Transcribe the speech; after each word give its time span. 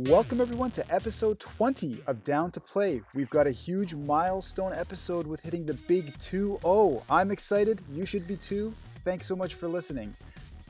Welcome 0.00 0.42
everyone 0.42 0.72
to 0.72 0.94
episode 0.94 1.40
20 1.40 2.02
of 2.06 2.22
Down 2.22 2.50
to 2.50 2.60
Play. 2.60 3.00
We've 3.14 3.30
got 3.30 3.46
a 3.46 3.50
huge 3.50 3.94
milestone 3.94 4.74
episode 4.74 5.26
with 5.26 5.40
hitting 5.40 5.64
the 5.64 5.72
big 5.72 6.12
2-0. 6.18 7.02
I'm 7.08 7.30
excited, 7.30 7.80
you 7.90 8.04
should 8.04 8.28
be 8.28 8.36
too. 8.36 8.74
Thanks 9.04 9.26
so 9.26 9.34
much 9.34 9.54
for 9.54 9.68
listening. 9.68 10.12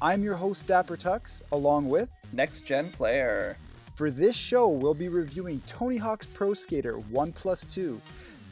I'm 0.01 0.23
your 0.23 0.37
host 0.37 0.69
Dapper 0.69 0.97
Tux, 0.97 1.43
along 1.51 1.89
with 1.89 2.09
Next 2.33 2.61
Gen 2.61 2.89
Player. 2.93 3.57
For 3.97 4.13
this 4.13 4.37
show, 4.37 4.69
we'll 4.69 4.95
be 4.95 5.09
reviewing 5.09 5.61
Tony 5.67 5.97
Hawk's 5.97 6.27
Pro 6.27 6.55
Skater 6.55 6.93
1 6.93 7.33
plus 7.33 7.67
2, 7.67 8.01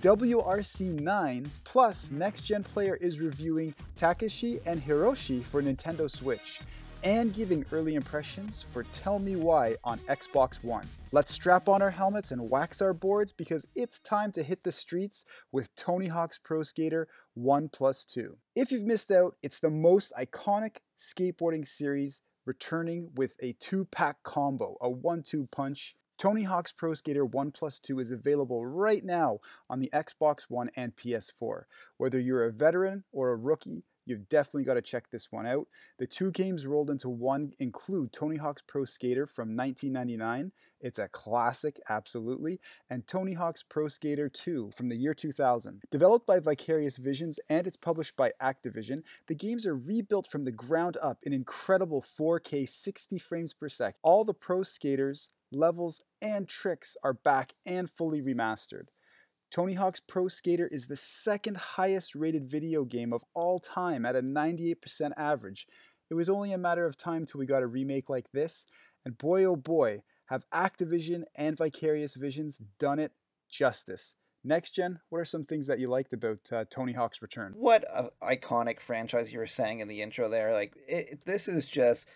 WRC 0.00 1.00
9, 1.00 1.50
plus 1.62 2.10
Next 2.10 2.40
Gen 2.40 2.64
Player 2.64 2.96
is 2.96 3.20
reviewing 3.20 3.72
Takashi 3.96 4.60
and 4.66 4.82
Hiroshi 4.82 5.40
for 5.40 5.62
Nintendo 5.62 6.10
Switch 6.10 6.62
and 7.04 7.34
giving 7.34 7.66
early 7.70 7.96
impressions 7.96 8.62
for 8.62 8.84
Tell 8.84 9.18
Me 9.18 9.36
Why 9.36 9.76
on 9.84 9.98
Xbox 10.00 10.64
One. 10.64 10.86
Let's 11.12 11.32
strap 11.32 11.68
on 11.68 11.82
our 11.82 11.90
helmets 11.90 12.30
and 12.30 12.50
wax 12.50 12.80
our 12.80 12.94
boards 12.94 13.30
because 13.30 13.66
it's 13.74 14.00
time 14.00 14.32
to 14.32 14.42
hit 14.42 14.62
the 14.62 14.72
streets 14.72 15.26
with 15.52 15.72
Tony 15.76 16.06
Hawk's 16.06 16.38
Pro 16.38 16.62
Skater 16.62 17.06
1 17.34 17.68
plus 17.68 18.06
2. 18.06 18.34
If 18.56 18.72
you've 18.72 18.86
missed 18.86 19.10
out, 19.10 19.36
it's 19.42 19.60
the 19.60 19.70
most 19.70 20.12
iconic 20.18 20.78
skateboarding 20.98 21.66
series 21.66 22.22
returning 22.46 23.10
with 23.16 23.36
a 23.42 23.52
two 23.60 23.84
pack 23.84 24.22
combo, 24.22 24.76
a 24.80 24.90
one 24.90 25.22
two 25.22 25.46
punch. 25.52 25.94
Tony 26.16 26.42
Hawk's 26.42 26.72
Pro 26.72 26.94
Skater 26.94 27.26
1 27.26 27.50
plus 27.50 27.80
2 27.80 27.98
is 27.98 28.12
available 28.12 28.64
right 28.64 29.04
now 29.04 29.40
on 29.68 29.78
the 29.78 29.90
Xbox 29.92 30.44
One 30.48 30.70
and 30.76 30.96
PS4. 30.96 31.64
Whether 31.98 32.18
you're 32.18 32.46
a 32.46 32.52
veteran 32.52 33.04
or 33.12 33.30
a 33.30 33.36
rookie, 33.36 33.84
You've 34.06 34.28
definitely 34.28 34.64
got 34.64 34.74
to 34.74 34.82
check 34.82 35.08
this 35.08 35.32
one 35.32 35.46
out. 35.46 35.66
The 35.96 36.06
two 36.06 36.30
games 36.30 36.66
rolled 36.66 36.90
into 36.90 37.08
one 37.08 37.52
include 37.58 38.12
Tony 38.12 38.36
Hawk's 38.36 38.60
Pro 38.60 38.84
Skater 38.84 39.26
from 39.26 39.56
1999. 39.56 40.52
It's 40.80 40.98
a 40.98 41.08
classic, 41.08 41.80
absolutely, 41.88 42.60
and 42.90 43.06
Tony 43.06 43.32
Hawk's 43.32 43.62
Pro 43.62 43.88
Skater 43.88 44.28
2 44.28 44.72
from 44.72 44.90
the 44.90 44.96
year 44.96 45.14
2000. 45.14 45.80
Developed 45.90 46.26
by 46.26 46.38
Vicarious 46.38 46.98
Visions 46.98 47.40
and 47.48 47.66
it's 47.66 47.78
published 47.78 48.14
by 48.14 48.30
Activision, 48.42 49.02
the 49.26 49.34
games 49.34 49.64
are 49.64 49.76
rebuilt 49.76 50.26
from 50.26 50.44
the 50.44 50.52
ground 50.52 50.98
up 51.00 51.22
in 51.22 51.32
incredible 51.32 52.02
4K 52.02 52.68
60 52.68 53.18
frames 53.18 53.54
per 53.54 53.70
second. 53.70 54.00
All 54.02 54.24
the 54.24 54.34
Pro 54.34 54.62
Skaters, 54.62 55.30
levels, 55.50 56.02
and 56.20 56.46
tricks 56.46 56.94
are 57.02 57.14
back 57.14 57.54
and 57.64 57.90
fully 57.90 58.20
remastered. 58.20 58.88
Tony 59.54 59.74
Hawk's 59.74 60.00
Pro 60.00 60.26
Skater 60.26 60.66
is 60.72 60.88
the 60.88 60.96
second 60.96 61.56
highest 61.56 62.16
rated 62.16 62.42
video 62.42 62.84
game 62.84 63.12
of 63.12 63.22
all 63.34 63.60
time 63.60 64.04
at 64.04 64.16
a 64.16 64.20
98% 64.20 65.12
average. 65.16 65.68
It 66.10 66.14
was 66.14 66.28
only 66.28 66.52
a 66.52 66.58
matter 66.58 66.84
of 66.84 66.96
time 66.96 67.24
till 67.24 67.38
we 67.38 67.46
got 67.46 67.62
a 67.62 67.68
remake 67.68 68.10
like 68.10 68.28
this, 68.32 68.66
and 69.04 69.16
boy 69.16 69.44
oh 69.44 69.54
boy, 69.54 70.02
have 70.26 70.44
Activision 70.50 71.22
and 71.36 71.56
Vicarious 71.56 72.16
Visions 72.16 72.60
done 72.80 72.98
it 72.98 73.12
justice. 73.48 74.16
Next 74.42 74.72
gen, 74.72 74.98
what 75.10 75.20
are 75.20 75.24
some 75.24 75.44
things 75.44 75.68
that 75.68 75.78
you 75.78 75.86
liked 75.86 76.12
about 76.12 76.40
uh, 76.52 76.64
Tony 76.68 76.92
Hawk's 76.92 77.22
Return? 77.22 77.54
What 77.56 77.84
a 77.84 78.10
iconic 78.24 78.80
franchise 78.80 79.32
you 79.32 79.38
were 79.38 79.46
saying 79.46 79.78
in 79.78 79.86
the 79.86 80.02
intro 80.02 80.28
there. 80.28 80.52
Like 80.52 80.74
it, 80.88 81.24
this 81.24 81.46
is 81.46 81.68
just 81.68 82.08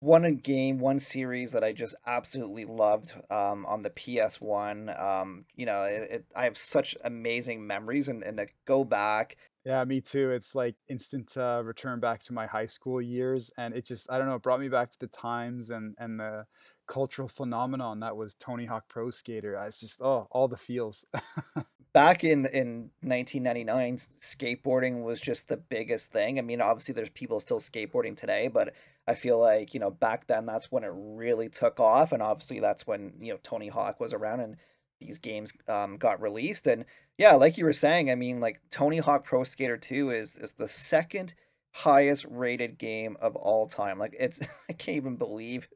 one 0.00 0.36
game, 0.36 0.78
one 0.78 0.98
series 0.98 1.52
that 1.52 1.62
I 1.62 1.72
just 1.72 1.94
absolutely 2.06 2.64
loved 2.64 3.12
um, 3.30 3.66
on 3.66 3.82
the 3.82 3.90
PS1. 3.90 5.00
Um, 5.00 5.44
you 5.54 5.66
know, 5.66 5.84
it, 5.84 6.10
it, 6.10 6.24
I 6.34 6.44
have 6.44 6.56
such 6.56 6.96
amazing 7.04 7.66
memories, 7.66 8.08
and, 8.08 8.22
and 8.22 8.38
to 8.38 8.46
go 8.66 8.82
back. 8.82 9.36
Yeah, 9.64 9.84
me 9.84 10.00
too. 10.00 10.30
It's 10.30 10.54
like 10.54 10.74
instant 10.88 11.36
uh, 11.36 11.62
return 11.62 12.00
back 12.00 12.22
to 12.24 12.32
my 12.32 12.46
high 12.46 12.66
school 12.66 13.02
years, 13.02 13.50
and 13.58 13.74
it 13.74 13.84
just 13.84 14.10
I 14.10 14.16
don't 14.16 14.26
know, 14.26 14.36
it 14.36 14.42
brought 14.42 14.60
me 14.60 14.70
back 14.70 14.90
to 14.90 14.98
the 14.98 15.08
times 15.08 15.68
and 15.68 15.94
and 15.98 16.18
the 16.18 16.46
cultural 16.86 17.28
phenomenon 17.28 18.00
that 18.00 18.16
was 18.16 18.34
Tony 18.34 18.64
Hawk 18.64 18.84
Pro 18.88 19.10
Skater. 19.10 19.54
It's 19.66 19.80
just 19.80 20.00
oh, 20.00 20.26
all 20.30 20.48
the 20.48 20.56
feels. 20.56 21.04
back 21.92 22.22
in 22.22 22.46
in 22.46 22.90
1999 23.02 23.98
skateboarding 24.20 25.02
was 25.02 25.20
just 25.20 25.48
the 25.48 25.56
biggest 25.56 26.12
thing 26.12 26.38
i 26.38 26.42
mean 26.42 26.60
obviously 26.60 26.94
there's 26.94 27.10
people 27.10 27.40
still 27.40 27.58
skateboarding 27.58 28.16
today 28.16 28.46
but 28.46 28.74
I 29.10 29.16
feel 29.16 29.40
like, 29.40 29.74
you 29.74 29.80
know, 29.80 29.90
back 29.90 30.28
then 30.28 30.46
that's 30.46 30.70
when 30.70 30.84
it 30.84 30.92
really 30.94 31.48
took 31.48 31.80
off. 31.80 32.12
And 32.12 32.22
obviously 32.22 32.60
that's 32.60 32.86
when, 32.86 33.14
you 33.20 33.32
know, 33.32 33.40
Tony 33.42 33.66
Hawk 33.66 33.98
was 33.98 34.12
around 34.12 34.38
and 34.38 34.56
these 35.00 35.18
games 35.18 35.52
um, 35.66 35.96
got 35.96 36.22
released. 36.22 36.68
And 36.68 36.84
yeah, 37.18 37.34
like 37.34 37.58
you 37.58 37.64
were 37.64 37.72
saying, 37.72 38.08
I 38.08 38.14
mean, 38.14 38.38
like 38.38 38.60
Tony 38.70 38.98
Hawk 38.98 39.24
Pro 39.24 39.42
Skater 39.42 39.76
2 39.76 40.12
is 40.12 40.36
is 40.36 40.52
the 40.52 40.68
second 40.68 41.34
highest 41.72 42.24
rated 42.30 42.78
game 42.78 43.16
of 43.20 43.34
all 43.34 43.66
time. 43.66 43.98
Like 43.98 44.14
it's 44.16 44.38
I 44.70 44.74
can't 44.74 44.96
even 44.96 45.16
believe 45.16 45.68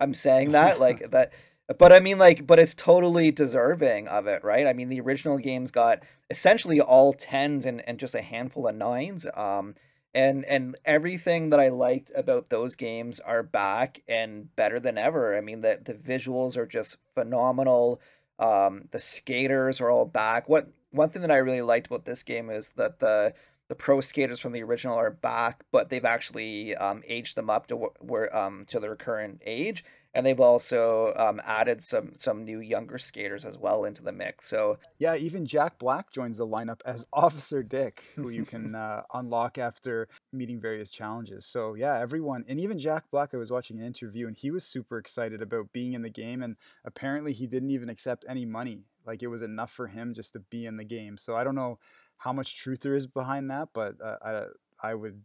I'm 0.00 0.14
saying 0.14 0.52
that. 0.52 0.80
Like 0.80 1.10
that 1.10 1.32
but 1.78 1.92
I 1.92 2.00
mean 2.00 2.16
like 2.16 2.46
but 2.46 2.58
it's 2.58 2.74
totally 2.74 3.30
deserving 3.30 4.08
of 4.08 4.26
it, 4.26 4.42
right? 4.42 4.66
I 4.66 4.72
mean 4.72 4.88
the 4.88 5.02
original 5.02 5.36
games 5.36 5.70
got 5.70 6.02
essentially 6.30 6.80
all 6.80 7.12
tens 7.12 7.66
and, 7.66 7.86
and 7.86 7.98
just 7.98 8.14
a 8.14 8.22
handful 8.22 8.66
of 8.66 8.76
nines. 8.76 9.26
Um 9.34 9.74
and 10.14 10.44
and 10.44 10.76
everything 10.84 11.50
that 11.50 11.60
I 11.60 11.68
liked 11.68 12.12
about 12.14 12.48
those 12.48 12.74
games 12.74 13.20
are 13.20 13.42
back 13.42 14.02
and 14.08 14.54
better 14.56 14.80
than 14.80 14.98
ever. 14.98 15.36
I 15.36 15.40
mean, 15.40 15.60
the 15.60 15.78
the 15.82 15.94
visuals 15.94 16.56
are 16.56 16.66
just 16.66 16.96
phenomenal. 17.14 18.00
Um, 18.38 18.88
the 18.90 19.00
skaters 19.00 19.80
are 19.80 19.90
all 19.90 20.06
back. 20.06 20.48
What 20.48 20.68
one 20.90 21.10
thing 21.10 21.22
that 21.22 21.30
I 21.30 21.36
really 21.36 21.62
liked 21.62 21.88
about 21.88 22.04
this 22.04 22.22
game 22.22 22.50
is 22.50 22.70
that 22.76 23.00
the 23.00 23.34
the 23.68 23.74
pro 23.74 24.00
skaters 24.00 24.40
from 24.40 24.52
the 24.52 24.62
original 24.62 24.96
are 24.96 25.10
back, 25.10 25.62
but 25.70 25.90
they've 25.90 26.04
actually 26.04 26.74
um, 26.76 27.02
aged 27.06 27.36
them 27.36 27.50
up 27.50 27.66
to 27.68 27.76
where 28.00 28.34
um 28.34 28.64
to 28.68 28.80
their 28.80 28.96
current 28.96 29.42
age 29.44 29.84
and 30.14 30.24
they've 30.24 30.40
also 30.40 31.12
um, 31.16 31.40
added 31.44 31.82
some 31.82 32.12
some 32.14 32.44
new 32.44 32.60
younger 32.60 32.98
skaters 32.98 33.44
as 33.44 33.58
well 33.58 33.84
into 33.84 34.02
the 34.02 34.12
mix. 34.12 34.48
So 34.48 34.78
yeah, 34.98 35.16
even 35.16 35.46
Jack 35.46 35.78
Black 35.78 36.10
joins 36.10 36.38
the 36.38 36.46
lineup 36.46 36.80
as 36.86 37.06
Officer 37.12 37.62
Dick, 37.62 38.04
who 38.16 38.30
you 38.30 38.44
can 38.44 38.74
uh, 38.74 39.02
unlock 39.14 39.58
after 39.58 40.08
meeting 40.32 40.60
various 40.60 40.90
challenges. 40.90 41.46
So 41.46 41.74
yeah, 41.74 41.98
everyone, 42.00 42.44
and 42.48 42.58
even 42.60 42.78
Jack 42.78 43.10
Black, 43.10 43.34
I 43.34 43.36
was 43.36 43.52
watching 43.52 43.78
an 43.78 43.86
interview, 43.86 44.26
and 44.26 44.36
he 44.36 44.50
was 44.50 44.64
super 44.64 44.98
excited 44.98 45.42
about 45.42 45.72
being 45.72 45.92
in 45.92 46.02
the 46.02 46.10
game, 46.10 46.42
and 46.42 46.56
apparently 46.84 47.32
he 47.32 47.46
didn't 47.46 47.70
even 47.70 47.88
accept 47.88 48.24
any 48.28 48.44
money. 48.44 48.84
Like 49.06 49.22
it 49.22 49.28
was 49.28 49.42
enough 49.42 49.72
for 49.72 49.86
him 49.86 50.14
just 50.14 50.32
to 50.34 50.40
be 50.40 50.66
in 50.66 50.76
the 50.76 50.84
game. 50.84 51.16
So 51.16 51.34
I 51.34 51.44
don't 51.44 51.54
know 51.54 51.78
how 52.18 52.32
much 52.32 52.58
truth 52.58 52.80
there 52.80 52.94
is 52.94 53.06
behind 53.06 53.50
that, 53.50 53.68
but 53.72 53.94
uh, 54.02 54.16
I 54.22 54.88
I 54.90 54.94
would 54.94 55.22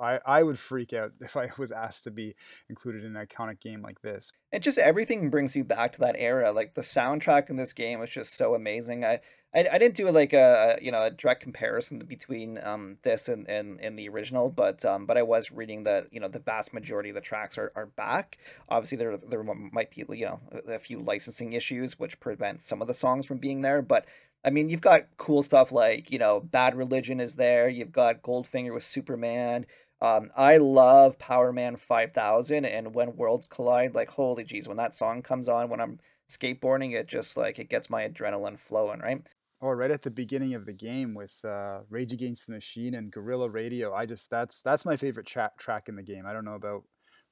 I, 0.00 0.20
I 0.26 0.42
would 0.42 0.58
freak 0.58 0.92
out 0.92 1.12
if 1.20 1.36
I 1.36 1.50
was 1.58 1.72
asked 1.72 2.04
to 2.04 2.10
be 2.10 2.34
included 2.68 3.04
in 3.04 3.16
an 3.16 3.26
iconic 3.26 3.60
game 3.60 3.82
like 3.82 4.00
this. 4.02 4.32
And 4.52 4.62
just 4.62 4.78
everything 4.78 5.30
brings 5.30 5.56
you 5.56 5.64
back 5.64 5.92
to 5.92 6.00
that 6.00 6.16
era. 6.18 6.52
Like 6.52 6.74
the 6.74 6.82
soundtrack 6.82 7.50
in 7.50 7.56
this 7.56 7.72
game 7.72 8.00
was 8.00 8.10
just 8.10 8.34
so 8.34 8.54
amazing. 8.54 9.04
I 9.04 9.20
I, 9.56 9.66
I 9.72 9.78
didn't 9.78 9.96
do 9.96 10.10
like 10.10 10.34
a 10.34 10.78
you 10.82 10.92
know 10.92 11.04
a 11.04 11.10
direct 11.10 11.42
comparison 11.42 11.98
between 12.00 12.62
um 12.62 12.98
this 13.02 13.28
and, 13.28 13.48
and, 13.48 13.80
and 13.80 13.98
the 13.98 14.08
original, 14.08 14.50
but 14.50 14.84
um 14.84 15.06
but 15.06 15.16
I 15.16 15.22
was 15.22 15.50
reading 15.50 15.84
that 15.84 16.12
you 16.12 16.20
know 16.20 16.28
the 16.28 16.38
vast 16.38 16.74
majority 16.74 17.08
of 17.08 17.14
the 17.14 17.20
tracks 17.22 17.56
are, 17.56 17.72
are 17.74 17.86
back. 17.86 18.38
Obviously 18.68 18.98
there 18.98 19.16
there 19.16 19.42
might 19.42 19.90
be 19.90 20.04
you 20.16 20.26
know 20.26 20.40
a 20.68 20.78
few 20.78 21.00
licensing 21.00 21.54
issues 21.54 21.98
which 21.98 22.20
prevent 22.20 22.60
some 22.62 22.82
of 22.82 22.88
the 22.88 22.94
songs 22.94 23.24
from 23.24 23.38
being 23.38 23.62
there, 23.62 23.80
but 23.80 24.06
I 24.44 24.50
mean, 24.50 24.68
you've 24.68 24.80
got 24.80 25.02
cool 25.16 25.42
stuff 25.42 25.72
like, 25.72 26.10
you 26.10 26.18
know, 26.18 26.40
Bad 26.40 26.76
Religion 26.76 27.20
is 27.20 27.34
there. 27.34 27.68
You've 27.68 27.92
got 27.92 28.22
Goldfinger 28.22 28.72
with 28.72 28.84
Superman. 28.84 29.66
Um, 30.00 30.30
I 30.36 30.58
love 30.58 31.18
Powerman 31.18 31.78
5000 31.78 32.64
and 32.64 32.94
When 32.94 33.16
Worlds 33.16 33.46
Collide. 33.46 33.94
Like, 33.94 34.10
holy 34.10 34.44
jeez, 34.44 34.68
when 34.68 34.76
that 34.76 34.94
song 34.94 35.22
comes 35.22 35.48
on 35.48 35.68
when 35.68 35.80
I'm 35.80 35.98
skateboarding, 36.28 36.94
it 36.94 37.06
just 37.06 37.36
like 37.36 37.58
it 37.58 37.70
gets 37.70 37.90
my 37.90 38.08
adrenaline 38.08 38.58
flowing, 38.58 39.00
right? 39.00 39.22
Or 39.62 39.76
right 39.76 39.90
at 39.90 40.02
the 40.02 40.10
beginning 40.10 40.54
of 40.54 40.66
the 40.66 40.74
game 40.74 41.14
with 41.14 41.42
uh, 41.44 41.80
Rage 41.88 42.12
Against 42.12 42.46
the 42.46 42.52
Machine 42.52 42.94
and 42.94 43.10
Guerrilla 43.10 43.48
Radio. 43.48 43.94
I 43.94 44.04
just 44.04 44.30
that's 44.30 44.60
that's 44.60 44.84
my 44.84 44.96
favorite 44.96 45.26
tra- 45.26 45.52
track 45.56 45.88
in 45.88 45.94
the 45.94 46.02
game. 46.02 46.26
I 46.26 46.34
don't 46.34 46.44
know 46.44 46.56
about 46.56 46.84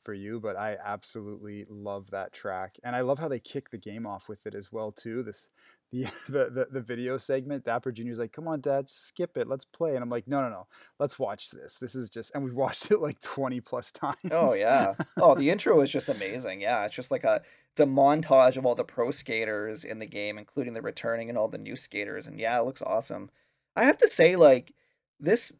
for 0.04 0.15
you, 0.15 0.41
but 0.41 0.56
I 0.56 0.76
absolutely 0.84 1.65
love 1.68 2.10
that 2.10 2.33
track, 2.33 2.77
and 2.84 2.95
I 2.95 3.01
love 3.01 3.18
how 3.18 3.28
they 3.28 3.41
kick 3.41 3.71
the 3.71 3.78
game 3.78 4.06
off 4.06 4.28
with 4.28 4.47
it 4.47 4.54
as 4.54 4.71
well 4.71 4.92
too. 4.92 5.22
This 5.22 5.48
the 5.92 6.10
the 6.28 6.51
the, 6.51 6.66
the 6.72 6.80
video 6.80 7.16
segment. 7.16 7.65
Dapper 7.65 7.92
Junior's 7.92 8.18
like, 8.18 8.33
"Come 8.33 8.48
on, 8.48 8.60
Dad, 8.60 8.91
skip 8.91 9.36
it, 9.36 9.48
let's 9.48 9.65
play," 9.65 9.95
and 9.95 10.03
I'm 10.03 10.10
like, 10.10 10.28
"No, 10.28 10.42
no, 10.42 10.48
no, 10.48 10.66
let's 10.98 11.18
watch 11.18 11.51
this. 11.51 11.78
This 11.78 11.95
is 11.95 12.10
just," 12.10 12.34
and 12.34 12.45
we've 12.45 12.54
watched 12.65 12.91
it 12.91 13.01
like 13.01 13.21
20 13.21 13.60
plus 13.60 13.92
times. 13.92 14.16
Oh 14.30 14.54
yeah. 14.54 14.95
Oh, 15.16 15.34
the 15.34 15.51
intro 15.51 15.80
is 15.80 15.91
just 15.91 16.09
amazing. 16.09 16.60
Yeah, 16.60 16.84
it's 16.84 16.95
just 16.95 17.10
like 17.10 17.24
a 17.24 17.42
it's 17.72 17.80
a 17.80 17.86
montage 17.86 18.57
of 18.57 18.66
all 18.66 18.74
the 18.74 18.84
pro 18.84 19.10
skaters 19.10 19.84
in 19.84 19.98
the 19.98 20.07
game, 20.07 20.39
including 20.39 20.74
the 20.74 20.83
returning 20.83 21.28
and 21.28 21.39
all 21.39 21.48
the 21.48 21.59
new 21.59 21.77
skaters, 21.77 22.27
and 22.27 22.39
yeah, 22.39 22.59
it 22.59 22.65
looks 22.65 22.83
awesome. 22.83 23.30
I 23.77 23.84
have 23.84 23.98
to 23.98 24.09
say, 24.09 24.36
like 24.36 24.74
this 25.21 25.53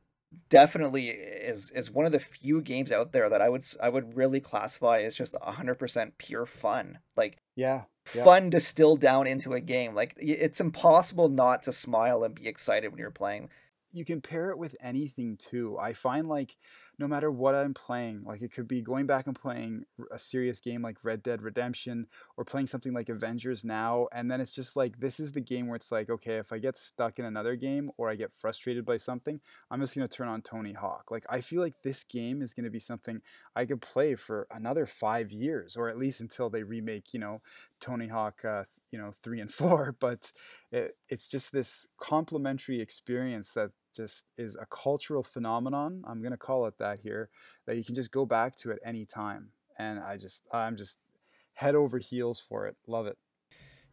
definitely 0.49 1.09
is 1.11 1.71
is 1.71 1.91
one 1.91 2.07
of 2.07 2.13
the 2.13 2.21
few 2.21 2.61
games 2.61 2.93
out 2.93 3.13
there 3.13 3.29
that 3.29 3.41
I 3.41 3.49
would 3.49 3.65
I 3.83 3.89
would 3.89 4.17
really 4.17 4.41
classify 4.41 5.01
as 5.01 5.17
just 5.17 5.35
100% 5.35 6.13
pure 6.19 6.47
fun. 6.47 6.99
Like 7.17 7.39
yeah, 7.57 7.85
yeah. 8.15 8.25
fun 8.25 8.51
distilled 8.51 9.01
down 9.01 9.27
into 9.27 9.53
a 9.55 9.61
game. 9.61 9.95
Like 9.95 10.15
it's 10.19 10.61
impossible 10.61 11.29
not 11.29 11.63
to 11.65 11.73
smile 11.73 12.25
and 12.25 12.35
be 12.35 12.49
excited 12.49 12.89
when 12.91 12.99
you're 12.99 13.11
playing. 13.11 13.49
you 13.93 14.05
can 14.05 14.21
pair 14.21 14.51
it 14.51 14.59
with 14.59 14.75
anything 14.83 15.37
too. 15.37 15.79
I 15.79 15.93
find 15.93 16.27
like 16.29 16.57
no 16.99 17.09
matter 17.09 17.31
what 17.31 17.55
I'm 17.55 17.75
playing, 17.75 18.23
like 18.25 18.43
it 18.43 18.53
could 18.53 18.69
be 18.69 18.81
going 18.81 19.07
back 19.07 19.27
and 19.27 19.35
playing 19.35 19.85
a 20.13 20.19
serious 20.19 20.61
game 20.61 20.83
like 20.83 21.05
Red 21.05 21.23
Dead 21.23 21.43
Redemption 21.43 22.07
or 22.37 22.45
playing 22.45 22.69
something 22.69 22.93
like 22.93 23.09
Avengers 23.09 23.65
Now, 23.65 24.07
and 24.13 24.31
then 24.31 24.41
it's 24.41 24.55
just 24.55 24.77
like 24.77 24.99
this 24.99 25.19
is 25.19 25.33
the 25.33 25.41
game 25.41 25.67
where 25.67 25.77
it's 25.77 25.91
like, 25.91 26.09
okay, 26.09 26.37
if 26.37 26.53
I 26.53 26.59
get 26.59 26.79
stuck 26.79 27.19
in 27.19 27.25
another 27.25 27.57
game 27.57 27.91
or 27.97 28.09
I 28.09 28.15
get 28.15 28.33
frustrated 28.33 28.85
by 28.87 28.99
something, 28.99 29.41
I'm 29.71 29.81
just 29.81 29.95
gonna 29.95 30.09
turn 30.09 30.29
on 30.29 30.43
Tony 30.43 30.73
Hawk. 30.73 31.11
Like 31.11 31.25
I 31.29 31.41
feel 31.41 31.61
like 31.61 31.83
this 31.83 32.05
game 32.05 32.43
is 32.43 32.55
gonna 32.55 32.71
be 32.71 32.79
something 32.79 33.21
I 33.57 33.67
could 33.67 33.81
play 33.81 34.15
for 34.15 34.47
another 34.53 34.87
five 34.87 35.33
years, 35.33 35.77
or 35.77 35.89
at 35.89 35.99
least 35.99 36.21
until 36.21 36.51
they 36.51 36.63
remake, 36.63 37.13
you 37.13 37.21
know, 37.21 37.41
Tony 37.81 38.07
Hawk, 38.07 38.45
uh, 38.45 38.65
you 38.91 38.99
know, 38.99 39.11
three 39.11 39.41
and 39.41 39.53
four. 39.61 39.97
But 39.99 40.33
it, 40.71 40.93
it's 41.09 41.29
just 41.29 41.53
this 41.53 41.89
complementary 41.99 42.81
experience 42.81 43.53
that 43.55 43.73
just 43.95 44.31
is 44.37 44.57
a 44.57 44.67
cultural 44.67 45.23
phenomenon. 45.23 46.05
I'm 46.07 46.23
gonna 46.23 46.37
call 46.37 46.67
it 46.67 46.79
that 46.79 47.01
here, 47.01 47.31
that 47.67 47.77
you 47.77 47.85
can 47.85 47.95
just 47.95 48.13
go 48.13 48.27
back 48.27 48.57
to 48.57 48.73
at 48.73 48.79
any 48.85 49.05
time. 49.07 49.53
And 49.79 49.99
I 50.01 50.17
just, 50.17 50.47
I'm 50.53 50.77
just 50.77 51.01
head 51.55 51.75
over 51.75 51.99
heels 51.99 52.41
for 52.41 52.67
it. 52.67 52.77
Love 52.87 53.07
it. 53.07 53.19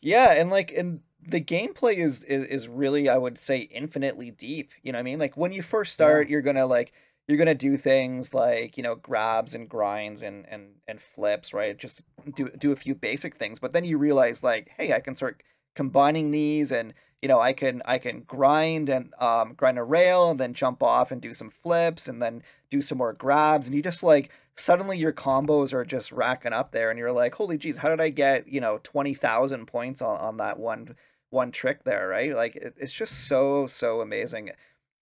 Yeah, 0.02 0.32
and 0.34 0.50
like 0.50 0.72
and 0.72 1.02
the 1.22 1.42
gameplay 1.42 1.98
is, 1.98 2.24
is 2.24 2.44
is 2.46 2.68
really 2.68 3.08
I 3.10 3.18
would 3.18 3.38
say 3.38 3.60
infinitely 3.60 4.32
deep. 4.32 4.72
You 4.82 4.92
know 4.92 4.98
what 4.98 5.02
I 5.02 5.04
mean? 5.04 5.20
Like 5.20 5.38
when 5.38 5.52
you 5.52 5.62
first 5.62 5.94
Yeah. 5.98 6.22
start, 6.22 6.30
you're 6.30 6.42
gonna 6.42 6.66
like 6.66 6.94
you're 7.28 7.38
gonna 7.38 7.54
do 7.56 7.78
things 7.78 8.34
like, 8.34 8.78
you 8.78 8.84
know, 8.84 8.96
grabs 8.96 9.54
and 9.54 9.70
grinds 9.70 10.24
and 10.24 10.46
and 10.50 10.76
and 10.88 11.02
flips, 11.02 11.54
right? 11.54 11.78
Just 11.78 12.02
do 12.36 12.50
do 12.50 12.72
a 12.72 12.76
few 12.76 12.96
basic 12.96 13.36
things, 13.36 13.60
but 13.60 13.72
then 13.74 13.84
you 13.86 13.98
realize 13.98 14.44
like, 14.44 14.70
hey, 14.78 14.94
I 14.94 15.00
can 15.00 15.16
start 15.16 15.44
combining 15.76 16.32
these 16.32 16.72
and 16.72 16.94
you 17.22 17.28
know, 17.28 17.40
I 17.40 17.54
can 17.54 17.82
I 17.86 17.98
can 17.98 18.22
grind 18.22 18.90
and 18.90 19.14
um 19.20 19.54
grind 19.56 19.78
a 19.78 19.84
rail 19.84 20.32
and 20.32 20.40
then 20.40 20.54
jump 20.54 20.82
off 20.84 21.12
and 21.12 21.22
do 21.22 21.34
some 21.34 21.50
flips 21.50 22.08
and 22.08 22.22
then 22.22 22.44
do 22.70 22.82
some 22.82 22.98
more 22.98 23.14
grabs 23.14 23.68
and 23.68 23.76
you 23.76 23.82
just 23.84 24.04
like 24.04 24.32
suddenly 24.56 24.98
your 24.98 25.14
combos 25.14 25.74
are 25.74 25.86
just 25.86 26.12
racking 26.12 26.54
up 26.54 26.72
there 26.72 26.90
and 26.90 27.00
you're 27.00 27.12
like 27.12 27.34
holy 27.36 27.58
jeez 27.58 27.78
how 27.78 27.90
did 27.90 28.02
i 28.02 28.10
get 28.10 28.48
you 28.48 28.60
know 28.60 28.80
20000 28.84 29.66
points 29.66 30.02
on, 30.02 30.18
on 30.20 30.38
that 30.38 30.60
one 30.60 30.96
one 31.32 31.52
trick 31.52 31.84
there 31.84 32.08
right? 32.08 32.36
Like 32.36 32.56
it, 32.56 32.76
it's 32.78 32.92
just 32.92 33.28
so 33.28 33.68
so 33.68 34.02
amazing. 34.02 34.52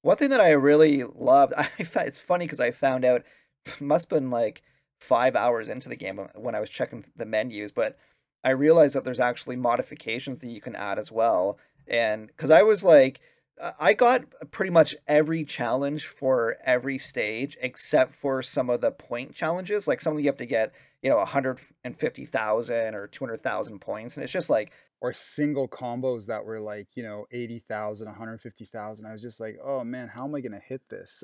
One 0.02 0.16
thing 0.18 0.30
that 0.30 0.40
i 0.42 0.52
really 0.52 1.04
loved 1.04 1.54
i 1.58 1.68
it's 1.78 2.20
funny 2.20 2.46
because 2.46 2.60
i 2.62 2.72
found 2.72 3.04
out 3.04 3.24
must 3.82 4.10
have 4.10 4.20
been 4.20 4.30
like 4.30 4.62
five 5.00 5.36
hours 5.36 5.70
into 5.70 5.90
the 5.90 5.96
game 5.96 6.18
when 6.18 6.30
when 6.36 6.56
i 6.56 6.60
was 6.60 6.70
checking 6.70 7.06
the 7.16 7.26
menus 7.26 7.72
but 7.72 7.98
i 8.44 8.50
realized 8.52 8.96
that 8.96 9.04
there's 9.04 9.20
actually 9.20 9.56
modifications 9.56 10.40
that 10.40 10.50
you 10.50 10.62
can 10.62 10.76
add 10.76 11.00
as 11.00 11.12
well 11.12 11.58
and 11.90 12.28
because 12.28 12.52
i 12.52 12.62
was 12.62 12.84
like 12.84 13.20
uh, 13.60 13.74
I 13.80 13.94
got 13.94 14.24
pretty 14.52 14.72
much 14.72 14.96
every 15.08 15.44
challenge 15.44 16.06
for 16.08 16.58
every 16.66 16.98
stage 16.98 17.58
except 17.62 18.16
for 18.16 18.42
some 18.42 18.70
of 18.70 18.82
the 18.82 18.92
point 18.92 19.36
challenges. 19.36 19.88
Like 19.88 20.02
something 20.02 20.24
you 20.24 20.30
have 20.30 20.38
to 20.38 20.46
get, 20.46 20.72
you 21.02 21.10
know, 21.10 21.18
150,000 21.18 22.96
or 22.96 23.08
200,000 23.08 23.80
points. 23.80 24.16
And 24.16 24.24
it's 24.24 24.32
just 24.32 24.50
like, 24.50 24.72
Or 25.02 25.12
single 25.12 25.68
combos 25.68 26.26
that 26.28 26.46
were 26.46 26.60
like, 26.60 26.96
you 26.96 27.04
know, 27.04 27.26
80,000, 27.32 28.08
150,000. 28.08 29.06
I 29.06 29.12
was 29.12 29.22
just 29.22 29.40
like, 29.40 29.58
oh 29.64 29.84
man, 29.84 30.08
how 30.08 30.26
am 30.26 30.36
I 30.36 30.42
gonna 30.42 30.60
hit 30.60 30.82
this? 30.90 31.24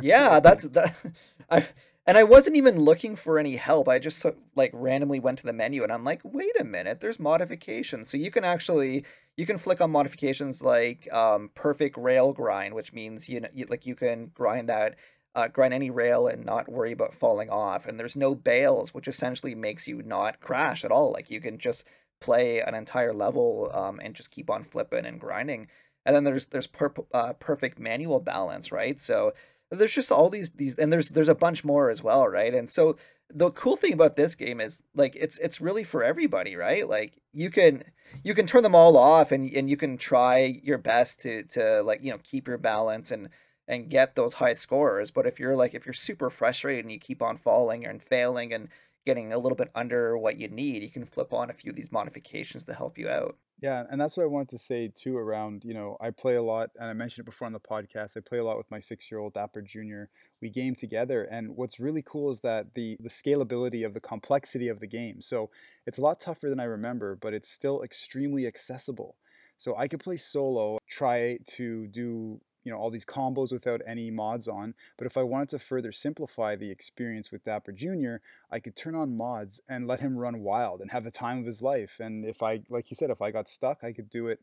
yeah, 0.00 0.40
that's 0.44 0.64
that. 0.64 0.94
I 1.50 1.66
and 2.06 2.16
I 2.16 2.24
wasn't 2.24 2.56
even 2.56 2.80
looking 2.80 3.14
for 3.14 3.38
any 3.38 3.56
help. 3.56 3.88
I 3.88 3.98
just 3.98 4.24
like 4.56 4.70
randomly 4.72 5.20
went 5.20 5.38
to 5.38 5.46
the 5.46 5.52
menu 5.52 5.82
and 5.82 5.92
I'm 5.92 6.04
like, 6.04 6.20
wait 6.24 6.58
a 6.58 6.64
minute, 6.64 7.00
there's 7.00 7.20
modifications. 7.20 8.08
So 8.08 8.16
you 8.16 8.30
can 8.30 8.44
actually 8.44 9.04
you 9.36 9.46
can 9.46 9.58
flick 9.58 9.80
on 9.80 9.90
modifications 9.90 10.62
like 10.62 11.12
um, 11.12 11.50
perfect 11.54 11.96
rail 11.96 12.32
grind, 12.32 12.74
which 12.74 12.92
means 12.92 13.28
you 13.28 13.40
know 13.40 13.48
you, 13.52 13.66
like 13.68 13.86
you 13.86 13.94
can 13.94 14.30
grind 14.34 14.68
that 14.68 14.96
uh, 15.34 15.48
grind 15.48 15.74
any 15.74 15.90
rail 15.90 16.26
and 16.26 16.44
not 16.44 16.70
worry 16.70 16.92
about 16.92 17.14
falling 17.14 17.50
off. 17.50 17.86
And 17.86 17.98
there's 17.98 18.16
no 18.16 18.34
bails, 18.34 18.92
which 18.92 19.08
essentially 19.08 19.54
makes 19.54 19.86
you 19.86 20.02
not 20.02 20.40
crash 20.40 20.84
at 20.84 20.90
all. 20.90 21.12
Like 21.12 21.30
you 21.30 21.40
can 21.40 21.58
just 21.58 21.84
play 22.20 22.60
an 22.60 22.74
entire 22.74 23.12
level 23.12 23.70
um, 23.74 24.00
and 24.02 24.14
just 24.14 24.30
keep 24.30 24.50
on 24.50 24.64
flipping 24.64 25.06
and 25.06 25.20
grinding. 25.20 25.68
And 26.04 26.16
then 26.16 26.24
there's 26.24 26.48
there's 26.48 26.66
per, 26.66 26.92
uh, 27.12 27.34
perfect 27.34 27.78
manual 27.78 28.20
balance, 28.20 28.72
right? 28.72 28.98
So 28.98 29.32
there's 29.70 29.94
just 29.94 30.10
all 30.10 30.28
these 30.28 30.50
these 30.50 30.74
and 30.76 30.92
there's 30.92 31.10
there's 31.10 31.28
a 31.28 31.34
bunch 31.34 31.64
more 31.64 31.90
as 31.90 32.02
well, 32.02 32.26
right? 32.26 32.54
And 32.54 32.68
so 32.68 32.96
the 33.32 33.50
cool 33.52 33.76
thing 33.76 33.92
about 33.92 34.16
this 34.16 34.34
game 34.34 34.60
is 34.60 34.82
like 34.94 35.14
it's 35.16 35.38
it's 35.38 35.60
really 35.60 35.84
for 35.84 36.02
everybody, 36.02 36.56
right? 36.56 36.88
Like 36.88 37.20
you 37.32 37.50
can 37.50 37.84
you 38.24 38.34
can 38.34 38.46
turn 38.46 38.62
them 38.62 38.74
all 38.74 38.96
off 38.96 39.30
and 39.32 39.48
and 39.50 39.70
you 39.70 39.76
can 39.76 39.96
try 39.96 40.60
your 40.62 40.78
best 40.78 41.20
to 41.20 41.44
to 41.50 41.82
like, 41.82 42.02
you 42.02 42.10
know, 42.10 42.18
keep 42.22 42.48
your 42.48 42.58
balance 42.58 43.10
and 43.10 43.28
and 43.68 43.88
get 43.88 44.16
those 44.16 44.34
high 44.34 44.54
scores. 44.54 45.12
But 45.12 45.26
if 45.26 45.38
you're 45.38 45.54
like 45.56 45.74
if 45.74 45.86
you're 45.86 45.92
super 45.92 46.30
frustrated 46.30 46.84
and 46.84 46.92
you 46.92 46.98
keep 46.98 47.22
on 47.22 47.38
falling 47.38 47.86
and 47.86 48.02
failing 48.02 48.52
and 48.52 48.68
getting 49.10 49.32
a 49.32 49.38
little 49.38 49.56
bit 49.56 49.70
under 49.74 50.16
what 50.16 50.36
you 50.36 50.46
need, 50.46 50.84
you 50.84 50.90
can 50.90 51.04
flip 51.04 51.32
on 51.32 51.50
a 51.50 51.52
few 51.52 51.70
of 51.70 51.76
these 51.76 51.90
modifications 51.90 52.64
to 52.64 52.72
help 52.72 52.96
you 52.96 53.08
out. 53.08 53.36
Yeah, 53.60 53.84
and 53.90 54.00
that's 54.00 54.16
what 54.16 54.22
I 54.22 54.26
wanted 54.26 54.50
to 54.50 54.58
say 54.58 54.88
too 54.94 55.18
around, 55.18 55.64
you 55.64 55.74
know, 55.74 55.96
I 56.00 56.10
play 56.12 56.36
a 56.36 56.42
lot, 56.42 56.70
and 56.78 56.88
I 56.88 56.92
mentioned 56.92 57.24
it 57.24 57.30
before 57.30 57.46
on 57.46 57.52
the 57.52 57.58
podcast. 57.58 58.16
I 58.16 58.20
play 58.20 58.38
a 58.38 58.44
lot 58.44 58.56
with 58.56 58.70
my 58.70 58.78
six-year-old 58.78 59.34
Dapper 59.34 59.62
Jr. 59.62 60.04
We 60.40 60.48
game 60.48 60.76
together, 60.76 61.24
and 61.24 61.56
what's 61.56 61.80
really 61.80 62.02
cool 62.02 62.30
is 62.30 62.40
that 62.42 62.72
the 62.74 62.96
the 63.00 63.08
scalability 63.08 63.84
of 63.84 63.94
the 63.94 64.00
complexity 64.00 64.68
of 64.68 64.78
the 64.78 64.86
game. 64.86 65.20
So 65.20 65.50
it's 65.86 65.98
a 65.98 66.02
lot 66.02 66.20
tougher 66.20 66.48
than 66.48 66.60
I 66.60 66.64
remember, 66.64 67.16
but 67.16 67.34
it's 67.34 67.50
still 67.50 67.82
extremely 67.82 68.46
accessible. 68.46 69.16
So 69.56 69.76
I 69.76 69.88
could 69.88 70.00
play 70.00 70.16
solo, 70.16 70.78
try 70.88 71.38
to 71.56 71.86
do, 71.88 72.40
you 72.62 72.72
know, 72.72 72.78
all 72.78 72.90
these 72.90 73.04
combos 73.04 73.52
without 73.52 73.80
any 73.86 74.10
mods 74.10 74.48
on, 74.48 74.74
but 74.96 75.06
if 75.06 75.16
I 75.16 75.22
wanted 75.22 75.48
to 75.50 75.58
further 75.58 75.92
simplify 75.92 76.56
the 76.56 76.70
experience 76.70 77.30
with 77.30 77.44
Dapper 77.44 77.72
Jr., 77.72 78.16
I 78.50 78.60
could 78.60 78.76
turn 78.76 78.94
on 78.94 79.16
mods 79.16 79.60
and 79.68 79.86
let 79.86 80.00
him 80.00 80.18
run 80.18 80.40
wild 80.40 80.80
and 80.80 80.90
have 80.90 81.04
the 81.04 81.10
time 81.10 81.38
of 81.38 81.46
his 81.46 81.62
life. 81.62 82.00
And 82.00 82.24
if 82.24 82.42
I, 82.42 82.62
like 82.68 82.90
you 82.90 82.96
said, 82.96 83.10
if 83.10 83.22
I 83.22 83.30
got 83.30 83.48
stuck, 83.48 83.84
I 83.84 83.92
could 83.92 84.10
do 84.10 84.28
it. 84.28 84.40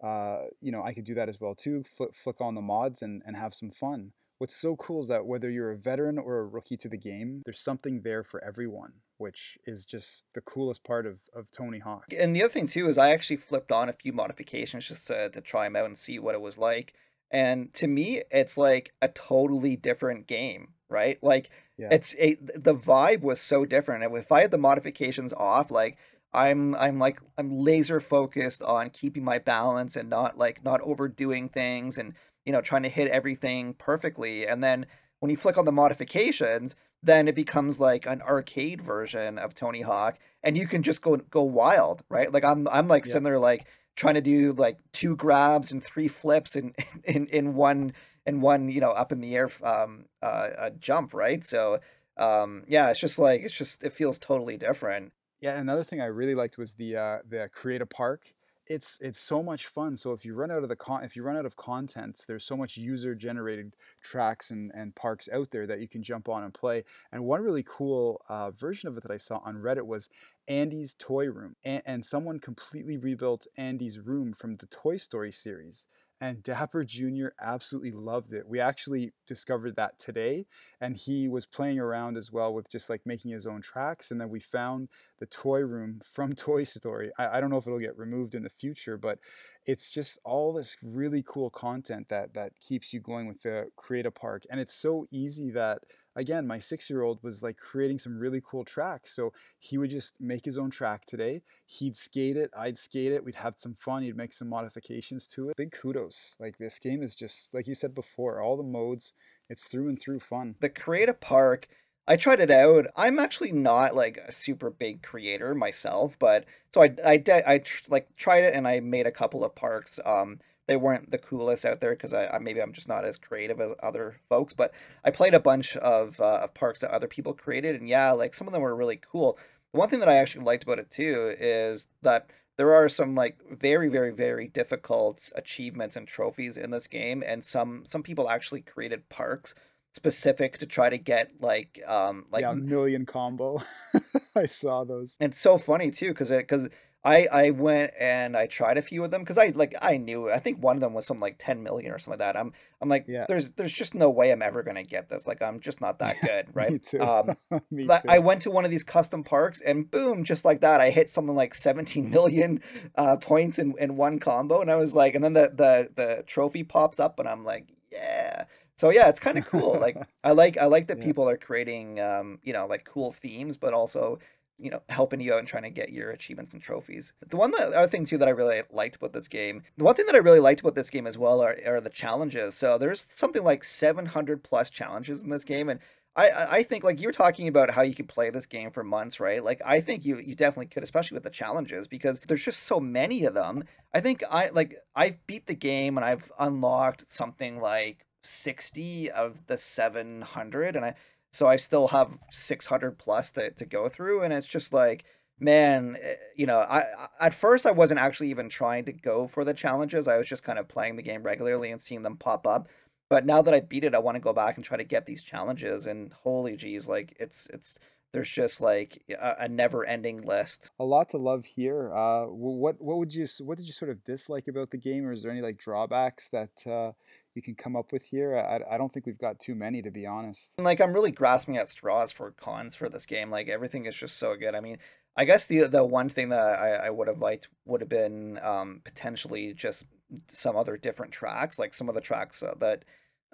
Uh, 0.00 0.44
you 0.60 0.70
know, 0.70 0.82
I 0.82 0.94
could 0.94 1.04
do 1.04 1.14
that 1.14 1.28
as 1.28 1.40
well 1.40 1.54
too. 1.54 1.82
Flick, 1.82 2.14
flick 2.14 2.40
on 2.40 2.54
the 2.54 2.60
mods 2.60 3.02
and, 3.02 3.22
and 3.26 3.36
have 3.36 3.54
some 3.54 3.70
fun. 3.70 4.12
What's 4.38 4.54
so 4.54 4.76
cool 4.76 5.00
is 5.00 5.08
that 5.08 5.26
whether 5.26 5.50
you're 5.50 5.72
a 5.72 5.76
veteran 5.76 6.16
or 6.16 6.38
a 6.38 6.46
rookie 6.46 6.76
to 6.76 6.88
the 6.88 6.96
game, 6.96 7.42
there's 7.44 7.58
something 7.58 8.02
there 8.02 8.22
for 8.22 8.42
everyone, 8.44 8.92
which 9.16 9.58
is 9.64 9.84
just 9.84 10.26
the 10.32 10.40
coolest 10.42 10.84
part 10.84 11.06
of, 11.06 11.20
of 11.34 11.50
Tony 11.50 11.80
Hawk. 11.80 12.04
And 12.16 12.36
the 12.36 12.44
other 12.44 12.52
thing 12.52 12.68
too 12.68 12.88
is 12.88 12.98
I 12.98 13.10
actually 13.10 13.38
flipped 13.38 13.72
on 13.72 13.88
a 13.88 13.92
few 13.92 14.12
modifications 14.12 14.86
just 14.86 15.08
to, 15.08 15.28
to 15.30 15.40
try 15.40 15.64
them 15.64 15.74
out 15.74 15.86
and 15.86 15.98
see 15.98 16.20
what 16.20 16.36
it 16.36 16.40
was 16.40 16.56
like. 16.56 16.94
And 17.30 17.72
to 17.74 17.86
me, 17.86 18.22
it's 18.30 18.56
like 18.56 18.92
a 19.02 19.08
totally 19.08 19.76
different 19.76 20.26
game, 20.26 20.68
right? 20.88 21.22
Like 21.22 21.50
Yeah. 21.76 21.88
it's 21.90 22.14
eh, 22.18 22.34
a 22.54 22.58
the 22.58 22.74
vibe 22.74 23.22
was 23.22 23.40
so 23.40 23.64
different. 23.64 24.04
And 24.04 24.16
if 24.16 24.32
I 24.32 24.42
had 24.42 24.50
the 24.50 24.58
modifications 24.58 25.32
off, 25.32 25.70
like 25.70 25.98
I'm 26.32 26.74
I'm 26.74 26.98
like 26.98 27.20
I'm 27.36 27.58
laser 27.58 28.00
focused 28.00 28.62
on 28.62 28.90
keeping 28.90 29.24
my 29.24 29.38
balance 29.38 29.96
and 29.96 30.10
not 30.10 30.38
like 30.38 30.64
not 30.64 30.80
overdoing 30.82 31.48
things 31.48 31.98
and 31.98 32.14
you 32.44 32.52
know 32.52 32.60
trying 32.60 32.82
to 32.84 32.88
hit 32.88 33.08
everything 33.10 33.74
perfectly. 33.74 34.46
And 34.46 34.62
then 34.62 34.86
when 35.20 35.30
you 35.30 35.36
flick 35.36 35.58
on 35.58 35.64
the 35.64 35.72
modifications, 35.72 36.76
then 37.02 37.28
it 37.28 37.34
becomes 37.34 37.80
like 37.80 38.06
an 38.06 38.22
arcade 38.22 38.80
version 38.82 39.38
of 39.38 39.54
Tony 39.54 39.82
Hawk 39.82 40.18
and 40.42 40.56
you 40.56 40.66
can 40.66 40.82
just 40.82 41.02
go 41.02 41.16
go 41.16 41.42
wild, 41.42 42.02
right? 42.08 42.32
Like 42.32 42.44
I'm 42.44 42.68
I'm 42.68 42.88
like 42.88 43.06
Yeah. 43.06 43.12
sitting 43.12 43.24
there 43.24 43.38
like 43.38 43.66
trying 43.98 44.14
to 44.14 44.20
do 44.20 44.52
like 44.52 44.78
two 44.92 45.16
grabs 45.16 45.72
and 45.72 45.82
three 45.82 46.06
flips 46.06 46.54
in 46.54 46.72
in 47.04 47.26
in 47.26 47.54
one 47.54 47.92
in 48.26 48.40
one 48.40 48.70
you 48.70 48.80
know 48.80 48.90
up 48.90 49.12
in 49.12 49.20
the 49.20 49.34
air 49.34 49.50
um 49.62 50.06
uh, 50.22 50.48
uh 50.58 50.70
jump, 50.78 51.12
right? 51.12 51.44
So 51.44 51.80
um 52.16 52.64
yeah, 52.68 52.90
it's 52.90 53.00
just 53.00 53.18
like 53.18 53.42
it's 53.42 53.56
just 53.56 53.82
it 53.82 53.92
feels 53.92 54.18
totally 54.18 54.56
different. 54.56 55.12
Yeah, 55.40 55.58
another 55.60 55.84
thing 55.84 56.00
I 56.00 56.06
really 56.06 56.34
liked 56.34 56.58
was 56.58 56.74
the 56.74 56.96
uh, 56.96 57.18
the 57.28 57.48
create 57.52 57.82
a 57.82 57.86
park. 57.86 58.32
It's 58.66 58.98
it's 59.00 59.18
so 59.18 59.42
much 59.42 59.66
fun. 59.66 59.96
So 59.96 60.12
if 60.12 60.24
you 60.24 60.34
run 60.34 60.50
out 60.50 60.62
of 60.62 60.68
the 60.68 60.76
con 60.76 61.02
if 61.04 61.16
you 61.16 61.22
run 61.22 61.36
out 61.36 61.46
of 61.46 61.56
content, 61.56 62.22
there's 62.28 62.44
so 62.44 62.56
much 62.56 62.76
user 62.76 63.14
generated 63.14 63.74
tracks 64.00 64.50
and, 64.50 64.70
and 64.74 64.94
parks 64.94 65.28
out 65.32 65.50
there 65.50 65.66
that 65.66 65.80
you 65.80 65.88
can 65.88 66.02
jump 66.02 66.28
on 66.28 66.44
and 66.44 66.52
play. 66.52 66.84
And 67.12 67.24
one 67.24 67.42
really 67.42 67.64
cool 67.66 68.20
uh, 68.28 68.50
version 68.50 68.88
of 68.88 68.96
it 68.96 69.02
that 69.04 69.12
I 69.12 69.16
saw 69.16 69.38
on 69.44 69.56
Reddit 69.56 69.86
was 69.86 70.10
Andy's 70.48 70.94
Toy 70.94 71.26
Room. 71.26 71.54
And, 71.64 71.82
and 71.86 72.04
someone 72.04 72.40
completely 72.40 72.96
rebuilt 72.96 73.46
Andy's 73.56 74.00
room 74.00 74.32
from 74.32 74.54
the 74.54 74.66
Toy 74.66 74.96
Story 74.96 75.30
series. 75.30 75.88
And 76.20 76.42
Dapper 76.42 76.82
Jr. 76.82 77.28
absolutely 77.40 77.92
loved 77.92 78.32
it. 78.32 78.48
We 78.48 78.58
actually 78.58 79.12
discovered 79.28 79.76
that 79.76 80.00
today, 80.00 80.46
and 80.80 80.96
he 80.96 81.28
was 81.28 81.46
playing 81.46 81.78
around 81.78 82.16
as 82.16 82.32
well 82.32 82.52
with 82.52 82.68
just 82.68 82.90
like 82.90 83.06
making 83.06 83.30
his 83.30 83.46
own 83.46 83.60
tracks. 83.62 84.10
And 84.10 84.20
then 84.20 84.28
we 84.28 84.40
found 84.40 84.88
the 85.18 85.26
toy 85.26 85.60
room 85.60 86.00
from 86.12 86.32
Toy 86.34 86.64
Story. 86.64 87.12
I, 87.18 87.36
I 87.36 87.40
don't 87.40 87.50
know 87.50 87.58
if 87.58 87.68
it'll 87.68 87.78
get 87.78 87.96
removed 87.96 88.34
in 88.34 88.42
the 88.42 88.50
future, 88.50 88.96
but 88.96 89.20
it's 89.66 89.92
just 89.92 90.18
all 90.24 90.52
this 90.52 90.76
really 90.82 91.22
cool 91.24 91.50
content 91.50 92.08
that 92.08 92.34
that 92.34 92.58
keeps 92.58 92.92
you 92.92 92.98
going 93.00 93.28
with 93.28 93.40
the 93.42 93.68
Create 93.76 94.06
a 94.06 94.10
Park. 94.10 94.42
And 94.50 94.58
it's 94.58 94.74
so 94.74 95.04
easy 95.12 95.50
that 95.52 95.82
again, 96.18 96.46
my 96.46 96.58
six 96.58 96.90
year 96.90 97.02
old 97.02 97.22
was 97.22 97.42
like 97.42 97.56
creating 97.56 97.98
some 97.98 98.18
really 98.18 98.42
cool 98.44 98.64
tracks. 98.64 99.14
So 99.14 99.32
he 99.58 99.78
would 99.78 99.90
just 99.90 100.20
make 100.20 100.44
his 100.44 100.58
own 100.58 100.70
track 100.70 101.06
today. 101.06 101.40
He'd 101.66 101.96
skate 101.96 102.36
it, 102.36 102.50
I'd 102.58 102.76
skate 102.76 103.12
it, 103.12 103.24
we'd 103.24 103.34
have 103.36 103.54
some 103.56 103.74
fun, 103.74 104.02
he'd 104.02 104.16
make 104.16 104.32
some 104.32 104.48
modifications 104.48 105.26
to 105.28 105.48
it. 105.48 105.56
Big 105.56 105.72
kudos. 105.72 106.36
Like 106.38 106.58
this 106.58 106.78
game 106.78 107.02
is 107.02 107.14
just, 107.14 107.54
like 107.54 107.66
you 107.66 107.74
said 107.74 107.94
before, 107.94 108.40
all 108.40 108.56
the 108.56 108.62
modes, 108.62 109.14
it's 109.48 109.68
through 109.68 109.88
and 109.88 109.98
through 109.98 110.20
fun. 110.20 110.56
The 110.60 110.68
Create 110.68 111.08
a 111.08 111.14
Park 111.14 111.68
I 112.08 112.16
tried 112.16 112.40
it 112.40 112.50
out. 112.50 112.86
I'm 112.96 113.18
actually 113.18 113.52
not 113.52 113.94
like 113.94 114.16
a 114.16 114.32
super 114.32 114.70
big 114.70 115.02
creator 115.02 115.54
myself, 115.54 116.16
but 116.18 116.46
so 116.72 116.82
I 116.82 116.94
I 117.04 117.22
I 117.46 117.62
like 117.88 118.08
tried 118.16 118.44
it 118.44 118.54
and 118.54 118.66
I 118.66 118.80
made 118.80 119.06
a 119.06 119.12
couple 119.12 119.44
of 119.44 119.54
parks. 119.54 120.00
Um, 120.06 120.40
they 120.68 120.76
weren't 120.76 121.10
the 121.10 121.18
coolest 121.18 121.64
out 121.64 121.80
there 121.80 121.92
because 121.92 122.14
I, 122.14 122.26
I, 122.26 122.38
maybe 122.38 122.60
I'm 122.60 122.72
just 122.72 122.88
not 122.88 123.04
as 123.04 123.16
creative 123.16 123.60
as 123.60 123.70
other 123.82 124.20
folks, 124.28 124.52
but 124.52 124.72
I 125.04 125.10
played 125.10 125.34
a 125.34 125.40
bunch 125.40 125.76
of 125.76 126.20
uh, 126.20 126.40
of 126.44 126.54
parks 126.54 126.80
that 126.80 126.92
other 126.92 127.08
people 127.08 127.34
created, 127.34 127.80
and 127.80 127.88
yeah, 127.88 128.12
like 128.12 128.34
some 128.34 128.46
of 128.46 128.52
them 128.52 128.62
were 128.62 128.76
really 128.76 129.00
cool. 129.10 129.38
The 129.72 129.78
one 129.78 129.88
thing 129.88 130.00
that 130.00 130.08
I 130.08 130.16
actually 130.16 130.44
liked 130.44 130.62
about 130.62 130.78
it 130.78 130.90
too 130.90 131.34
is 131.40 131.88
that 132.02 132.30
there 132.56 132.74
are 132.74 132.88
some 132.88 133.14
like 133.14 133.38
very 133.50 133.88
very 133.88 134.10
very 134.10 134.48
difficult 134.48 135.32
achievements 135.34 135.96
and 135.96 136.06
trophies 136.06 136.56
in 136.56 136.70
this 136.70 136.86
game 136.86 137.22
and 137.24 137.44
some 137.44 137.84
some 137.86 138.02
people 138.02 138.28
actually 138.28 138.62
created 138.62 139.08
parks 139.08 139.54
specific 139.92 140.58
to 140.58 140.66
try 140.66 140.90
to 140.90 140.98
get 140.98 141.30
like 141.40 141.80
um 141.86 142.26
like 142.30 142.42
yeah, 142.42 142.52
million 142.52 143.06
combo. 143.06 143.60
I 144.36 144.46
saw 144.46 144.84
those. 144.84 145.16
It's 145.20 145.38
so 145.38 145.56
funny 145.58 145.90
too 145.90 146.08
because 146.08 146.30
it 146.30 146.38
because 146.38 146.68
I 147.08 147.26
I 147.32 147.50
went 147.50 147.92
and 147.98 148.36
I 148.36 148.46
tried 148.46 148.76
a 148.76 148.82
few 148.82 149.02
of 149.02 149.10
them 149.10 149.22
because 149.22 149.38
I 149.38 149.52
like 149.54 149.74
I 149.80 149.96
knew 149.96 150.30
I 150.30 150.38
think 150.40 150.62
one 150.62 150.76
of 150.76 150.82
them 150.82 150.92
was 150.92 151.06
something 151.06 151.22
like 151.22 151.36
ten 151.38 151.62
million 151.62 151.90
or 151.90 151.98
something 151.98 152.20
like 152.20 152.34
that. 152.34 152.38
I'm 152.38 152.52
I'm 152.82 152.90
like 152.90 153.06
yeah. 153.08 153.24
there's 153.28 153.50
there's 153.52 153.72
just 153.72 153.94
no 153.94 154.10
way 154.10 154.30
I'm 154.30 154.42
ever 154.42 154.62
gonna 154.62 154.84
get 154.84 155.08
this. 155.08 155.26
Like 155.26 155.40
I'm 155.40 155.58
just 155.60 155.80
not 155.80 155.98
that 156.00 156.16
good, 156.22 156.48
right? 156.52 156.72
Me 156.72 156.78
too. 156.78 157.00
Um, 157.00 157.34
Me 157.70 157.86
too. 157.86 157.96
I 158.06 158.18
went 158.18 158.42
to 158.42 158.50
one 158.50 158.66
of 158.66 158.70
these 158.70 158.84
custom 158.84 159.24
parks 159.24 159.62
and 159.62 159.90
boom, 159.90 160.22
just 160.22 160.44
like 160.44 160.60
that, 160.60 160.82
I 160.82 160.90
hit 160.90 161.08
something 161.08 161.34
like 161.34 161.54
seventeen 161.54 162.10
million 162.18 162.60
uh, 162.96 163.16
points 163.16 163.58
in 163.58 163.74
in 163.78 163.96
one 163.96 164.18
combo, 164.18 164.60
and 164.60 164.70
I 164.70 164.76
was 164.76 164.94
like, 164.94 165.14
and 165.14 165.24
then 165.24 165.32
the 165.32 165.50
the 165.54 165.88
the 165.94 166.24
trophy 166.26 166.62
pops 166.62 167.00
up, 167.00 167.18
and 167.18 167.28
I'm 167.28 167.44
like, 167.44 167.68
yeah. 167.90 168.44
So 168.76 168.90
yeah, 168.90 169.08
it's 169.08 169.18
kind 169.18 169.38
of 169.38 169.46
cool. 169.48 169.78
like 169.80 169.96
I 170.22 170.32
like 170.32 170.58
I 170.58 170.66
like 170.66 170.88
that 170.88 170.98
yeah. 170.98 171.04
people 171.04 171.28
are 171.28 171.38
creating 171.38 172.00
um, 172.00 172.38
you 172.42 172.52
know, 172.52 172.66
like 172.66 172.84
cool 172.84 173.12
themes, 173.12 173.56
but 173.56 173.72
also 173.72 174.18
you 174.58 174.70
know, 174.70 174.82
helping 174.88 175.20
you 175.20 175.32
out 175.32 175.38
and 175.38 175.48
trying 175.48 175.62
to 175.62 175.70
get 175.70 175.90
your 175.90 176.10
achievements 176.10 176.52
and 176.52 176.62
trophies. 176.62 177.12
The 177.28 177.36
one 177.36 177.52
that, 177.52 177.72
other 177.72 177.88
thing 177.88 178.04
too 178.04 178.18
that 178.18 178.28
I 178.28 178.32
really 178.32 178.62
liked 178.70 178.96
about 178.96 179.12
this 179.12 179.28
game, 179.28 179.62
the 179.76 179.84
one 179.84 179.94
thing 179.94 180.06
that 180.06 180.14
I 180.14 180.18
really 180.18 180.40
liked 180.40 180.60
about 180.60 180.74
this 180.74 180.90
game 180.90 181.06
as 181.06 181.16
well 181.16 181.40
are, 181.40 181.56
are 181.66 181.80
the 181.80 181.90
challenges. 181.90 182.54
So 182.54 182.78
there's 182.78 183.06
something 183.10 183.44
like 183.44 183.62
700 183.64 184.42
plus 184.42 184.70
challenges 184.70 185.22
in 185.22 185.30
this 185.30 185.44
game, 185.44 185.68
and 185.68 185.80
I 186.16 186.58
I 186.58 186.62
think 186.64 186.82
like 186.84 187.00
you're 187.00 187.12
talking 187.12 187.48
about 187.48 187.70
how 187.70 187.82
you 187.82 187.94
could 187.94 188.08
play 188.08 188.30
this 188.30 188.46
game 188.46 188.70
for 188.70 188.82
months, 188.82 189.20
right? 189.20 189.42
Like 189.42 189.62
I 189.64 189.80
think 189.80 190.04
you 190.04 190.18
you 190.18 190.34
definitely 190.34 190.66
could, 190.66 190.82
especially 190.82 191.14
with 191.14 191.24
the 191.24 191.30
challenges, 191.30 191.86
because 191.86 192.20
there's 192.26 192.44
just 192.44 192.64
so 192.64 192.80
many 192.80 193.24
of 193.24 193.34
them. 193.34 193.64
I 193.94 194.00
think 194.00 194.24
I 194.28 194.48
like 194.48 194.76
I've 194.96 195.24
beat 195.26 195.46
the 195.46 195.54
game 195.54 195.96
and 195.96 196.04
I've 196.04 196.30
unlocked 196.38 197.08
something 197.08 197.60
like 197.60 198.04
60 198.22 199.10
of 199.12 199.46
the 199.46 199.56
700 199.56 200.76
and 200.76 200.84
I 200.84 200.94
so 201.32 201.46
I 201.46 201.56
still 201.56 201.88
have 201.88 202.10
600 202.32 202.98
plus 202.98 203.32
to, 203.32 203.50
to 203.50 203.64
go 203.64 203.88
through 203.88 204.22
and 204.22 204.32
it's 204.32 204.46
just 204.46 204.72
like 204.72 205.04
man 205.40 205.96
eh, 206.02 206.14
you 206.34 206.46
know 206.46 206.58
I, 206.58 206.84
at 207.20 207.34
first 207.34 207.66
I 207.66 207.70
wasn't 207.70 208.00
actually 208.00 208.30
even 208.30 208.48
trying 208.48 208.84
to 208.86 208.92
go 208.92 209.26
for 209.26 209.44
the 209.44 209.54
challenges. 209.54 210.08
I 210.08 210.16
was 210.16 210.28
just 210.28 210.44
kind 210.44 210.58
of 210.58 210.68
playing 210.68 210.96
the 210.96 211.02
game 211.02 211.22
regularly 211.22 211.70
and 211.70 211.80
seeing 211.80 212.02
them 212.02 212.16
pop 212.16 212.46
up. 212.46 212.68
But 213.10 213.24
now 213.24 213.40
that 213.42 213.54
I 213.54 213.60
beat 213.60 213.84
it 213.84 213.94
I 213.94 213.98
want 213.98 214.16
to 214.16 214.20
go 214.20 214.32
back 214.32 214.56
and 214.56 214.64
try 214.64 214.76
to 214.76 214.84
get 214.84 215.06
these 215.06 215.22
challenges 215.22 215.86
and 215.86 216.12
holy 216.12 216.56
geez 216.56 216.88
like 216.88 217.16
it's 217.18 217.48
it's 217.52 217.78
there's 218.12 218.30
just 218.30 218.60
like 218.60 219.02
a, 219.10 219.34
a 219.40 219.48
never-ending 219.48 220.22
list. 220.22 220.70
A 220.78 220.84
lot 220.84 221.10
to 221.10 221.18
love 221.18 221.44
here. 221.44 221.92
Uh, 221.92 222.26
what 222.26 222.80
what 222.80 222.98
would 222.98 223.14
you 223.14 223.26
what 223.40 223.58
did 223.58 223.66
you 223.66 223.72
sort 223.72 223.90
of 223.90 224.02
dislike 224.04 224.48
about 224.48 224.70
the 224.70 224.78
game, 224.78 225.06
or 225.06 225.12
is 225.12 225.22
there 225.22 225.32
any 225.32 225.42
like 225.42 225.58
drawbacks 225.58 226.28
that 226.30 226.66
uh, 226.66 226.92
you 227.34 227.42
can 227.42 227.54
come 227.54 227.76
up 227.76 227.92
with 227.92 228.02
here? 228.02 228.36
I, 228.36 228.74
I 228.74 228.78
don't 228.78 228.90
think 228.90 229.06
we've 229.06 229.18
got 229.18 229.38
too 229.38 229.54
many, 229.54 229.82
to 229.82 229.90
be 229.90 230.06
honest. 230.06 230.54
And 230.58 230.64
Like 230.64 230.80
I'm 230.80 230.92
really 230.92 231.10
grasping 231.10 231.56
at 231.56 231.68
straws 231.68 232.10
for 232.12 232.30
cons 232.32 232.74
for 232.74 232.88
this 232.88 233.06
game. 233.06 233.30
Like 233.30 233.48
everything 233.48 233.86
is 233.86 233.94
just 233.94 234.16
so 234.16 234.36
good. 234.36 234.54
I 234.54 234.60
mean, 234.60 234.78
I 235.16 235.24
guess 235.24 235.46
the 235.46 235.64
the 235.64 235.84
one 235.84 236.08
thing 236.08 236.30
that 236.30 236.40
I, 236.40 236.86
I 236.86 236.90
would 236.90 237.08
have 237.08 237.20
liked 237.20 237.48
would 237.66 237.80
have 237.80 237.90
been 237.90 238.38
um, 238.42 238.80
potentially 238.84 239.52
just 239.52 239.86
some 240.28 240.56
other 240.56 240.76
different 240.76 241.12
tracks, 241.12 241.58
like 241.58 241.74
some 241.74 241.88
of 241.88 241.94
the 241.94 242.00
tracks 242.00 242.42
uh, 242.42 242.54
that 242.60 242.84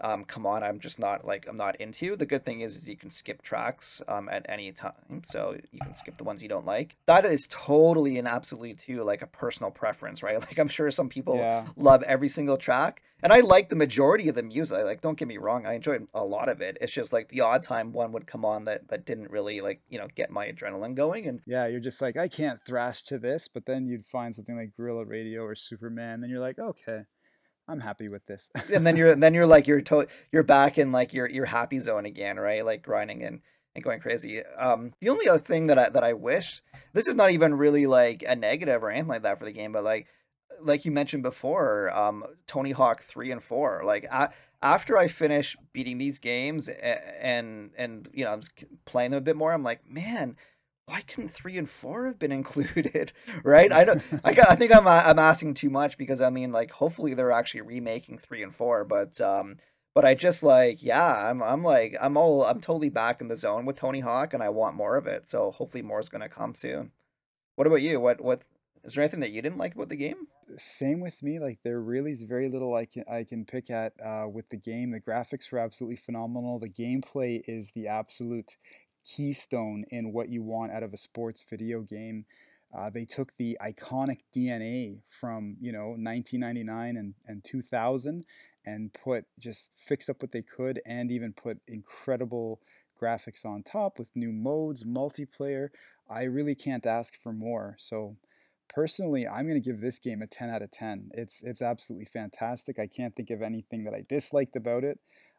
um, 0.00 0.24
come 0.24 0.44
on, 0.46 0.62
I'm 0.62 0.80
just 0.80 0.98
not 0.98 1.24
like 1.24 1.46
I'm 1.48 1.56
not 1.56 1.76
into. 1.76 2.16
The 2.16 2.26
good 2.26 2.44
thing 2.44 2.62
is, 2.62 2.76
is 2.76 2.88
you 2.88 2.96
can 2.96 3.10
skip 3.10 3.42
tracks 3.42 4.02
um, 4.08 4.28
at 4.28 4.44
any 4.48 4.72
time, 4.72 5.22
so 5.24 5.56
you 5.70 5.80
can 5.80 5.94
skip 5.94 6.16
the 6.16 6.24
ones 6.24 6.42
you 6.42 6.48
don't 6.48 6.66
like. 6.66 6.96
That 7.06 7.24
is 7.24 7.46
totally 7.48 8.18
and 8.18 8.26
absolutely 8.26 8.74
too 8.74 9.04
like 9.04 9.22
a 9.22 9.26
personal 9.26 9.70
preference, 9.70 10.22
right? 10.22 10.34
Like 10.44 10.58
I'm 10.58 10.68
sure 10.68 10.90
some 10.90 11.08
people 11.08 11.36
yeah. 11.36 11.66
love 11.76 12.02
every 12.02 12.28
single 12.28 12.56
track, 12.56 13.02
and 13.22 13.32
I 13.32 13.40
like 13.40 13.68
the 13.68 13.76
majority 13.76 14.28
of 14.28 14.34
the 14.34 14.42
music. 14.42 14.84
Like 14.84 15.00
don't 15.00 15.16
get 15.16 15.28
me 15.28 15.38
wrong, 15.38 15.64
I 15.64 15.74
enjoyed 15.74 16.06
a 16.12 16.24
lot 16.24 16.48
of 16.48 16.60
it. 16.60 16.76
It's 16.80 16.92
just 16.92 17.12
like 17.12 17.28
the 17.28 17.40
odd 17.40 17.62
time 17.62 17.92
one 17.92 18.12
would 18.12 18.26
come 18.26 18.44
on 18.44 18.64
that 18.64 18.88
that 18.88 19.06
didn't 19.06 19.30
really 19.30 19.60
like 19.60 19.80
you 19.88 19.98
know 19.98 20.08
get 20.14 20.30
my 20.30 20.48
adrenaline 20.48 20.96
going. 20.96 21.26
And 21.26 21.40
yeah, 21.46 21.66
you're 21.66 21.80
just 21.80 22.02
like 22.02 22.16
I 22.16 22.28
can't 22.28 22.60
thrash 22.66 23.04
to 23.04 23.18
this, 23.18 23.48
but 23.48 23.64
then 23.64 23.86
you'd 23.86 24.04
find 24.04 24.34
something 24.34 24.56
like 24.56 24.76
Guerrilla 24.76 25.04
Radio 25.04 25.42
or 25.42 25.54
Superman, 25.54 26.14
and 26.14 26.22
then 26.22 26.30
you're 26.30 26.40
like 26.40 26.58
okay 26.58 27.04
I'm 27.68 27.80
happy 27.80 28.08
with 28.08 28.26
this. 28.26 28.50
and 28.74 28.86
then 28.86 28.96
you're 28.96 29.14
then 29.14 29.34
you're 29.34 29.46
like 29.46 29.66
you're 29.66 29.80
to, 29.82 30.06
you're 30.32 30.42
back 30.42 30.78
in 30.78 30.92
like 30.92 31.14
your 31.14 31.28
your 31.28 31.46
happy 31.46 31.78
zone 31.78 32.06
again, 32.06 32.38
right? 32.38 32.64
Like 32.64 32.82
grinding 32.82 33.22
and 33.24 33.40
and 33.74 33.82
going 33.82 34.00
crazy. 34.00 34.42
Um, 34.58 34.92
the 35.00 35.08
only 35.08 35.28
other 35.28 35.40
thing 35.40 35.68
that 35.68 35.78
I 35.78 35.88
that 35.90 36.04
I 36.04 36.12
wish 36.12 36.62
this 36.92 37.08
is 37.08 37.14
not 37.14 37.30
even 37.32 37.54
really 37.54 37.86
like 37.86 38.24
a 38.26 38.36
negative 38.36 38.82
or 38.82 38.90
anything 38.90 39.08
like 39.08 39.22
that 39.22 39.38
for 39.38 39.44
the 39.44 39.52
game, 39.52 39.72
but 39.72 39.84
like 39.84 40.06
like 40.60 40.84
you 40.84 40.92
mentioned 40.92 41.22
before, 41.22 41.90
um, 41.96 42.24
Tony 42.46 42.70
Hawk 42.70 43.02
three 43.02 43.30
and 43.30 43.42
four. 43.42 43.82
Like 43.84 44.06
I, 44.10 44.28
after 44.62 44.96
I 44.96 45.08
finish 45.08 45.56
beating 45.72 45.98
these 45.98 46.18
games 46.18 46.68
and 46.68 47.00
and, 47.20 47.70
and 47.76 48.08
you 48.12 48.24
know 48.24 48.32
I'm 48.32 48.42
playing 48.84 49.10
them 49.12 49.18
a 49.18 49.22
bit 49.22 49.36
more, 49.36 49.52
I'm 49.52 49.62
like, 49.62 49.88
man, 49.88 50.36
why 50.86 51.00
couldn't 51.02 51.30
three 51.30 51.56
and 51.56 51.68
four 51.68 52.06
have 52.06 52.18
been 52.18 52.32
included 52.40 53.12
right? 53.42 53.72
I 53.72 53.84
don't 53.84 54.02
i, 54.24 54.30
I 54.30 54.56
think 54.56 54.74
i'm 54.74 54.86
i'm 54.86 55.18
asking 55.18 55.54
too 55.54 55.70
much 55.70 55.98
because 55.98 56.20
i 56.20 56.30
mean 56.30 56.52
like 56.52 56.70
hopefully 56.70 57.14
they're 57.14 57.32
actually 57.32 57.62
remaking 57.62 58.18
three 58.18 58.42
and 58.42 58.54
four 58.54 58.84
but 58.84 59.20
um 59.20 59.56
but 59.94 60.04
i 60.04 60.14
just 60.14 60.42
like 60.42 60.82
yeah 60.82 61.30
i'm 61.30 61.42
i'm 61.42 61.62
like 61.62 61.96
i'm 62.00 62.16
all 62.16 62.44
i'm 62.44 62.60
totally 62.60 62.90
back 62.90 63.20
in 63.20 63.28
the 63.28 63.36
zone 63.36 63.64
with 63.64 63.76
tony 63.76 64.00
hawk 64.00 64.34
and 64.34 64.42
i 64.42 64.48
want 64.48 64.76
more 64.76 64.96
of 64.96 65.06
it 65.06 65.26
so 65.26 65.50
hopefully 65.52 65.82
more 65.82 66.00
is 66.00 66.08
going 66.08 66.20
to 66.20 66.28
come 66.28 66.54
soon. 66.54 66.90
What 67.56 67.66
about 67.66 67.82
you? 67.82 68.00
What 68.00 68.20
what 68.20 68.42
is 68.84 68.94
there 68.94 69.04
anything 69.04 69.20
that 69.20 69.30
you 69.30 69.40
didn't 69.40 69.58
like 69.58 69.74
about 69.74 69.88
the 69.88 69.96
game? 69.96 70.26
Same 70.56 71.00
with 71.00 71.22
me 71.22 71.38
like 71.38 71.58
there 71.62 71.80
really 71.80 72.10
is 72.10 72.22
very 72.22 72.48
little 72.48 72.74
i 72.74 72.84
can 72.84 73.04
i 73.10 73.24
can 73.24 73.44
pick 73.44 73.70
at 73.70 73.92
uh, 74.04 74.26
with 74.28 74.48
the 74.48 74.56
game. 74.56 74.90
The 74.90 75.00
graphics 75.00 75.50
were 75.50 75.58
absolutely 75.58 75.96
phenomenal. 75.96 76.58
The 76.58 76.68
gameplay 76.68 77.42
is 77.46 77.70
the 77.72 77.88
absolute 77.88 78.56
keystone 79.04 79.84
in 79.90 80.12
what 80.12 80.28
you 80.28 80.42
want 80.42 80.72
out 80.72 80.82
of 80.82 80.92
a 80.92 80.96
sports 80.96 81.44
video 81.48 81.80
game. 81.82 82.24
Uh, 82.74 82.90
they 82.90 83.04
took 83.04 83.34
the 83.36 83.56
iconic 83.60 84.20
DNA 84.34 85.00
from 85.20 85.56
you 85.60 85.72
know 85.72 85.90
1999 85.90 86.96
and, 86.96 87.14
and 87.28 87.44
2000 87.44 88.24
and 88.66 88.92
put 88.92 89.26
just 89.38 89.74
fixed 89.74 90.08
up 90.08 90.22
what 90.22 90.32
they 90.32 90.42
could 90.42 90.80
and 90.86 91.12
even 91.12 91.32
put 91.32 91.60
incredible 91.68 92.60
graphics 93.00 93.44
on 93.44 93.62
top 93.62 93.98
with 93.98 94.14
new 94.14 94.32
modes, 94.32 94.84
multiplayer. 94.84 95.68
I 96.08 96.24
really 96.24 96.54
can't 96.54 96.86
ask 96.86 97.16
for 97.20 97.32
more. 97.32 97.76
So 97.78 98.16
personally, 98.68 99.26
I'm 99.26 99.46
going 99.46 99.60
to 99.60 99.70
give 99.70 99.80
this 99.80 99.98
game 99.98 100.22
a 100.22 100.26
10 100.26 100.50
out 100.50 100.62
of 100.62 100.70
10. 100.70 101.10
It's 101.14 101.42
it's 101.42 101.62
absolutely 101.62 102.06
fantastic. 102.06 102.78
I 102.78 102.86
can't 102.86 103.14
think 103.14 103.30
of 103.30 103.42
anything 103.42 103.84
that 103.84 103.94
I 103.94 104.02
disliked 104.08 104.56
about 104.56 104.84
it, 104.84 104.98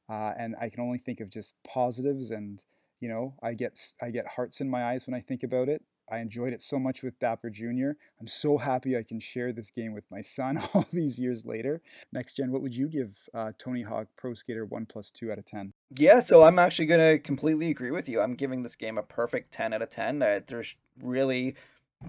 uh, 0.10 0.34
and 0.38 0.56
I 0.62 0.70
can 0.70 0.82
only 0.82 1.00
think 1.00 1.20
of 1.20 1.30
just 1.30 1.58
positives 1.64 2.32
and 2.32 2.64
you 3.00 3.10
know, 3.10 3.34
I 3.42 3.54
get 3.54 3.80
I 4.02 4.12
get 4.12 4.28
hearts 4.28 4.62
in 4.62 4.70
my 4.70 4.86
eyes 4.86 5.08
when 5.08 5.14
I 5.14 5.20
think 5.20 5.44
about 5.44 5.70
it. 5.70 5.82
I 6.12 6.20
enjoyed 6.20 6.54
it 6.54 6.62
so 6.62 6.78
much 6.78 7.02
with 7.02 7.18
Dapper 7.20 7.50
Jr. 7.50 7.92
I'm 8.20 8.28
so 8.28 8.58
happy 8.58 8.96
I 8.96 9.04
can 9.04 9.20
share 9.20 9.52
this 9.52 9.72
game 9.72 9.94
with 9.94 10.10
my 10.12 10.22
son 10.22 10.60
all 10.74 10.86
these 10.94 11.20
years 11.20 11.46
later. 11.46 11.82
Next 12.14 12.36
gen, 12.36 12.52
what 12.52 12.62
would 12.62 12.76
you 12.76 12.88
give 12.88 13.18
uh, 13.34 13.54
Tony 13.58 13.82
Hawk 13.82 14.08
Pro 14.16 14.34
Skater 14.34 14.66
1 14.66 14.86
plus 14.86 15.10
2 15.10 15.32
out 15.32 15.40
of 15.40 15.46
10? 15.46 15.74
Yeah, 15.98 16.20
so 16.20 16.44
I'm 16.44 16.60
actually 16.60 16.86
going 16.86 17.00
to 17.00 17.20
completely 17.20 17.72
agree 17.72 17.92
with 17.92 18.08
you. 18.08 18.22
I'm 18.22 18.36
giving 18.36 18.62
this 18.62 18.76
game 18.76 18.98
a 18.98 19.04
perfect 19.04 19.52
10 19.52 19.74
out 19.74 19.82
of 19.82 19.90
10. 19.90 20.22
Uh, 20.22 20.42
there's 20.46 20.76
really 21.02 21.56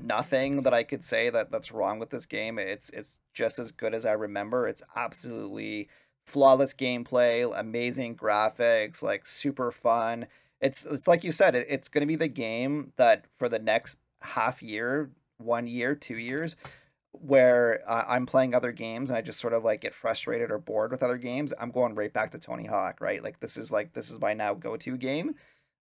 nothing 0.02 0.62
that 0.62 0.74
I 0.74 0.82
could 0.82 1.02
say 1.02 1.30
that 1.30 1.50
that's 1.50 1.72
wrong 1.72 1.98
with 1.98 2.10
this 2.10 2.26
game. 2.26 2.58
It's 2.58 2.90
it's 2.90 3.20
just 3.32 3.58
as 3.58 3.72
good 3.72 3.94
as 3.94 4.04
I 4.04 4.12
remember. 4.12 4.68
It's 4.68 4.82
absolutely 4.94 5.88
flawless 6.26 6.74
gameplay, 6.74 7.50
amazing 7.56 8.16
graphics, 8.16 9.02
like 9.02 9.26
super 9.26 9.70
fun 9.70 10.26
it's 10.60 10.84
it's 10.84 11.08
like 11.08 11.24
you 11.24 11.32
said, 11.32 11.54
it, 11.54 11.66
it's 11.68 11.88
going 11.88 12.02
to 12.02 12.06
be 12.06 12.16
the 12.16 12.28
game 12.28 12.92
that 12.96 13.24
for 13.38 13.48
the 13.48 13.58
next 13.58 13.96
half 14.22 14.62
year, 14.62 15.10
one 15.38 15.66
year, 15.66 15.94
two 15.94 16.16
years, 16.16 16.56
where 17.12 17.82
uh, 17.86 18.04
I'm 18.08 18.26
playing 18.26 18.54
other 18.54 18.72
games 18.72 19.10
and 19.10 19.16
I 19.16 19.22
just 19.22 19.40
sort 19.40 19.52
of 19.52 19.64
like 19.64 19.80
get 19.80 19.94
frustrated 19.94 20.50
or 20.50 20.58
bored 20.58 20.90
with 20.90 21.02
other 21.02 21.18
games, 21.18 21.52
I'm 21.58 21.70
going 21.70 21.94
right 21.94 22.12
back 22.12 22.32
to 22.32 22.38
Tony 22.38 22.66
Hawk, 22.66 23.00
right? 23.00 23.22
Like 23.22 23.40
this 23.40 23.56
is 23.56 23.70
like 23.70 23.92
this 23.92 24.10
is 24.10 24.20
my 24.20 24.34
now 24.34 24.54
go-to 24.54 24.96
game. 24.96 25.34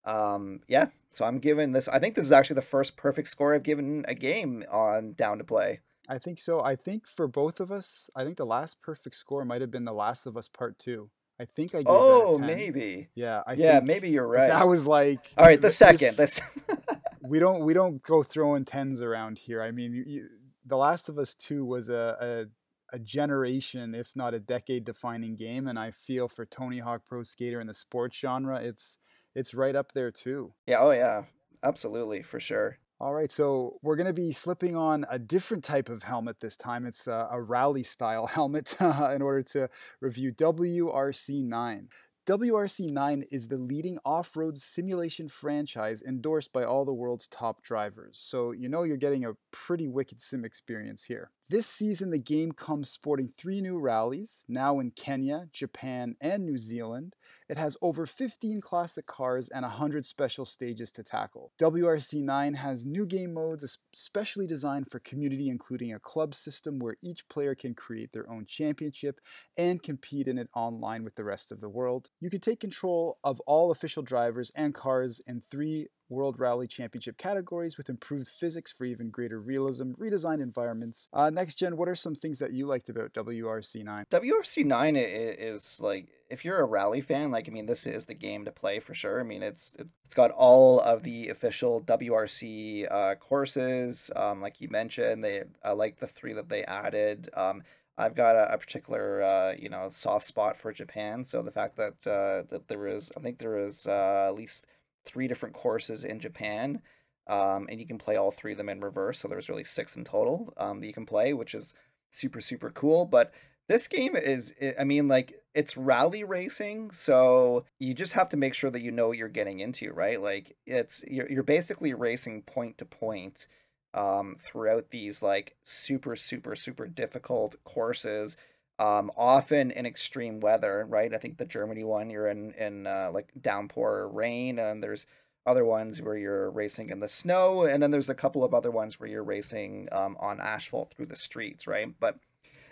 Um, 0.06 0.62
yeah, 0.68 0.88
so 1.10 1.26
I'm 1.26 1.40
giving 1.40 1.72
this. 1.72 1.88
I 1.88 2.00
think 2.00 2.16
this 2.16 2.26
is 2.26 2.32
actually 2.32 2.56
the 2.56 2.62
first 2.62 2.96
perfect 2.96 3.28
score 3.28 3.56
I've 3.56 3.64
given 3.64 4.06
a 4.08 4.14
game 4.14 4.64
on 4.72 5.14
Down 5.14 5.40
to 5.40 5.44
Play. 5.44 5.80
I 6.08 6.20
think 6.20 6.38
so. 6.38 6.62
I 6.62 6.76
think 6.76 7.08
for 7.08 7.28
both 7.28 7.60
of 7.60 7.72
us, 7.72 8.10
I 8.16 8.24
think 8.24 8.38
the 8.38 8.46
last 8.46 8.82
perfect 8.82 9.16
score 9.16 9.44
might 9.44 9.62
have 9.62 9.72
been 9.72 9.86
The 9.86 9.94
Last 9.94 10.28
of 10.28 10.38
Us 10.38 10.48
Part 10.48 10.78
Two. 10.78 11.10
I 11.40 11.46
think 11.46 11.76
I 11.76 11.80
gave 11.80 11.88
Oh, 11.90 12.38
maybe. 12.38 13.10
Yeah, 13.16 13.44
I 13.46 13.54
Yeah, 13.54 13.80
think 13.80 13.88
maybe 13.88 14.10
you're 14.10 14.28
right. 14.28 14.48
that 14.48 14.68
was 14.68 14.88
like 14.88 15.34
All 15.38 15.46
right, 15.46 15.62
the 15.62 15.68
th- 15.68 15.74
second. 15.74 16.16
this 16.16 16.40
This 16.40 16.42
we 17.24 17.40
don't 17.40 17.64
we 17.66 17.74
don't 17.74 18.02
go 18.02 18.24
throwing 18.24 18.66
tens 18.66 19.02
around 19.02 19.38
here. 19.38 19.62
I 19.62 19.72
mean, 19.72 19.94
you, 19.94 20.04
you, 20.06 20.28
The 20.66 20.78
Last 20.78 21.10
of 21.10 21.18
Us 21.18 21.36
Two 21.36 21.66
was 21.66 21.90
a, 21.90 22.48
a 22.92 22.96
a 22.96 23.00
generation, 23.00 23.96
if 23.96 24.16
not 24.16 24.34
a 24.36 24.40
decade 24.40 24.86
defining 24.86 25.36
game, 25.36 25.68
and 25.68 25.78
I 25.78 25.92
feel 25.92 26.28
for 26.28 26.46
Tony 26.46 26.78
Hawk 26.80 27.02
Pro 27.06 27.24
Skater 27.24 27.60
in 27.60 27.68
the 27.68 27.74
sports 27.74 28.18
genre, 28.18 28.62
it's 28.62 29.00
it's 29.34 29.54
right 29.54 29.76
up 29.76 29.92
there 29.94 30.12
too. 30.12 30.54
Yeah, 30.68 30.78
oh 30.80 30.92
yeah. 30.92 31.24
Absolutely, 31.64 32.22
for 32.22 32.40
sure. 32.40 32.78
All 32.98 33.14
right, 33.14 33.30
so 33.30 33.78
we're 33.82 33.98
going 33.98 34.08
to 34.08 34.14
be 34.14 34.32
slipping 34.32 34.74
on 34.74 35.06
a 35.12 35.20
different 35.20 35.66
type 35.66 35.90
of 35.90 36.02
helmet 36.02 36.40
this 36.40 36.56
time. 36.56 36.86
It's 36.86 37.08
a, 37.08 37.28
a 37.30 37.42
rally 37.42 37.84
style 37.84 38.26
helmet 38.38 38.78
uh, 38.80 39.12
in 39.14 39.22
order 39.22 39.44
to 39.44 39.70
review 40.00 40.32
WRC9. 40.32 41.88
WRC9 42.26 43.24
is 43.32 43.48
the 43.48 43.58
leading 43.60 44.00
off 44.04 44.36
road 44.36 44.58
simulation 44.58 45.30
franchise 45.30 46.02
endorsed 46.02 46.52
by 46.52 46.64
all 46.64 46.84
the 46.84 46.92
world's 46.92 47.28
top 47.28 47.62
drivers, 47.62 48.18
so 48.18 48.52
you 48.52 48.68
know 48.68 48.82
you're 48.82 48.98
getting 48.98 49.26
a 49.26 49.38
pretty 49.52 49.88
wicked 49.88 50.20
sim 50.20 50.44
experience 50.44 51.04
here. 51.04 51.30
This 51.48 51.68
season, 51.68 52.10
the 52.10 52.18
game 52.18 52.52
comes 52.52 52.90
sporting 52.90 53.28
three 53.28 53.62
new 53.62 53.78
rallies, 53.78 54.44
now 54.48 54.80
in 54.80 54.90
Kenya, 54.90 55.48
Japan, 55.52 56.16
and 56.20 56.44
New 56.44 56.58
Zealand. 56.58 57.16
It 57.48 57.58
has 57.58 57.78
over 57.84 58.08
15 58.08 58.60
classic 58.62 59.06
cars 59.06 59.50
and 59.50 59.62
100 59.62 60.04
special 60.04 60.46
stages 60.46 60.90
to 60.94 61.04
tackle. 61.04 61.52
WRC9 61.60 62.56
has 62.56 62.88
new 62.88 63.06
game 63.06 63.36
modes 63.36 63.78
especially 63.94 64.48
designed 64.48 64.90
for 64.90 64.98
community, 65.02 65.50
including 65.50 65.94
a 65.94 66.00
club 66.00 66.34
system 66.34 66.80
where 66.80 66.98
each 67.04 67.28
player 67.28 67.54
can 67.54 67.76
create 67.76 68.12
their 68.12 68.28
own 68.28 68.46
championship 68.46 69.22
and 69.56 69.84
compete 69.84 70.28
in 70.28 70.40
it 70.40 70.50
online 70.56 71.04
with 71.04 71.14
the 71.14 71.24
rest 71.24 71.52
of 71.52 71.62
the 71.62 71.70
world. 71.70 72.10
You 72.26 72.32
can 72.32 72.40
take 72.40 72.60
control 72.60 73.20
of 73.24 73.40
all 73.42 73.70
official 73.70 74.02
drivers 74.02 74.52
and 74.56 74.74
cars 74.74 75.22
in 75.28 75.42
three 75.42 75.90
World 76.10 76.40
Rally 76.40 76.66
Championship 76.66 77.20
categories 77.20 77.78
with 77.78 77.88
improved 77.88 78.30
physics 78.30 78.72
for 78.72 78.86
even 78.86 79.12
greater 79.12 79.40
realism, 79.40 79.92
redesigned 79.92 80.42
environments. 80.42 81.08
Uh, 81.14 81.30
next 81.30 81.54
gen, 81.54 81.78
what 81.78 81.88
are 81.88 81.94
some 81.94 82.16
things 82.16 82.40
that 82.40 82.52
you 82.52 82.66
liked 82.66 82.90
about 82.90 83.14
WRC9? 83.14 84.08
WRC9 84.10 84.94
is 84.98 85.80
like 85.80 86.08
if 86.32 86.44
you're 86.44 86.62
a 86.62 86.66
rally 86.66 87.02
fan, 87.02 87.30
like 87.30 87.48
I 87.48 87.52
mean, 87.52 87.68
this 87.68 87.86
is 87.86 88.08
the 88.08 88.16
game 88.16 88.46
to 88.46 88.52
play 88.52 88.80
for 88.80 88.96
sure. 88.96 89.20
I 89.20 89.24
mean, 89.24 89.44
it's 89.44 89.76
it's 90.04 90.16
got 90.16 90.32
all 90.32 90.80
of 90.80 91.04
the 91.04 91.30
official 91.30 91.82
WRC 91.82 92.92
uh, 92.92 93.16
courses, 93.16 94.10
um, 94.16 94.42
like 94.42 94.60
you 94.62 94.70
mentioned. 94.70 95.24
They 95.24 95.44
I 95.64 95.74
like 95.74 96.00
the 96.00 96.08
three 96.08 96.34
that 96.34 96.50
they 96.50 96.64
added. 96.64 97.30
Um, 97.36 97.62
I've 97.98 98.16
got 98.16 98.36
a, 98.36 98.54
a 98.54 98.58
particular 98.58 99.22
uh, 99.22 99.54
you 99.58 99.70
know 99.70 99.90
soft 99.90 100.26
spot 100.26 100.58
for 100.58 100.72
Japan, 100.72 101.24
so 101.24 101.42
the 101.42 101.52
fact 101.52 101.78
that 101.78 102.08
uh, 102.08 102.44
that 102.50 102.68
there 102.68 102.88
is, 102.88 103.12
I 103.16 103.22
think 103.22 103.40
there 103.40 103.58
is 103.66 103.88
uh, 103.88 104.28
at 104.28 104.36
least 104.36 104.66
three 105.06 105.28
different 105.28 105.56
courses 105.56 106.04
in 106.04 106.20
Japan. 106.20 106.82
Um, 107.28 107.66
and 107.72 107.80
you 107.80 107.88
can 107.88 107.98
play 107.98 108.18
all 108.18 108.30
three 108.30 108.52
of 108.52 108.60
them 108.60 108.70
in 108.70 108.82
reverse. 108.82 109.20
So 109.20 109.28
there's 109.28 109.50
really 109.50 109.64
six 109.64 109.96
in 109.96 110.04
total 110.04 110.54
um, 110.58 110.80
that 110.80 110.86
you 110.86 110.94
can 110.94 111.08
play, 111.08 111.34
which 111.34 111.56
is 111.56 111.74
super 112.12 112.42
super 112.42 112.70
cool. 112.70 113.06
But 113.06 113.34
this 113.68 113.88
game 113.88 114.16
is, 114.16 114.54
I 114.80 114.84
mean, 114.84 115.08
like 115.08 115.42
it's 115.56 115.76
rally 115.76 116.24
racing, 116.24 116.92
so 116.92 117.66
you 117.80 117.94
just 117.94 118.14
have 118.14 118.30
to 118.30 118.38
make 118.38 118.54
sure 118.54 118.70
that 118.70 118.82
you 118.82 118.92
know 118.92 119.08
what 119.08 119.18
you're 119.18 119.28
getting 119.28 119.60
into, 119.60 119.92
right? 119.92 120.22
Like 120.22 120.56
it's 120.66 121.04
you're 121.08 121.30
you're 121.30 121.44
basically 121.44 121.94
racing 121.94 122.44
point 122.44 122.78
to 122.78 122.86
point 122.86 123.48
um, 123.96 124.38
throughout 124.40 124.92
these 124.92 125.22
like 125.22 125.56
super 125.64 126.16
super 126.16 126.56
super 126.56 126.88
difficult 126.88 127.56
courses 127.64 128.38
um, 128.78 129.10
often 129.16 129.72
in 129.72 129.86
extreme 129.86 130.40
weather, 130.40 130.86
right? 130.90 131.14
I 131.14 131.18
think 131.18 131.38
the 131.38 131.46
Germany 131.46 131.84
one 131.84 132.10
you're 132.10 132.28
in 132.28 132.52
in 132.54 132.88
uh, 132.88 133.10
like 133.14 133.32
downpour 133.42 133.90
or 134.00 134.10
rain, 134.10 134.60
and 134.60 134.84
there's 134.84 135.08
other 135.46 135.64
ones 135.64 136.02
where 136.02 136.18
you're 136.18 136.50
racing 136.52 136.90
in 136.90 137.00
the 137.00 137.08
snow, 137.08 137.64
and 137.64 137.82
then 137.82 137.92
there's 137.92 138.10
a 138.10 138.16
couple 138.16 138.44
of 138.44 138.54
other 138.54 138.72
ones 138.72 139.00
where 139.00 139.08
you're 139.10 139.24
racing 139.24 139.88
um, 139.92 140.18
on 140.20 140.42
asphalt 140.42 140.94
through 140.94 141.06
the 141.06 141.16
streets, 141.16 141.68
right? 141.68 141.88
But 142.00 142.18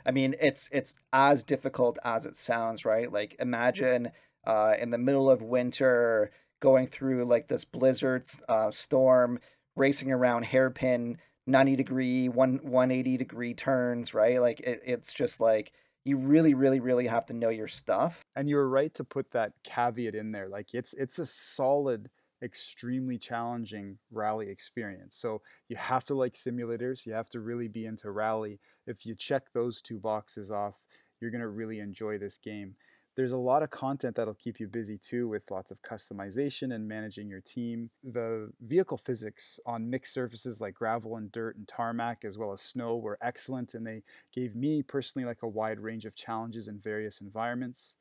I 0.06 0.12
mean, 0.12 0.36
it's 0.42 0.70
it's 0.72 0.98
as 1.14 1.44
difficult 1.44 1.98
as 2.04 2.26
it 2.26 2.36
sounds, 2.38 2.86
right? 2.86 3.12
Like 3.12 3.36
imagine 3.40 4.12
uh, 4.46 4.76
in 4.80 4.90
the 4.92 4.98
middle 4.98 5.30
of 5.30 5.42
winter 5.42 6.32
going 6.60 6.88
through 6.88 7.26
like 7.26 7.48
this 7.48 7.66
blizzard 7.66 8.28
uh, 8.50 8.72
storm, 8.72 9.40
racing 9.76 10.12
around 10.12 10.44
hairpin 10.44 11.18
90 11.46 11.76
degree, 11.76 12.30
one 12.30 12.60
180 12.64 13.18
degree 13.18 13.54
turns, 13.54 14.14
right? 14.14 14.40
Like 14.40 14.62
it, 14.62 14.82
it's 14.86 15.14
just 15.14 15.40
like 15.40 15.74
you 16.06 16.18
really 16.18 16.54
really 16.54 16.80
really 16.80 17.08
have 17.08 17.26
to 17.28 17.34
know 17.34 17.50
your 17.50 17.68
stuff 17.68 18.22
And 18.36 18.50
you 18.50 18.58
were 18.58 18.68
right 18.70 18.94
to 18.96 19.04
put 19.04 19.32
that 19.32 19.54
caveat 19.64 20.16
in 20.16 20.32
there. 20.32 20.50
Like 20.50 20.74
it's 20.74 20.94
it's 20.94 21.20
a 21.20 21.26
solid, 21.26 22.10
extremely 22.42 23.18
challenging 23.18 23.98
rally 24.12 24.50
experience. 24.50 25.16
So 25.16 25.42
you 25.70 25.76
have 25.78 26.06
to 26.06 26.16
like 26.16 26.34
simulators. 26.34 27.06
You 27.06 27.14
have 27.14 27.30
to 27.30 27.40
really 27.42 27.68
be 27.68 27.86
into 27.86 28.12
rally. 28.12 28.60
If 28.88 29.06
you 29.06 29.16
check 29.16 29.52
those 29.54 29.82
two 29.82 30.00
boxes 30.00 30.52
off, 30.52 30.84
you're 31.20 31.32
gonna 31.32 31.48
really 31.48 31.80
enjoy 31.80 32.18
this 32.18 32.38
game. 32.38 32.76
There's 33.16 33.32
a 33.32 33.38
lot 33.38 33.62
of 33.62 33.70
content 33.70 34.16
that'll 34.16 34.34
keep 34.34 34.60
you 34.60 34.68
busy 34.68 34.98
too, 34.98 35.28
with 35.28 35.52
lots 35.52 35.70
of 35.70 35.82
customization 35.84 36.74
and 36.74 36.88
managing 36.88 37.30
your 37.30 37.42
team. 37.42 37.92
The 38.04 38.52
vehicle 38.62 38.98
physics 38.98 39.60
on 39.66 39.90
mixed 39.90 40.14
surfaces 40.14 40.60
like 40.60 40.74
gravel 40.74 41.18
and 41.18 41.32
dirt 41.32 41.56
and 41.56 41.68
tarmac, 41.68 42.26
as 42.26 42.40
well 42.40 42.52
as 42.52 42.62
snow, 42.62 42.98
were 42.98 43.20
excellent, 43.22 43.76
and 43.76 43.86
they 43.86 44.04
gave 44.34 44.56
me 44.56 44.82
personally 44.82 45.26
like 45.26 45.44
a 45.44 45.48
wide 45.48 45.80
range 45.80 46.06
of 46.06 46.16
challenges 46.16 46.68
in 46.68 46.80
various 46.80 47.22
environments. 47.22 47.98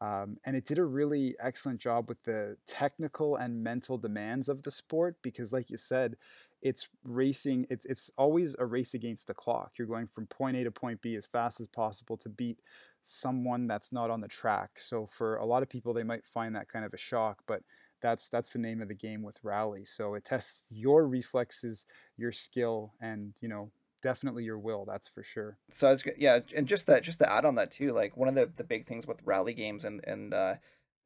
Um, 0.00 0.38
and 0.44 0.56
it 0.56 0.64
did 0.66 0.78
a 0.78 0.84
really 0.84 1.34
excellent 1.40 1.80
job 1.80 2.08
with 2.08 2.22
the 2.24 2.56
technical 2.66 3.36
and 3.36 3.62
mental 3.62 3.96
demands 3.96 4.48
of 4.48 4.62
the 4.62 4.70
sport 4.70 5.16
because, 5.22 5.52
like 5.52 5.70
you 5.70 5.76
said, 5.76 6.16
it's 6.64 6.88
racing. 7.10 7.66
It's 7.70 7.84
it's 7.84 8.10
always 8.18 8.56
a 8.58 8.66
race 8.66 8.94
against 8.94 9.26
the 9.28 9.34
clock. 9.34 9.72
You're 9.78 9.86
going 9.86 10.08
from 10.08 10.26
point 10.26 10.56
A 10.56 10.64
to 10.64 10.72
point 10.72 11.00
B 11.02 11.14
as 11.14 11.26
fast 11.26 11.60
as 11.60 11.68
possible 11.68 12.16
to 12.16 12.28
beat 12.30 12.58
someone 13.02 13.66
that's 13.68 13.92
not 13.92 14.10
on 14.10 14.20
the 14.22 14.28
track. 14.28 14.70
So 14.80 15.06
for 15.06 15.36
a 15.36 15.44
lot 15.44 15.62
of 15.62 15.68
people, 15.68 15.92
they 15.92 16.02
might 16.02 16.24
find 16.24 16.56
that 16.56 16.68
kind 16.68 16.84
of 16.84 16.94
a 16.94 16.96
shock, 16.98 17.42
but 17.46 17.62
that's 18.00 18.28
that's 18.30 18.52
the 18.52 18.58
name 18.58 18.80
of 18.80 18.88
the 18.88 18.94
game 18.94 19.22
with 19.22 19.38
rally. 19.44 19.84
So 19.84 20.14
it 20.14 20.24
tests 20.24 20.66
your 20.70 21.06
reflexes, 21.06 21.86
your 22.16 22.32
skill, 22.32 22.94
and 23.00 23.34
you 23.40 23.48
know 23.48 23.70
definitely 24.02 24.44
your 24.44 24.58
will. 24.58 24.86
That's 24.86 25.08
for 25.08 25.22
sure. 25.22 25.58
so 25.70 25.92
it's 25.92 26.02
good 26.02 26.14
yeah 26.18 26.40
and 26.56 26.66
just 26.66 26.86
that 26.86 27.02
just 27.02 27.18
to 27.20 27.30
add 27.30 27.44
on 27.44 27.54
that 27.56 27.70
too 27.70 27.92
like 27.92 28.16
one 28.16 28.28
of 28.28 28.34
the 28.34 28.50
the 28.56 28.64
big 28.64 28.86
things 28.86 29.06
with 29.06 29.20
rally 29.24 29.54
games 29.54 29.84
and 29.84 30.02
and 30.04 30.34
uh 30.34 30.54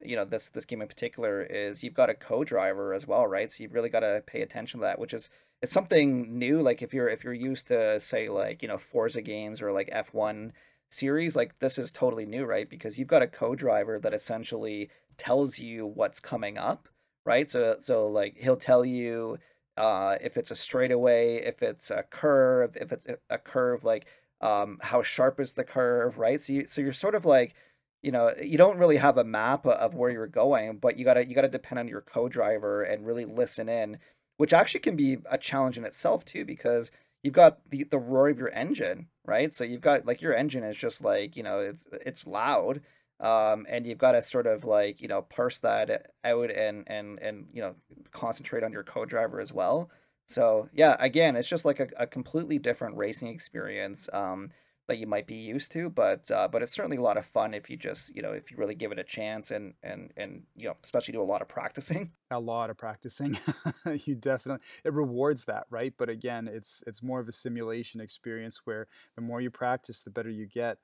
you 0.01 0.15
know 0.15 0.25
this 0.25 0.49
this 0.49 0.65
game 0.65 0.81
in 0.81 0.87
particular 0.87 1.43
is 1.43 1.83
you've 1.83 1.93
got 1.93 2.09
a 2.09 2.13
co-driver 2.13 2.93
as 2.93 3.05
well 3.07 3.27
right 3.27 3.51
so 3.51 3.63
you've 3.63 3.73
really 3.73 3.89
got 3.89 3.99
to 4.01 4.23
pay 4.25 4.41
attention 4.41 4.79
to 4.79 4.85
that 4.85 4.99
which 4.99 5.13
is 5.13 5.29
it's 5.61 5.71
something 5.71 6.37
new 6.37 6.61
like 6.61 6.81
if 6.81 6.93
you're 6.93 7.09
if 7.09 7.23
you're 7.23 7.33
used 7.33 7.67
to 7.67 7.99
say 7.99 8.29
like 8.29 8.61
you 8.61 8.67
know 8.67 8.77
Forza 8.77 9.21
games 9.21 9.61
or 9.61 9.71
like 9.71 9.89
F1 9.89 10.51
series 10.89 11.35
like 11.35 11.57
this 11.59 11.77
is 11.77 11.91
totally 11.91 12.25
new 12.25 12.45
right? 12.45 12.69
Because 12.69 12.97
you've 12.97 13.07
got 13.07 13.21
a 13.21 13.27
co-driver 13.27 13.99
that 13.99 14.13
essentially 14.13 14.89
tells 15.17 15.59
you 15.59 15.85
what's 15.85 16.19
coming 16.19 16.57
up 16.57 16.87
right? 17.25 17.49
So 17.49 17.75
so 17.79 18.07
like 18.07 18.37
he'll 18.37 18.57
tell 18.57 18.85
you 18.85 19.37
uh 19.77 20.17
if 20.21 20.37
it's 20.37 20.51
a 20.51 20.55
straightaway 20.55 21.37
if 21.37 21.61
it's 21.61 21.91
a 21.91 22.03
curve 22.03 22.75
if 22.75 22.91
it's 22.91 23.07
a 23.29 23.37
curve 23.37 23.83
like 23.83 24.07
um 24.41 24.77
how 24.81 25.03
sharp 25.03 25.39
is 25.39 25.53
the 25.53 25.63
curve 25.63 26.17
right? 26.17 26.39
So 26.39 26.53
you 26.53 26.67
so 26.67 26.81
you're 26.81 26.93
sort 26.93 27.15
of 27.15 27.25
like 27.25 27.55
you 28.01 28.11
know 28.11 28.33
you 28.41 28.57
don't 28.57 28.77
really 28.77 28.97
have 28.97 29.17
a 29.17 29.23
map 29.25 29.65
of 29.65 29.93
where 29.93 30.09
you're 30.09 30.27
going 30.27 30.77
but 30.77 30.97
you 30.97 31.03
gotta 31.05 31.25
you 31.25 31.35
gotta 31.35 31.49
depend 31.49 31.79
on 31.79 31.87
your 31.87 32.01
co-driver 32.01 32.83
and 32.83 33.05
really 33.05 33.25
listen 33.25 33.67
in 33.67 33.99
which 34.39 34.53
actually 34.53 34.79
can 34.79 34.95
be 34.95 35.17
a 35.29 35.37
challenge 35.37 35.77
in 35.77 35.83
itself 35.83 36.23
too 36.23 36.45
because 36.45 36.91
you've 37.23 37.33
got 37.33 37.59
the, 37.69 37.83
the 37.83 37.99
roar 37.99 38.29
of 38.29 38.39
your 38.39 38.51
engine 38.51 39.07
right? 39.29 39.53
So 39.53 39.63
you've 39.63 39.81
got 39.81 40.05
like 40.05 40.21
your 40.21 40.33
engine 40.33 40.63
is 40.63 40.75
just 40.75 41.03
like 41.03 41.37
you 41.37 41.43
know 41.43 41.59
it's 41.59 41.85
it's 42.05 42.25
loud 42.25 42.81
um 43.19 43.67
and 43.69 43.85
you've 43.85 43.97
got 43.97 44.13
to 44.13 44.21
sort 44.21 44.47
of 44.47 44.63
like 44.65 45.01
you 45.01 45.07
know 45.07 45.21
parse 45.21 45.59
that 45.59 46.11
out 46.23 46.49
and 46.51 46.83
and 46.87 47.19
and 47.19 47.47
you 47.53 47.61
know 47.61 47.75
concentrate 48.11 48.63
on 48.63 48.71
your 48.71 48.83
co-driver 48.83 49.39
as 49.39 49.53
well. 49.53 49.89
So 50.27 50.67
yeah 50.73 50.95
again 50.99 51.35
it's 51.35 51.47
just 51.47 51.65
like 51.65 51.79
a, 51.79 51.87
a 51.97 52.07
completely 52.07 52.57
different 52.57 52.97
racing 52.97 53.27
experience 53.27 54.09
um 54.13 54.49
that 54.89 54.97
you 54.97 55.07
might 55.07 55.27
be 55.27 55.35
used 55.35 55.71
to. 55.71 55.89
But 55.89 56.29
uh, 56.29 56.47
but 56.47 56.61
it's 56.61 56.73
certainly 56.73 56.97
a 56.97 57.01
lot 57.01 57.17
of 57.17 57.25
fun 57.25 57.53
if 57.53 57.69
you 57.69 57.77
just 57.77 58.13
you 58.13 58.21
know 58.21 58.31
if 58.31 58.51
you 58.51 58.57
really 58.57 58.75
give 58.75 58.91
it 58.91 58.99
a 58.99 59.03
chance 59.03 59.51
and 59.51 59.73
and 59.81 60.11
and 60.17 60.43
you 60.55 60.67
know 60.67 60.75
especially 60.83 61.13
do 61.13 61.21
a 61.21 61.23
lot 61.23 61.41
of 61.41 61.47
practicing. 61.47 62.11
A 62.31 62.39
lot 62.39 62.69
of 62.69 62.77
practicing. 62.77 63.37
you 64.05 64.15
definitely 64.15 64.65
it 64.83 64.93
rewards 64.93 65.45
that, 65.45 65.65
right? 65.69 65.93
But 65.97 66.09
again, 66.09 66.49
it's 66.51 66.83
it's 66.85 67.01
more 67.01 67.19
of 67.19 67.29
a 67.29 67.31
simulation 67.31 68.01
experience 68.01 68.61
where 68.65 68.87
the 69.15 69.21
more 69.21 69.39
you 69.39 69.49
practice, 69.49 70.01
the 70.01 70.11
better 70.11 70.29
you 70.29 70.45
get. 70.45 70.77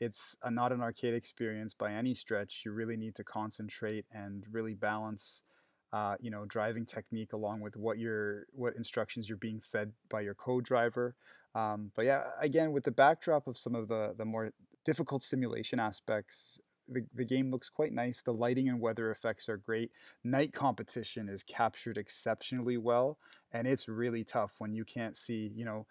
It's 0.00 0.34
a, 0.42 0.50
not 0.50 0.72
an 0.72 0.80
arcade 0.80 1.12
experience 1.12 1.74
by 1.74 1.92
any 1.92 2.14
stretch. 2.14 2.62
You 2.64 2.72
really 2.72 2.96
need 2.96 3.14
to 3.16 3.24
concentrate 3.24 4.06
and 4.10 4.46
really 4.50 4.72
balance 4.72 5.44
uh, 5.92 6.16
you 6.20 6.30
know, 6.30 6.44
driving 6.46 6.86
technique 6.86 7.32
along 7.32 7.60
with 7.60 7.76
what 7.76 7.98
you're, 7.98 8.46
what 8.52 8.76
instructions 8.76 9.28
you're 9.28 9.38
being 9.38 9.60
fed 9.60 9.92
by 10.08 10.20
your 10.20 10.34
co-driver. 10.34 11.16
Um, 11.54 11.90
but 11.96 12.04
yeah, 12.04 12.24
again, 12.40 12.72
with 12.72 12.84
the 12.84 12.92
backdrop 12.92 13.46
of 13.46 13.58
some 13.58 13.74
of 13.74 13.88
the 13.88 14.14
the 14.16 14.24
more 14.24 14.52
difficult 14.84 15.22
simulation 15.22 15.78
aspects, 15.78 16.60
the, 16.88 17.04
the 17.14 17.24
game 17.24 17.50
looks 17.50 17.68
quite 17.68 17.92
nice. 17.92 18.22
The 18.22 18.32
lighting 18.32 18.68
and 18.68 18.80
weather 18.80 19.10
effects 19.10 19.48
are 19.48 19.56
great. 19.56 19.90
Night 20.24 20.52
competition 20.52 21.28
is 21.28 21.42
captured 21.42 21.98
exceptionally 21.98 22.78
well, 22.78 23.18
and 23.52 23.66
it's 23.66 23.88
really 23.88 24.24
tough 24.24 24.54
when 24.58 24.72
you 24.72 24.84
can't 24.84 25.16
see, 25.16 25.52
you 25.54 25.64
know, 25.64 25.86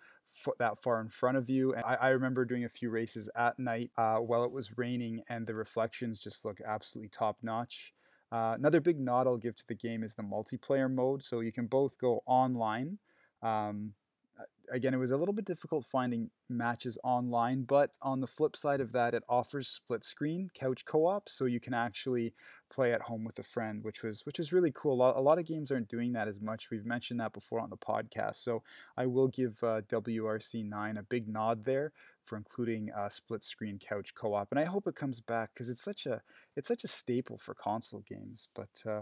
that 0.58 0.78
far 0.78 1.02
in 1.02 1.10
front 1.10 1.38
of 1.38 1.50
you. 1.50 1.74
And 1.74 1.84
I, 1.86 1.96
I 1.96 2.10
remember 2.10 2.46
doing 2.46 2.66
a 2.66 2.70
few 2.70 2.90
races 2.90 3.30
at 3.36 3.60
night 3.60 3.92
uh, 3.98 4.18
while 4.18 4.44
it 4.44 4.52
was 4.52 4.78
raining, 4.78 5.24
and 5.30 5.46
the 5.46 5.56
reflections 5.56 6.20
just 6.20 6.46
look 6.46 6.60
absolutely 6.66 7.10
top 7.10 7.38
notch. 7.44 7.94
Uh, 8.32 8.56
another 8.58 8.80
big 8.80 9.00
nod 9.00 9.28
I'll 9.28 9.38
give 9.38 9.56
to 9.56 9.68
the 9.68 9.76
game 9.76 10.04
is 10.04 10.16
the 10.16 10.24
multiplayer 10.24 10.92
mode. 10.92 11.24
So 11.24 11.40
you 11.40 11.52
can 11.52 11.68
both 11.68 11.98
go 11.98 12.22
online. 12.26 13.00
Um, 13.42 13.94
again, 14.72 14.94
it 14.94 14.98
was 14.98 15.12
a 15.12 15.18
little 15.18 15.34
bit 15.34 15.46
difficult 15.46 15.86
finding 15.86 16.30
matches 16.50 16.98
online, 17.04 17.64
but 17.64 17.92
on 18.02 18.20
the 18.20 18.28
flip 18.28 18.56
side 18.56 18.82
of 18.82 18.92
that, 18.92 19.14
it 19.14 19.24
offers 19.30 19.68
split 19.68 20.04
screen 20.04 20.50
couch 20.54 20.86
co-op, 20.86 21.28
so 21.30 21.46
you 21.46 21.60
can 21.60 21.74
actually 21.74 22.34
play 22.70 22.94
at 22.94 23.02
home 23.02 23.24
with 23.24 23.40
a 23.40 23.44
friend, 23.44 23.84
which 23.84 24.04
was 24.04 24.26
which 24.26 24.40
is 24.40 24.54
really 24.54 24.72
cool. 24.72 24.94
A 24.94 24.96
lot, 24.96 25.16
a 25.18 25.22
lot 25.22 25.40
of 25.40 25.46
games 25.46 25.72
aren't 25.72 25.88
doing 25.88 26.14
that 26.14 26.28
as 26.28 26.42
much. 26.42 26.70
We've 26.70 26.86
mentioned 26.86 27.20
that 27.20 27.34
before 27.34 27.60
on 27.60 27.70
the 27.70 27.78
podcast, 27.78 28.38
so 28.38 28.64
I 28.98 29.06
will 29.06 29.28
give 29.28 29.62
uh, 29.64 29.82
WRC9 29.90 30.98
a 30.98 31.04
big 31.04 31.28
nod 31.28 31.64
there 31.64 31.92
for 32.24 32.38
including 32.38 32.92
uh, 32.92 33.10
split 33.10 33.44
screen 33.44 33.80
couch 33.80 34.14
co-op, 34.16 34.50
and 34.52 34.60
I 34.60 34.66
hope 34.66 34.88
it 34.88 34.96
comes 34.96 35.22
back 35.22 35.52
because 35.54 35.70
it's 35.70 35.84
such 35.84 36.06
a 36.06 36.22
it's 36.56 36.68
such 36.68 36.84
a 36.84 36.88
staple 36.88 37.38
for 37.38 37.54
console 37.56 38.04
games. 38.08 38.48
But 38.56 38.90
uh, 38.90 39.02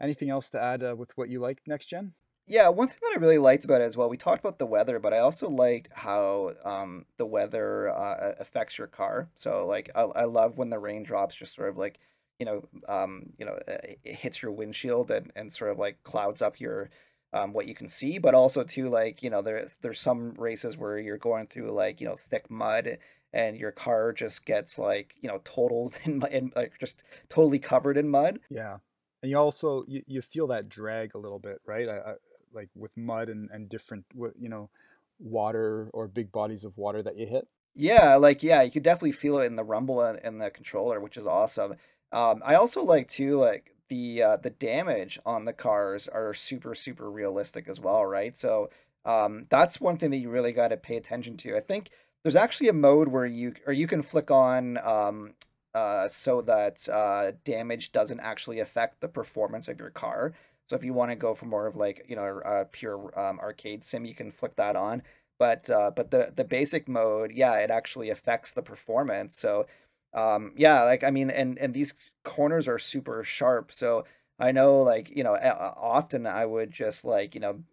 anything 0.00 0.30
else 0.30 0.50
to 0.50 0.60
add 0.60 0.82
uh, 0.82 0.94
with 0.96 1.16
what 1.16 1.28
you 1.28 1.40
like 1.40 1.60
next 1.66 1.86
gen? 1.86 2.12
Yeah, 2.50 2.66
one 2.68 2.88
thing 2.88 2.98
that 3.02 3.16
I 3.16 3.20
really 3.20 3.38
liked 3.38 3.64
about 3.64 3.80
it 3.80 3.84
as 3.84 3.96
well, 3.96 4.08
we 4.08 4.16
talked 4.16 4.40
about 4.40 4.58
the 4.58 4.66
weather, 4.66 4.98
but 4.98 5.14
I 5.14 5.20
also 5.20 5.48
liked 5.48 5.88
how 5.92 6.54
um, 6.64 7.06
the 7.16 7.24
weather 7.24 7.90
uh, 7.90 8.34
affects 8.40 8.76
your 8.76 8.88
car. 8.88 9.30
So 9.36 9.68
like, 9.68 9.88
I, 9.94 10.00
I 10.00 10.24
love 10.24 10.58
when 10.58 10.68
the 10.68 10.80
raindrops 10.80 11.36
just 11.36 11.54
sort 11.54 11.68
of 11.68 11.76
like, 11.76 12.00
you 12.40 12.46
know, 12.46 12.68
um, 12.88 13.32
you 13.38 13.46
know, 13.46 13.52
uh, 13.68 13.78
it 14.02 14.16
hits 14.16 14.42
your 14.42 14.50
windshield 14.50 15.12
and, 15.12 15.30
and 15.36 15.52
sort 15.52 15.70
of 15.70 15.78
like 15.78 16.02
clouds 16.02 16.42
up 16.42 16.58
your 16.58 16.90
um, 17.32 17.52
what 17.52 17.68
you 17.68 17.74
can 17.76 17.86
see, 17.86 18.18
but 18.18 18.34
also 18.34 18.64
too 18.64 18.88
like, 18.88 19.22
you 19.22 19.30
know, 19.30 19.42
there's 19.42 19.76
there's 19.80 20.00
some 20.00 20.34
races 20.34 20.76
where 20.76 20.98
you're 20.98 21.18
going 21.18 21.46
through 21.46 21.70
like, 21.70 22.00
you 22.00 22.08
know, 22.08 22.16
thick 22.16 22.50
mud 22.50 22.98
and 23.32 23.58
your 23.58 23.70
car 23.70 24.12
just 24.12 24.44
gets 24.44 24.76
like, 24.76 25.14
you 25.20 25.28
know, 25.28 25.40
totaled 25.44 25.96
in, 26.04 26.20
in 26.32 26.52
like 26.56 26.72
just 26.80 27.04
totally 27.28 27.60
covered 27.60 27.96
in 27.96 28.08
mud. 28.08 28.40
Yeah 28.50 28.78
and 29.22 29.30
you 29.30 29.36
also 29.36 29.84
you, 29.86 30.02
you 30.06 30.22
feel 30.22 30.46
that 30.46 30.68
drag 30.68 31.14
a 31.14 31.18
little 31.18 31.38
bit 31.38 31.58
right 31.66 31.88
I, 31.88 31.98
I, 31.98 32.14
like 32.52 32.68
with 32.74 32.96
mud 32.96 33.28
and, 33.28 33.50
and 33.50 33.68
different 33.68 34.04
you 34.36 34.48
know 34.48 34.70
water 35.18 35.90
or 35.92 36.08
big 36.08 36.32
bodies 36.32 36.64
of 36.64 36.78
water 36.78 37.02
that 37.02 37.16
you 37.16 37.26
hit? 37.26 37.46
Yeah 37.74 38.16
like 38.16 38.42
yeah 38.42 38.62
you 38.62 38.70
could 38.70 38.82
definitely 38.82 39.12
feel 39.12 39.38
it 39.38 39.46
in 39.46 39.56
the 39.56 39.64
rumble 39.64 40.00
and, 40.02 40.40
the 40.40 40.50
controller 40.50 41.00
which 41.00 41.16
is 41.16 41.26
awesome. 41.26 41.74
Um, 42.12 42.42
i 42.44 42.56
also 42.56 42.82
like 42.82 43.08
too 43.08 43.36
like 43.38 43.72
the 43.88 44.22
uh, 44.22 44.36
the 44.36 44.50
damage 44.50 45.18
on 45.24 45.44
the 45.44 45.52
cars 45.52 46.08
are 46.08 46.34
super 46.34 46.74
super 46.74 47.10
realistic 47.10 47.68
as 47.68 47.80
well 47.80 48.04
right? 48.04 48.36
So 48.36 48.70
um, 49.04 49.46
that's 49.48 49.80
one 49.80 49.96
thing 49.96 50.10
that 50.10 50.18
you 50.18 50.30
really 50.30 50.52
got 50.52 50.68
to 50.68 50.76
pay 50.76 50.96
attention 50.96 51.36
to. 51.38 51.56
I 51.56 51.60
think 51.60 51.90
there's 52.22 52.36
actually 52.36 52.68
a 52.68 52.74
mode 52.74 53.08
where 53.08 53.26
you 53.26 53.54
or 53.66 53.72
you 53.72 53.86
can 53.86 54.02
flick 54.02 54.30
on 54.30 54.78
um, 54.78 55.34
uh, 55.74 56.08
so 56.08 56.42
that 56.42 56.88
uh, 56.88 57.32
damage 57.44 57.92
doesn't 57.92 58.20
actually 58.20 58.60
affect 58.60 59.00
the 59.00 59.08
performance 59.08 59.68
of 59.68 59.78
your 59.78 59.90
car. 59.90 60.32
So 60.70 60.76
if 60.76 60.84
you 60.84 60.92
want 60.92 61.10
to 61.10 61.16
go 61.16 61.34
for 61.34 61.46
more 61.46 61.66
of 61.66 61.74
like 61.74 62.06
you 62.08 62.14
know 62.14 62.40
a 62.44 62.64
pure 62.64 63.12
um, 63.18 63.40
arcade 63.40 63.82
sim, 63.82 64.04
you 64.04 64.14
can 64.14 64.30
flick 64.30 64.54
that 64.54 64.76
on. 64.76 65.02
But 65.36 65.68
uh, 65.68 65.90
but 65.96 66.12
the 66.12 66.32
the 66.36 66.44
basic 66.44 66.86
mode, 66.86 67.32
yeah, 67.34 67.54
it 67.54 67.72
actually 67.72 68.10
affects 68.10 68.52
the 68.52 68.62
performance. 68.62 69.36
So 69.36 69.66
um, 70.14 70.52
yeah, 70.56 70.84
like 70.84 71.02
I 71.02 71.10
mean, 71.10 71.28
and 71.28 71.58
and 71.58 71.74
these 71.74 71.92
corners 72.22 72.68
are 72.68 72.78
super 72.78 73.24
sharp. 73.24 73.72
So 73.72 74.04
I 74.38 74.52
know 74.52 74.82
like 74.82 75.10
you 75.10 75.24
know 75.24 75.34
often 75.34 76.24
I 76.24 76.46
would 76.46 76.70
just 76.70 77.04
like 77.04 77.34
you 77.34 77.40
know 77.40 77.64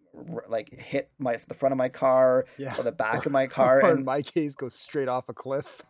like 0.48 0.68
hit 0.76 1.08
my 1.20 1.38
the 1.46 1.54
front 1.54 1.72
of 1.72 1.78
my 1.78 1.88
car 1.88 2.46
yeah. 2.56 2.74
or 2.76 2.82
the 2.82 2.90
back 3.06 3.26
of 3.26 3.30
my 3.30 3.46
car 3.46 3.80
or 3.80 3.90
and 3.90 4.00
in 4.00 4.04
my 4.04 4.22
case 4.22 4.56
go 4.56 4.68
straight 4.68 5.06
off 5.06 5.28
a 5.28 5.32
cliff 5.32 5.82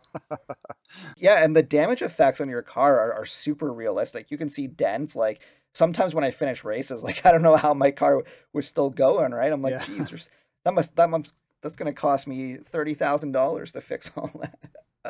yeah 1.17 1.43
and 1.43 1.55
the 1.55 1.63
damage 1.63 2.03
effects 2.03 2.39
on 2.39 2.47
your 2.47 2.61
car 2.61 2.99
are, 2.99 3.13
are 3.13 3.25
super 3.25 3.73
realistic 3.73 4.29
you 4.29 4.37
can 4.37 4.49
see 4.49 4.67
dents 4.67 5.15
like 5.15 5.41
sometimes 5.73 6.13
when 6.13 6.23
i 6.23 6.31
finish 6.31 6.63
races 6.63 7.03
like 7.03 7.25
i 7.25 7.31
don't 7.31 7.41
know 7.41 7.55
how 7.55 7.73
my 7.73 7.91
car 7.91 8.23
was 8.53 8.67
still 8.67 8.89
going 8.89 9.31
right 9.31 9.51
i'm 9.51 9.61
like 9.61 9.73
yeah. 9.73 9.85
geez 9.85 10.29
that 10.65 10.73
must 10.73 10.95
that 10.95 11.09
must 11.09 11.33
that's 11.61 11.75
going 11.75 11.93
to 11.93 11.99
cost 11.99 12.25
me 12.25 12.55
$30000 12.71 13.71
to 13.73 13.81
fix 13.81 14.11
all 14.15 14.31
that 14.39 14.57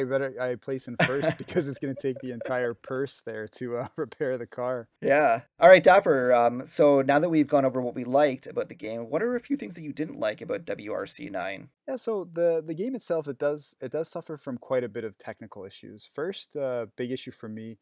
I 0.00 0.04
better 0.04 0.32
I 0.40 0.54
place 0.54 0.88
in 0.88 0.96
first 1.04 1.36
because 1.36 1.68
it's 1.68 1.78
going 1.78 1.94
to 1.94 2.00
take 2.00 2.18
the 2.20 2.32
entire 2.32 2.74
purse 2.74 3.20
there 3.20 3.46
to 3.48 3.78
uh, 3.78 3.88
repair 3.96 4.38
the 4.38 4.46
car. 4.46 4.88
Yeah. 5.02 5.40
All 5.58 5.68
right, 5.68 5.82
Dapper. 5.82 6.32
Um, 6.32 6.66
so 6.66 7.02
now 7.02 7.18
that 7.18 7.28
we've 7.28 7.48
gone 7.48 7.64
over 7.64 7.82
what 7.82 7.94
we 7.94 8.04
liked 8.04 8.46
about 8.46 8.68
the 8.68 8.74
game, 8.74 9.10
what 9.10 9.22
are 9.22 9.36
a 9.36 9.40
few 9.40 9.56
things 9.56 9.74
that 9.74 9.82
you 9.82 9.92
didn't 9.92 10.18
like 10.18 10.40
about 10.40 10.64
WRC 10.64 11.30
nine? 11.30 11.68
Yeah. 11.86 11.96
So 11.96 12.24
the 12.32 12.62
the 12.64 12.74
game 12.74 12.94
itself, 12.94 13.28
it 13.28 13.38
does 13.38 13.76
it 13.82 13.92
does 13.92 14.08
suffer 14.08 14.36
from 14.36 14.58
quite 14.58 14.84
a 14.84 14.88
bit 14.88 15.04
of 15.04 15.18
technical 15.18 15.64
issues. 15.64 16.08
First, 16.12 16.56
uh, 16.56 16.86
big 16.96 17.10
issue 17.10 17.32
for 17.32 17.48
me 17.48 17.78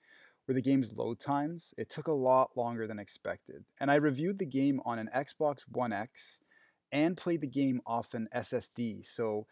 were 0.48 0.54
the 0.54 0.62
game's 0.62 0.96
load 0.96 1.20
times. 1.20 1.74
It 1.76 1.90
took 1.90 2.08
a 2.08 2.12
lot 2.12 2.56
longer 2.56 2.86
than 2.86 2.98
expected, 2.98 3.64
and 3.80 3.90
I 3.90 3.96
reviewed 3.96 4.38
the 4.38 4.46
game 4.46 4.80
on 4.86 4.98
an 4.98 5.10
Xbox 5.14 5.62
One 5.70 5.92
X 5.92 6.40
and 6.90 7.16
played 7.16 7.42
the 7.42 7.46
game 7.46 7.82
off 7.86 8.14
an 8.14 8.28
SSD. 8.34 9.04
So 9.06 9.46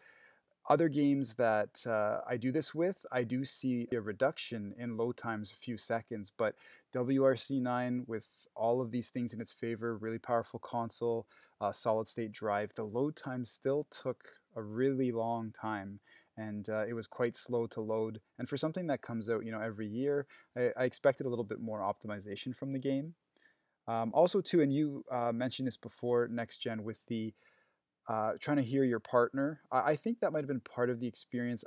other 0.69 0.89
games 0.89 1.35
that 1.35 1.85
uh, 1.85 2.21
I 2.27 2.35
do 2.35 2.51
this 2.51 2.75
with, 2.75 3.05
I 3.11 3.23
do 3.23 3.45
see 3.45 3.87
a 3.93 4.01
reduction 4.01 4.73
in 4.77 4.97
load 4.97 5.15
times 5.15 5.51
a 5.51 5.55
few 5.55 5.77
seconds, 5.77 6.31
but 6.35 6.55
WRC9 6.93 8.07
with 8.07 8.27
all 8.55 8.81
of 8.81 8.91
these 8.91 9.09
things 9.09 9.33
in 9.33 9.39
its 9.39 9.53
favor, 9.53 9.97
really 9.97 10.19
powerful 10.19 10.59
console, 10.59 11.27
uh, 11.61 11.71
solid 11.71 12.07
state 12.07 12.31
drive, 12.31 12.73
the 12.73 12.83
load 12.83 13.15
time 13.15 13.45
still 13.45 13.87
took 13.91 14.25
a 14.55 14.61
really 14.61 15.11
long 15.11 15.51
time 15.51 15.99
and 16.37 16.69
uh, 16.69 16.85
it 16.87 16.93
was 16.93 17.07
quite 17.07 17.35
slow 17.35 17.67
to 17.67 17.81
load. 17.81 18.21
And 18.39 18.47
for 18.47 18.57
something 18.57 18.87
that 18.87 19.01
comes 19.01 19.29
out, 19.29 19.45
you 19.45 19.51
know, 19.51 19.61
every 19.61 19.87
year, 19.87 20.27
I, 20.55 20.71
I 20.77 20.85
expected 20.85 21.25
a 21.25 21.29
little 21.29 21.45
bit 21.45 21.59
more 21.59 21.81
optimization 21.81 22.55
from 22.55 22.71
the 22.71 22.79
game. 22.79 23.15
Um, 23.87 24.11
also, 24.13 24.41
too, 24.41 24.61
and 24.61 24.71
you 24.71 25.03
uh, 25.11 25.31
mentioned 25.31 25.67
this 25.67 25.77
before, 25.77 26.27
next 26.27 26.59
gen 26.59 26.83
with 26.83 27.05
the 27.07 27.33
uh, 28.07 28.33
trying 28.39 28.57
to 28.57 28.63
hear 28.63 28.83
your 28.83 28.99
partner. 28.99 29.59
I, 29.71 29.91
I 29.91 29.95
think 29.95 30.19
that 30.19 30.31
might 30.31 30.39
have 30.39 30.47
been 30.47 30.61
part 30.61 30.89
of 30.89 30.99
the 30.99 31.07
experience 31.07 31.63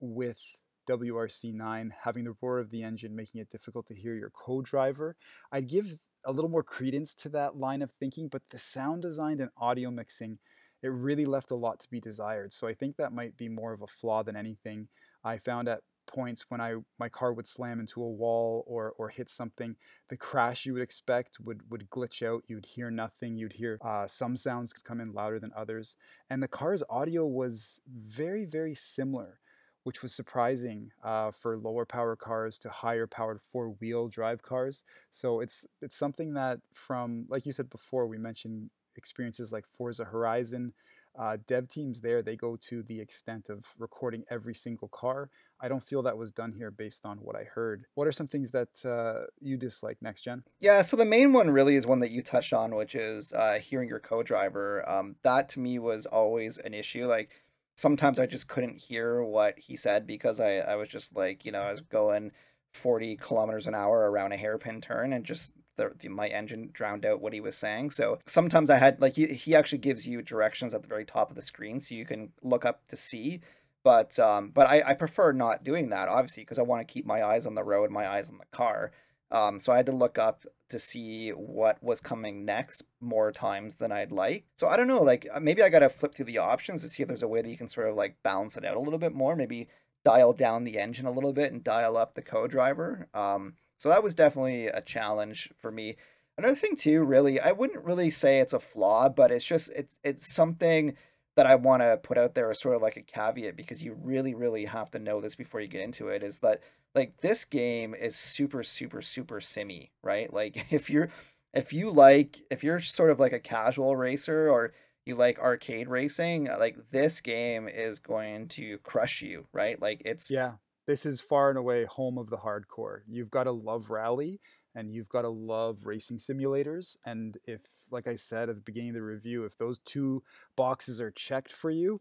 with 0.00 0.40
WRC9, 0.88 1.90
having 2.02 2.24
the 2.24 2.34
roar 2.42 2.58
of 2.58 2.70
the 2.70 2.82
engine 2.82 3.16
making 3.16 3.40
it 3.40 3.48
difficult 3.48 3.86
to 3.86 3.94
hear 3.94 4.14
your 4.14 4.30
co-driver. 4.30 5.16
I'd 5.52 5.68
give 5.68 5.86
a 6.26 6.32
little 6.32 6.50
more 6.50 6.62
credence 6.62 7.14
to 7.16 7.28
that 7.30 7.56
line 7.56 7.82
of 7.82 7.90
thinking, 7.90 8.28
but 8.28 8.42
the 8.50 8.58
sound 8.58 9.02
design 9.02 9.40
and 9.40 9.50
audio 9.56 9.90
mixing, 9.90 10.38
it 10.84 10.92
really 10.92 11.24
left 11.24 11.50
a 11.50 11.56
lot 11.56 11.80
to 11.80 11.90
be 11.90 11.98
desired. 11.98 12.52
So 12.52 12.68
I 12.68 12.74
think 12.74 12.96
that 12.96 13.14
might 13.14 13.38
be 13.38 13.48
more 13.48 13.72
of 13.72 13.80
a 13.80 13.86
flaw 13.86 14.22
than 14.22 14.36
anything. 14.36 14.86
I 15.24 15.38
found 15.38 15.66
at 15.66 15.80
points 16.06 16.44
when 16.50 16.60
I 16.60 16.74
my 17.00 17.08
car 17.08 17.32
would 17.32 17.46
slam 17.46 17.80
into 17.80 18.02
a 18.02 18.10
wall 18.10 18.62
or 18.66 18.92
or 18.98 19.08
hit 19.08 19.30
something, 19.30 19.74
the 20.10 20.18
crash 20.18 20.66
you 20.66 20.74
would 20.74 20.82
expect 20.82 21.38
would 21.40 21.62
would 21.70 21.88
glitch 21.88 22.22
out. 22.22 22.42
You'd 22.48 22.66
hear 22.66 22.90
nothing. 22.90 23.38
You'd 23.38 23.54
hear 23.54 23.78
uh, 23.80 24.06
some 24.06 24.36
sounds 24.36 24.74
come 24.74 25.00
in 25.00 25.14
louder 25.14 25.38
than 25.38 25.52
others, 25.56 25.96
and 26.28 26.42
the 26.42 26.48
car's 26.48 26.82
audio 26.90 27.26
was 27.26 27.80
very 27.88 28.44
very 28.44 28.74
similar, 28.74 29.40
which 29.84 30.02
was 30.02 30.14
surprising 30.14 30.90
uh, 31.02 31.30
for 31.30 31.56
lower 31.56 31.86
power 31.86 32.14
cars 32.14 32.58
to 32.58 32.68
higher 32.68 33.06
powered 33.06 33.40
four 33.40 33.70
wheel 33.80 34.08
drive 34.08 34.42
cars. 34.42 34.84
So 35.10 35.40
it's 35.40 35.66
it's 35.80 35.96
something 35.96 36.34
that 36.34 36.60
from 36.74 37.24
like 37.30 37.46
you 37.46 37.52
said 37.52 37.70
before, 37.70 38.06
we 38.06 38.18
mentioned 38.18 38.68
experiences 38.96 39.52
like 39.52 39.66
Forza 39.66 40.04
Horizon 40.04 40.72
uh, 41.16 41.36
dev 41.46 41.68
teams 41.68 42.00
there 42.00 42.22
they 42.22 42.36
go 42.36 42.56
to 42.56 42.82
the 42.84 43.00
extent 43.00 43.48
of 43.48 43.64
recording 43.78 44.24
every 44.30 44.54
single 44.54 44.88
car. 44.88 45.30
I 45.60 45.68
don't 45.68 45.82
feel 45.82 46.02
that 46.02 46.16
was 46.16 46.32
done 46.32 46.52
here 46.52 46.70
based 46.70 47.06
on 47.06 47.18
what 47.18 47.36
i 47.36 47.44
heard. 47.44 47.86
What 47.94 48.08
are 48.08 48.12
some 48.12 48.26
things 48.26 48.50
that 48.50 48.84
uh, 48.84 49.26
you 49.40 49.56
dislike 49.56 49.98
next 50.02 50.22
gen 50.22 50.42
yeah 50.60 50.82
so 50.82 50.96
the 50.96 51.04
main 51.04 51.32
one 51.32 51.50
really 51.50 51.76
is 51.76 51.86
one 51.86 52.00
that 52.00 52.10
you 52.10 52.22
touched 52.22 52.52
on 52.52 52.74
which 52.74 52.94
is 52.94 53.32
uh, 53.32 53.58
hearing 53.60 53.88
your 53.88 54.00
co-driver. 54.00 54.88
Um, 54.88 55.16
that 55.22 55.48
to 55.50 55.60
me 55.60 55.78
was 55.78 56.06
always 56.06 56.58
an 56.58 56.74
issue 56.74 57.06
like 57.06 57.30
sometimes 57.76 58.18
I 58.18 58.26
just 58.26 58.48
couldn't 58.48 58.78
hear 58.78 59.22
what 59.22 59.58
he 59.58 59.76
said 59.76 60.06
because 60.06 60.40
I 60.40 60.56
I 60.56 60.76
was 60.76 60.88
just 60.88 61.14
like 61.14 61.44
you 61.44 61.52
know 61.52 61.62
I 61.62 61.70
was 61.70 61.80
going 61.80 62.32
40 62.72 63.16
kilometers 63.18 63.68
an 63.68 63.74
hour 63.74 64.10
around 64.10 64.32
a 64.32 64.36
hairpin 64.36 64.80
turn 64.80 65.12
and 65.12 65.24
just 65.24 65.52
the, 65.76 65.92
the, 65.98 66.08
my 66.08 66.28
engine 66.28 66.70
drowned 66.72 67.04
out 67.04 67.20
what 67.20 67.32
he 67.32 67.40
was 67.40 67.56
saying. 67.56 67.90
So 67.90 68.18
sometimes 68.26 68.70
I 68.70 68.78
had 68.78 69.00
like 69.00 69.16
he, 69.16 69.26
he 69.26 69.54
actually 69.54 69.78
gives 69.78 70.06
you 70.06 70.22
directions 70.22 70.74
at 70.74 70.82
the 70.82 70.88
very 70.88 71.04
top 71.04 71.30
of 71.30 71.36
the 71.36 71.42
screen 71.42 71.80
so 71.80 71.94
you 71.94 72.06
can 72.06 72.30
look 72.42 72.64
up 72.64 72.86
to 72.88 72.96
see. 72.96 73.40
But 73.82 74.18
um, 74.18 74.50
but 74.54 74.68
I, 74.68 74.82
I 74.86 74.94
prefer 74.94 75.32
not 75.32 75.64
doing 75.64 75.90
that 75.90 76.08
obviously 76.08 76.42
because 76.42 76.58
I 76.58 76.62
want 76.62 76.86
to 76.86 76.92
keep 76.92 77.06
my 77.06 77.22
eyes 77.22 77.46
on 77.46 77.54
the 77.54 77.64
road, 77.64 77.90
my 77.90 78.08
eyes 78.08 78.28
on 78.28 78.38
the 78.38 78.56
car. 78.56 78.92
Um, 79.30 79.58
so 79.58 79.72
I 79.72 79.76
had 79.76 79.86
to 79.86 79.92
look 79.92 80.18
up 80.18 80.44
to 80.68 80.78
see 80.78 81.30
what 81.30 81.82
was 81.82 82.00
coming 82.00 82.44
next 82.44 82.82
more 83.00 83.32
times 83.32 83.76
than 83.76 83.92
I'd 83.92 84.12
like. 84.12 84.44
So 84.56 84.68
I 84.68 84.76
don't 84.76 84.86
know, 84.86 85.02
like 85.02 85.26
uh, 85.32 85.40
maybe 85.40 85.62
I 85.62 85.68
gotta 85.68 85.88
flip 85.88 86.14
through 86.14 86.26
the 86.26 86.38
options 86.38 86.82
to 86.82 86.88
see 86.88 87.02
if 87.02 87.08
there's 87.08 87.22
a 87.22 87.28
way 87.28 87.42
that 87.42 87.48
you 87.48 87.58
can 87.58 87.68
sort 87.68 87.88
of 87.88 87.96
like 87.96 88.16
balance 88.22 88.56
it 88.56 88.64
out 88.64 88.76
a 88.76 88.80
little 88.80 88.98
bit 88.98 89.12
more. 89.12 89.34
Maybe 89.36 89.68
dial 90.04 90.32
down 90.32 90.64
the 90.64 90.78
engine 90.78 91.06
a 91.06 91.10
little 91.10 91.32
bit 91.32 91.52
and 91.52 91.64
dial 91.64 91.96
up 91.96 92.14
the 92.14 92.22
co-driver. 92.22 93.08
Um, 93.14 93.54
so 93.84 93.90
that 93.90 94.02
was 94.02 94.14
definitely 94.14 94.68
a 94.68 94.80
challenge 94.80 95.50
for 95.60 95.70
me. 95.70 95.96
Another 96.38 96.54
thing 96.54 96.74
too, 96.74 97.04
really, 97.04 97.38
I 97.38 97.52
wouldn't 97.52 97.84
really 97.84 98.10
say 98.10 98.38
it's 98.40 98.54
a 98.54 98.58
flaw, 98.58 99.10
but 99.10 99.30
it's 99.30 99.44
just 99.44 99.68
it's 99.76 99.98
it's 100.02 100.26
something 100.26 100.94
that 101.36 101.44
I 101.44 101.56
want 101.56 101.82
to 101.82 101.98
put 101.98 102.16
out 102.16 102.34
there 102.34 102.50
as 102.50 102.58
sort 102.58 102.76
of 102.76 102.80
like 102.80 102.96
a 102.96 103.02
caveat 103.02 103.56
because 103.56 103.82
you 103.82 103.94
really 104.02 104.34
really 104.34 104.64
have 104.64 104.90
to 104.92 104.98
know 104.98 105.20
this 105.20 105.34
before 105.34 105.60
you 105.60 105.68
get 105.68 105.82
into 105.82 106.08
it 106.08 106.22
is 106.22 106.38
that 106.38 106.62
like 106.94 107.20
this 107.20 107.44
game 107.44 107.94
is 107.94 108.16
super 108.16 108.62
super 108.62 109.02
super 109.02 109.38
simmy, 109.42 109.92
right? 110.02 110.32
Like 110.32 110.64
if 110.72 110.88
you're 110.88 111.10
if 111.52 111.74
you 111.74 111.90
like 111.90 112.40
if 112.50 112.64
you're 112.64 112.80
sort 112.80 113.10
of 113.10 113.20
like 113.20 113.34
a 113.34 113.38
casual 113.38 113.96
racer 113.96 114.48
or 114.48 114.72
you 115.04 115.14
like 115.14 115.38
arcade 115.38 115.88
racing, 115.88 116.46
like 116.58 116.78
this 116.90 117.20
game 117.20 117.68
is 117.68 117.98
going 117.98 118.48
to 118.48 118.78
crush 118.78 119.20
you, 119.20 119.46
right? 119.52 119.78
Like 119.78 120.00
it's 120.06 120.30
Yeah. 120.30 120.54
This 120.86 121.06
is 121.06 121.20
far 121.20 121.48
and 121.48 121.58
away 121.58 121.84
home 121.84 122.18
of 122.18 122.28
the 122.28 122.36
hardcore. 122.36 123.00
You've 123.08 123.30
got 123.30 123.44
to 123.44 123.52
love 123.52 123.90
rally 123.90 124.40
and 124.74 124.92
you've 124.92 125.08
got 125.08 125.22
to 125.22 125.28
love 125.28 125.86
racing 125.86 126.18
simulators 126.18 126.96
and 127.06 127.38
if 127.44 127.62
like 127.90 128.06
I 128.06 128.16
said 128.16 128.48
at 128.48 128.56
the 128.56 128.60
beginning 128.60 128.90
of 128.90 128.96
the 128.96 129.02
review, 129.02 129.44
if 129.44 129.56
those 129.56 129.78
two 129.80 130.22
boxes 130.56 131.00
are 131.00 131.10
checked 131.10 131.52
for 131.52 131.70
you, 131.70 132.00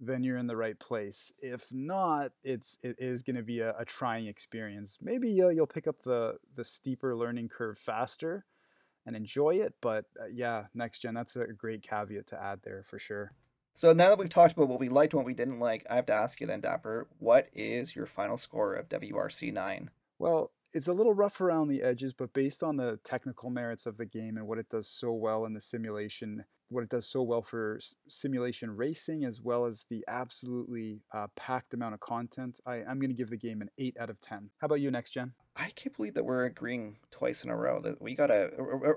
then 0.00 0.22
you're 0.22 0.38
in 0.38 0.46
the 0.46 0.56
right 0.56 0.78
place. 0.78 1.32
If 1.38 1.72
not, 1.72 2.30
it's 2.42 2.78
it 2.82 2.96
is 2.98 3.22
going 3.22 3.36
to 3.36 3.42
be 3.42 3.60
a, 3.60 3.74
a, 3.78 3.84
trying 3.84 4.26
experience. 4.26 4.98
Maybe 5.02 5.42
uh, 5.42 5.48
you'll 5.48 5.66
pick 5.66 5.86
up 5.86 6.00
the 6.00 6.38
the 6.54 6.64
steeper 6.64 7.14
learning 7.14 7.48
curve 7.48 7.78
faster 7.78 8.46
and 9.06 9.14
enjoy 9.14 9.56
it. 9.56 9.74
But 9.80 10.06
uh, 10.18 10.26
yeah, 10.30 10.66
next 10.74 11.00
gen, 11.00 11.14
that's 11.14 11.36
a 11.36 11.46
great 11.48 11.82
caveat 11.82 12.28
to 12.28 12.42
add 12.42 12.60
there 12.62 12.82
for 12.84 12.98
sure. 12.98 13.32
So 13.74 13.92
now 13.92 14.08
that 14.08 14.18
we've 14.18 14.28
talked 14.28 14.52
about 14.52 14.68
what 14.68 14.80
we 14.80 14.88
liked 14.88 15.12
and 15.12 15.18
what 15.18 15.26
we 15.26 15.34
didn't 15.34 15.60
like, 15.60 15.86
I 15.88 15.96
have 15.96 16.06
to 16.06 16.12
ask 16.12 16.40
you 16.40 16.46
then, 16.46 16.60
Dapper, 16.60 17.08
what 17.18 17.48
is 17.54 17.96
your 17.96 18.06
final 18.06 18.36
score 18.36 18.74
of 18.74 18.88
WRC 18.88 19.52
nine? 19.52 19.90
Well, 20.18 20.50
it's 20.72 20.88
a 20.88 20.92
little 20.92 21.14
rough 21.14 21.40
around 21.40 21.68
the 21.68 21.82
edges, 21.82 22.12
but 22.12 22.32
based 22.32 22.62
on 22.62 22.76
the 22.76 22.98
technical 23.04 23.50
merits 23.50 23.86
of 23.86 23.96
the 23.96 24.06
game 24.06 24.36
and 24.36 24.46
what 24.46 24.58
it 24.58 24.68
does 24.68 24.88
so 24.88 25.12
well 25.12 25.46
in 25.46 25.54
the 25.54 25.60
simulation, 25.60 26.44
what 26.70 26.84
it 26.84 26.88
does 26.88 27.06
so 27.06 27.22
well 27.22 27.42
for 27.42 27.78
simulation 28.08 28.74
racing, 28.74 29.24
as 29.24 29.40
well 29.40 29.66
as 29.66 29.84
the 29.90 30.04
absolutely 30.08 31.00
uh, 31.12 31.26
packed 31.36 31.74
amount 31.74 31.94
of 31.94 32.00
content, 32.00 32.60
I, 32.66 32.76
I'm 32.76 32.98
going 32.98 33.10
to 33.10 33.16
give 33.16 33.28
the 33.28 33.36
game 33.36 33.60
an 33.60 33.68
8 33.76 33.96
out 33.98 34.08
of 34.08 34.20
10. 34.20 34.50
How 34.60 34.66
about 34.66 34.80
you, 34.80 34.90
Next 34.90 35.10
Gen? 35.10 35.32
I 35.56 35.70
can't 35.70 35.94
believe 35.96 36.14
that 36.14 36.24
we're 36.24 36.44
agreeing 36.44 36.96
twice 37.10 37.42
in 37.42 37.50
a 37.50 37.56
row. 37.56 37.80
That 37.80 38.00
we 38.00 38.14
gotta, 38.14 38.50
we're, 38.56 38.76
we're, 38.78 38.94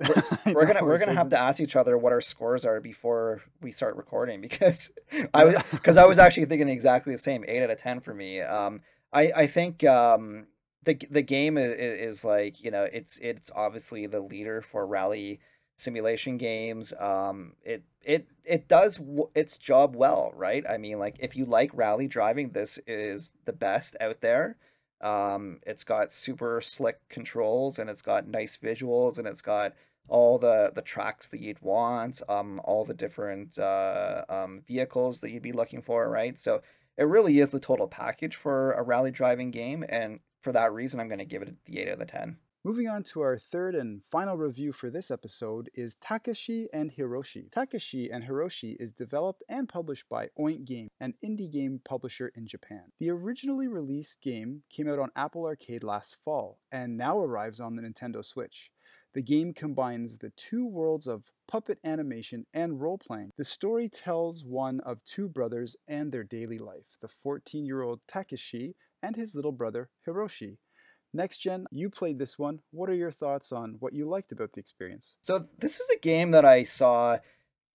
we're 0.54 0.66
gonna, 0.68 0.84
we're 0.86 1.00
gonna 1.00 1.16
have 1.16 1.32
to 1.32 1.40
ask 1.40 1.60
each 1.60 1.76
other 1.76 1.98
what 1.98 2.14
our 2.14 2.22
scores 2.22 2.64
are 2.64 2.80
before 2.80 3.42
we 3.62 3.72
start 3.72 3.96
recording 3.96 4.40
because 4.50 4.92
I 5.34 5.46
was, 5.46 5.72
because 5.72 5.98
I 5.98 6.06
was 6.06 6.20
actually 6.20 6.46
thinking 6.46 6.70
exactly 6.70 7.12
the 7.12 7.20
same, 7.20 7.44
eight 7.48 7.64
out 7.64 7.72
of 7.72 7.80
ten 7.80 8.00
for 8.00 8.14
me. 8.14 8.40
Um, 8.42 8.82
I, 9.12 9.32
I 9.36 9.48
think 9.48 9.84
um, 9.84 10.46
the 10.84 10.98
the 11.10 11.22
game 11.22 11.58
is, 11.58 11.72
is 12.20 12.24
like 12.24 12.62
you 12.64 12.72
know 12.72 12.88
it's 12.92 13.18
it's 13.18 13.52
obviously 13.56 14.08
the 14.08 14.20
leader 14.20 14.62
for 14.62 14.86
rally 14.86 15.40
simulation 15.76 16.38
games. 16.38 16.94
Um, 17.00 17.54
it 17.64 17.84
it 18.02 18.28
it 18.44 18.68
does 18.68 19.00
its 19.36 19.58
job 19.58 19.96
well, 19.96 20.32
right? 20.36 20.64
I 20.68 20.78
mean, 20.78 21.00
like 21.00 21.18
if 21.20 21.36
you 21.36 21.46
like 21.46 21.72
rally 21.74 22.08
driving, 22.08 22.50
this 22.50 22.80
is 22.88 23.34
the 23.46 23.54
best 23.54 23.96
out 24.00 24.22
there. 24.22 24.58
Um, 25.02 25.60
it's 25.66 25.84
got 25.84 26.14
super 26.14 26.62
slick 26.62 26.98
controls 27.10 27.78
and 27.78 27.90
it's 27.90 28.02
got 28.02 28.28
nice 28.28 28.58
visuals 28.58 29.20
and 29.20 29.28
it's 29.28 29.42
got 29.42 29.74
all 30.08 30.38
the 30.38 30.72
the 30.76 30.82
tracks 30.82 31.28
that 31.30 31.40
you'd 31.40 31.62
want, 31.62 32.22
um, 32.30 32.62
all 32.64 32.86
the 32.86 32.94
different 32.94 33.58
uh, 33.58 34.24
um, 34.30 34.62
vehicles 34.68 35.22
that 35.22 35.32
you'd 35.32 35.44
be 35.44 35.52
looking 35.52 35.82
for, 35.82 36.10
right? 36.10 36.38
So 36.38 36.62
it 36.98 37.04
really 37.04 37.40
is 37.40 37.50
the 37.50 37.60
total 37.60 37.88
package 37.88 38.36
for 38.36 38.74
a 38.74 38.84
rally 38.84 39.12
driving 39.12 39.52
game, 39.52 39.84
and 39.88 40.20
for 40.42 40.52
that 40.52 40.74
reason, 40.74 41.00
I'm 41.00 41.08
going 41.08 41.20
to 41.20 41.26
give 41.26 41.42
it 41.42 41.56
the 41.66 41.80
8 41.80 41.88
out 41.88 41.94
of 41.94 42.00
the 42.00 42.06
10. 42.06 42.38
Moving 42.66 42.88
on 42.88 43.04
to 43.12 43.20
our 43.20 43.36
third 43.36 43.76
and 43.76 44.02
final 44.06 44.38
review 44.38 44.72
for 44.72 44.90
this 44.90 45.12
episode 45.12 45.70
is 45.74 45.96
Takeshi 45.96 46.70
and 46.72 46.90
Hiroshi. 46.90 47.52
Takeshi 47.52 48.10
and 48.10 48.24
Hiroshi 48.24 48.78
is 48.80 48.94
developed 48.94 49.44
and 49.50 49.68
published 49.68 50.08
by 50.08 50.30
Oink 50.40 50.64
Game, 50.64 50.88
an 51.02 51.14
indie 51.22 51.52
game 51.52 51.82
publisher 51.84 52.30
in 52.36 52.48
Japan. 52.48 52.94
The 53.00 53.10
originally 53.10 53.68
released 53.68 54.22
game 54.22 54.64
came 54.70 54.88
out 54.88 54.98
on 54.98 55.12
Apple 55.14 55.46
Arcade 55.46 55.84
last 55.84 56.16
fall 56.24 56.62
and 56.72 56.96
now 56.96 57.20
arrives 57.20 57.60
on 57.60 57.76
the 57.76 57.82
Nintendo 57.82 58.24
Switch. 58.24 58.72
The 59.12 59.22
game 59.22 59.54
combines 59.54 60.18
the 60.18 60.30
two 60.30 60.66
worlds 60.66 61.06
of 61.06 61.34
puppet 61.50 61.80
animation 61.84 62.46
and 62.54 62.80
role 62.80 62.98
playing. 62.98 63.34
The 63.36 63.44
story 63.44 63.90
tells 63.90 64.46
one 64.46 64.80
of 64.80 65.04
two 65.04 65.28
brothers 65.28 65.76
and 65.86 66.14
their 66.14 66.24
daily 66.24 66.60
life 66.60 66.98
the 67.02 67.10
14 67.10 67.66
year 67.66 67.82
old 67.82 68.00
Takeshi 68.08 68.78
and 69.02 69.18
his 69.18 69.36
little 69.36 69.52
brother 69.52 69.90
Hiroshi. 70.08 70.60
Next 71.14 71.40
Gen, 71.40 71.66
you 71.72 71.90
played 71.90 72.18
this 72.18 72.40
one. 72.40 72.60
What 72.72 72.90
are 72.90 72.96
your 72.96 73.12
thoughts 73.12 73.52
on 73.52 73.76
what 73.80 73.94
you 73.94 74.06
liked 74.06 74.32
about 74.32 74.54
the 74.54 74.60
experience? 74.60 75.18
So, 75.22 75.46
this 75.60 75.80
is 75.80 75.90
a 75.90 76.00
game 76.00 76.32
that 76.32 76.46
I 76.46 76.64
saw 76.64 77.20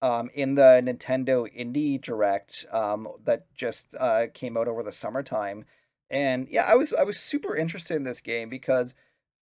um, 0.03 0.31
in 0.35 0.55
the 0.55 0.83
Nintendo 0.85 1.47
Indie 1.57 2.01
Direct 2.01 2.67
um, 2.73 3.09
that 3.25 3.47
just 3.55 3.95
uh, 3.99 4.27
came 4.35 4.57
out 4.57 4.69
over 4.69 4.83
the 4.83 4.93
summertime. 4.93 5.65
And 6.11 6.49
yeah, 6.49 6.65
I 6.65 6.75
was 6.75 6.93
I 6.95 7.05
was 7.05 7.19
super 7.21 7.57
interested 7.57 7.97
in 7.97 8.05
this 8.05 8.21
game 8.21 8.49
because 8.49 8.95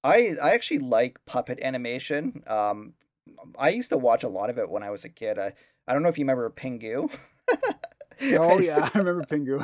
I 0.03 0.35
I 0.43 0.53
actually 0.53 0.81
like 0.81 1.25
puppet 1.27 1.61
animation. 1.63 2.43
Um, 2.47 2.95
I 3.59 3.71
used 3.71 3.91
to 3.91 3.97
watch 3.99 4.25
a 4.25 4.29
lot 4.29 4.51
of 4.51 4.59
it 4.59 4.69
when 4.69 4.83
I 4.83 4.91
was 4.91 5.05
a 5.05 5.09
kid. 5.09 5.39
I, 5.39 5.53
I 5.87 5.93
don't 5.93 6.03
know 6.03 6.09
if 6.09 6.19
you 6.19 6.25
remember 6.25 6.51
Pingu. 6.51 7.11
Oh 8.38 8.59
yeah, 8.59 8.88
I 8.94 8.98
remember 8.98 9.24
Pingu. 9.24 9.59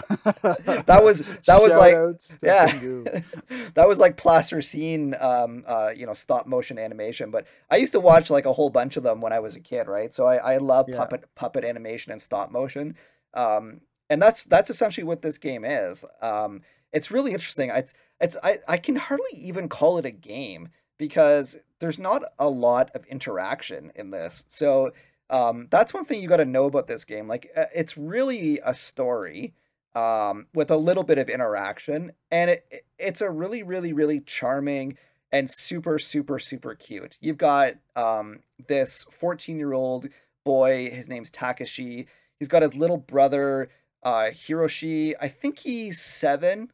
that 0.84 1.02
was 1.02 1.20
that 1.20 1.44
Shout 1.44 1.62
was 1.62 1.74
like 1.74 1.94
yeah, 2.42 2.66
that 3.74 3.88
was 3.88 3.98
like 3.98 4.16
plasticine, 4.16 5.14
um, 5.20 5.64
uh, 5.66 5.90
you 5.94 6.06
know, 6.06 6.12
stop 6.12 6.46
motion 6.46 6.78
animation. 6.78 7.30
But 7.30 7.46
I 7.70 7.76
used 7.76 7.92
to 7.92 8.00
watch 8.00 8.28
like 8.30 8.44
a 8.44 8.52
whole 8.52 8.70
bunch 8.70 8.96
of 8.96 9.02
them 9.02 9.20
when 9.20 9.32
I 9.32 9.38
was 9.38 9.56
a 9.56 9.60
kid, 9.60 9.88
right? 9.88 10.12
So 10.12 10.26
I 10.26 10.36
I 10.36 10.56
love 10.58 10.88
yeah. 10.88 10.96
puppet 10.96 11.24
puppet 11.34 11.64
animation 11.64 12.12
and 12.12 12.20
stop 12.20 12.50
motion. 12.50 12.94
Um, 13.34 13.80
and 14.10 14.20
that's 14.20 14.44
that's 14.44 14.70
essentially 14.70 15.04
what 15.04 15.22
this 15.22 15.38
game 15.38 15.64
is. 15.64 16.04
Um, 16.20 16.60
it's 16.92 17.10
really 17.10 17.32
interesting. 17.32 17.70
I 17.70 17.84
it's 18.20 18.36
I 18.42 18.58
I 18.68 18.76
can 18.76 18.96
hardly 18.96 19.32
even 19.34 19.68
call 19.68 19.98
it 19.98 20.04
a 20.04 20.10
game 20.10 20.68
because 20.98 21.56
there's 21.80 21.98
not 21.98 22.22
a 22.38 22.48
lot 22.48 22.90
of 22.94 23.04
interaction 23.06 23.90
in 23.96 24.10
this. 24.10 24.44
So 24.48 24.92
um, 25.32 25.66
that's 25.70 25.94
one 25.94 26.04
thing 26.04 26.22
you 26.22 26.28
got 26.28 26.36
to 26.36 26.44
know 26.44 26.66
about 26.66 26.86
this 26.86 27.04
game. 27.04 27.26
Like, 27.26 27.50
uh, 27.56 27.64
it's 27.74 27.96
really 27.96 28.60
a 28.64 28.74
story 28.74 29.54
um, 29.94 30.46
with 30.54 30.70
a 30.70 30.76
little 30.76 31.02
bit 31.02 31.18
of 31.18 31.30
interaction, 31.30 32.12
and 32.30 32.50
it, 32.50 32.84
it's 32.98 33.22
a 33.22 33.30
really, 33.30 33.62
really, 33.62 33.94
really 33.94 34.20
charming 34.20 34.98
and 35.32 35.48
super, 35.48 35.98
super, 35.98 36.38
super 36.38 36.74
cute. 36.74 37.16
You've 37.20 37.38
got 37.38 37.74
um, 37.96 38.40
this 38.68 39.06
14 39.10 39.58
year 39.58 39.72
old 39.72 40.06
boy. 40.44 40.90
His 40.90 41.08
name's 41.08 41.30
Takeshi. 41.30 42.06
He's 42.38 42.48
got 42.48 42.62
his 42.62 42.74
little 42.74 42.98
brother 42.98 43.70
uh, 44.02 44.30
Hiroshi. 44.32 45.14
I 45.18 45.28
think 45.28 45.58
he's 45.58 45.98
seven. 45.98 46.70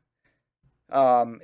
Um, 0.91 1.41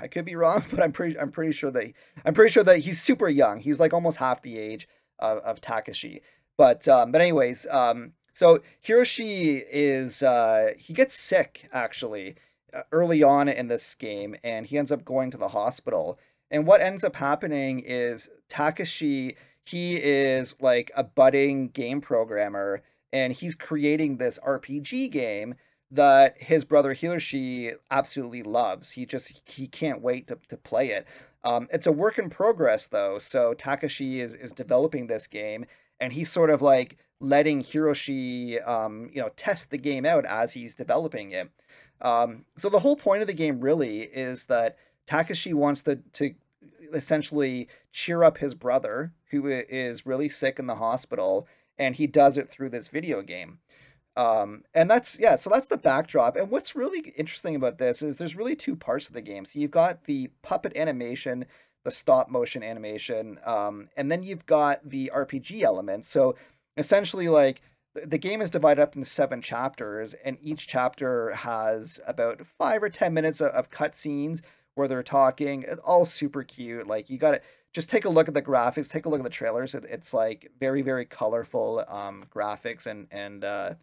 I 0.00 0.06
could 0.06 0.24
be 0.24 0.36
wrong, 0.36 0.64
but 0.70 0.80
I'm 0.82 0.92
pretty 0.92 1.18
I'm 1.18 1.30
pretty 1.30 1.52
sure 1.52 1.70
that 1.72 1.92
I'm 2.24 2.32
pretty 2.32 2.50
sure 2.50 2.64
that 2.64 2.78
he's 2.78 3.02
super 3.02 3.28
young. 3.28 3.60
He's 3.60 3.80
like 3.80 3.92
almost 3.92 4.16
half 4.16 4.40
the 4.40 4.58
age 4.58 4.88
of, 5.22 5.38
of 5.38 5.60
Takeshi. 5.60 6.20
But 6.58 6.86
um, 6.88 7.12
but 7.12 7.20
anyways, 7.20 7.66
um, 7.70 8.12
so 8.34 8.60
Hiroshi 8.84 9.64
is 9.70 10.22
uh, 10.22 10.72
he 10.76 10.92
gets 10.92 11.14
sick 11.14 11.68
actually 11.72 12.36
uh, 12.74 12.82
early 12.92 13.22
on 13.22 13.48
in 13.48 13.68
this 13.68 13.94
game, 13.94 14.36
and 14.44 14.66
he 14.66 14.76
ends 14.76 14.92
up 14.92 15.04
going 15.04 15.30
to 15.30 15.38
the 15.38 15.48
hospital. 15.48 16.18
And 16.50 16.66
what 16.66 16.82
ends 16.82 17.02
up 17.02 17.16
happening 17.16 17.80
is 17.80 18.28
Takeshi 18.50 19.36
he 19.64 19.96
is 19.96 20.56
like 20.60 20.90
a 20.96 21.04
budding 21.04 21.68
game 21.68 22.00
programmer, 22.00 22.82
and 23.12 23.32
he's 23.32 23.54
creating 23.54 24.16
this 24.16 24.38
RPG 24.46 25.10
game 25.10 25.54
that 25.90 26.40
his 26.40 26.64
brother 26.64 26.94
Hiroshi 26.94 27.74
absolutely 27.90 28.42
loves. 28.42 28.90
He 28.90 29.06
just 29.06 29.32
he 29.48 29.66
can't 29.66 30.00
wait 30.00 30.28
to, 30.28 30.38
to 30.48 30.56
play 30.56 30.90
it. 30.90 31.06
Um, 31.44 31.68
it's 31.72 31.86
a 31.86 31.92
work 31.92 32.18
in 32.18 32.30
progress 32.30 32.86
though, 32.88 33.18
so 33.18 33.54
Takashi 33.54 34.18
is 34.18 34.34
is 34.34 34.52
developing 34.52 35.06
this 35.06 35.26
game, 35.26 35.64
and 36.00 36.12
he's 36.12 36.30
sort 36.30 36.50
of 36.50 36.62
like 36.62 36.98
letting 37.20 37.62
Hiroshi, 37.62 38.66
um, 38.66 39.10
you 39.12 39.20
know, 39.20 39.30
test 39.36 39.70
the 39.70 39.78
game 39.78 40.04
out 40.04 40.24
as 40.24 40.52
he's 40.52 40.74
developing 40.74 41.32
it. 41.32 41.50
Um, 42.00 42.44
so 42.58 42.68
the 42.68 42.80
whole 42.80 42.96
point 42.96 43.22
of 43.22 43.28
the 43.28 43.34
game 43.34 43.60
really 43.60 44.02
is 44.02 44.46
that 44.46 44.76
Takashi 45.06 45.54
wants 45.54 45.82
to 45.84 45.96
to 46.14 46.34
essentially 46.92 47.68
cheer 47.90 48.22
up 48.22 48.38
his 48.38 48.54
brother 48.54 49.12
who 49.30 49.46
is 49.46 50.06
really 50.06 50.28
sick 50.28 50.58
in 50.58 50.66
the 50.66 50.74
hospital, 50.76 51.48
and 51.78 51.96
he 51.96 52.06
does 52.06 52.36
it 52.36 52.50
through 52.50 52.68
this 52.68 52.88
video 52.88 53.22
game. 53.22 53.58
Um, 54.16 54.64
and 54.74 54.90
that's 54.90 55.18
yeah, 55.18 55.36
so 55.36 55.48
that's 55.48 55.68
the 55.68 55.76
backdrop. 55.76 56.36
And 56.36 56.50
what's 56.50 56.76
really 56.76 57.12
interesting 57.16 57.56
about 57.56 57.78
this 57.78 58.02
is 58.02 58.16
there's 58.16 58.36
really 58.36 58.56
two 58.56 58.76
parts 58.76 59.08
of 59.08 59.14
the 59.14 59.22
game. 59.22 59.44
So 59.44 59.58
you've 59.58 59.70
got 59.70 60.04
the 60.04 60.30
puppet 60.42 60.76
animation, 60.76 61.46
the 61.84 61.90
stop 61.90 62.28
motion 62.28 62.62
animation, 62.62 63.38
um, 63.46 63.88
and 63.96 64.12
then 64.12 64.22
you've 64.22 64.44
got 64.44 64.86
the 64.88 65.10
RPG 65.14 65.62
element. 65.62 66.04
So 66.04 66.36
essentially, 66.76 67.28
like 67.28 67.62
the 67.94 68.18
game 68.18 68.42
is 68.42 68.50
divided 68.50 68.82
up 68.82 68.96
into 68.96 69.08
seven 69.08 69.40
chapters, 69.40 70.14
and 70.24 70.36
each 70.42 70.68
chapter 70.68 71.30
has 71.34 71.98
about 72.06 72.46
five 72.58 72.82
or 72.82 72.90
ten 72.90 73.14
minutes 73.14 73.40
of, 73.40 73.50
of 73.52 73.70
cutscenes 73.70 74.42
where 74.74 74.88
they're 74.88 75.02
talking. 75.02 75.64
It's 75.66 75.80
all 75.80 76.04
super 76.04 76.42
cute. 76.42 76.86
Like 76.86 77.08
you 77.08 77.16
got 77.16 77.32
to 77.32 77.40
just 77.72 77.88
take 77.88 78.04
a 78.04 78.10
look 78.10 78.28
at 78.28 78.34
the 78.34 78.42
graphics, 78.42 78.90
take 78.90 79.06
a 79.06 79.08
look 79.08 79.20
at 79.20 79.24
the 79.24 79.30
trailers. 79.30 79.74
It, 79.74 79.84
it's 79.88 80.12
like 80.12 80.50
very 80.60 80.82
very 80.82 81.06
colorful 81.06 81.82
um, 81.88 82.24
graphics 82.34 82.86
and 82.86 83.06
and 83.10 83.44
uh, 83.44 83.74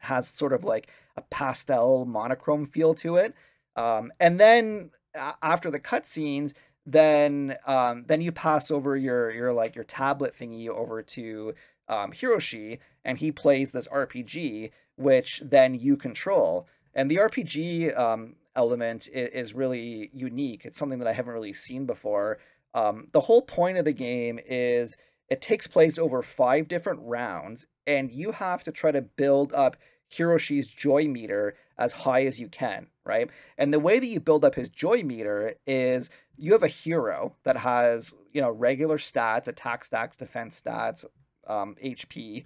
has 0.00 0.28
sort 0.28 0.52
of 0.52 0.64
like 0.64 0.88
a 1.16 1.22
pastel 1.22 2.04
monochrome 2.04 2.66
feel 2.66 2.94
to 2.94 3.16
it. 3.16 3.34
Um, 3.76 4.12
and 4.20 4.38
then 4.40 4.90
after 5.14 5.70
the 5.70 5.80
cutscenes, 5.80 6.54
then 6.86 7.56
um, 7.66 8.04
then 8.06 8.20
you 8.20 8.32
pass 8.32 8.70
over 8.70 8.96
your 8.96 9.30
your 9.30 9.52
like 9.52 9.74
your 9.74 9.84
tablet 9.84 10.34
thingy 10.38 10.68
over 10.68 11.02
to 11.02 11.54
um, 11.88 12.12
Hiroshi, 12.12 12.78
and 13.04 13.18
he 13.18 13.32
plays 13.32 13.70
this 13.70 13.88
RPG, 13.88 14.70
which 14.96 15.42
then 15.44 15.74
you 15.74 15.96
control. 15.96 16.66
And 16.94 17.10
the 17.10 17.16
RPG 17.16 17.96
um, 17.98 18.36
element 18.56 19.08
is, 19.08 19.28
is, 19.30 19.54
really 19.54 20.10
unique. 20.12 20.64
It's 20.64 20.76
something 20.76 20.98
that 20.98 21.08
I 21.08 21.12
haven't 21.12 21.32
really 21.32 21.52
seen 21.52 21.86
before. 21.86 22.38
Um, 22.74 23.06
the 23.12 23.20
whole 23.20 23.42
point 23.42 23.78
of 23.78 23.84
the 23.84 23.92
game 23.92 24.38
is 24.44 24.96
it 25.28 25.42
takes 25.42 25.66
place 25.66 25.98
over 25.98 26.22
five 26.22 26.68
different 26.68 27.00
rounds, 27.02 27.66
and 27.86 28.10
you 28.10 28.32
have 28.32 28.62
to 28.64 28.72
try 28.72 28.90
to 28.90 29.02
build 29.02 29.52
up 29.52 29.76
Hiroshi's 30.14 30.66
joy 30.66 31.06
meter 31.06 31.54
as 31.78 31.92
high 31.92 32.24
as 32.26 32.38
you 32.38 32.48
can, 32.48 32.86
right? 33.04 33.30
And 33.58 33.72
the 33.72 33.80
way 33.80 33.98
that 33.98 34.06
you 34.06 34.20
build 34.20 34.44
up 34.44 34.54
his 34.54 34.68
joy 34.68 35.02
meter 35.02 35.54
is 35.66 36.10
you 36.36 36.52
have 36.52 36.62
a 36.62 36.68
hero 36.68 37.34
that 37.44 37.56
has, 37.56 38.14
you 38.32 38.40
know, 38.40 38.50
regular 38.50 38.98
stats, 38.98 39.48
attack 39.48 39.84
stats, 39.84 40.16
defense 40.16 40.60
stats, 40.60 41.04
um, 41.46 41.76
HP. 41.82 42.44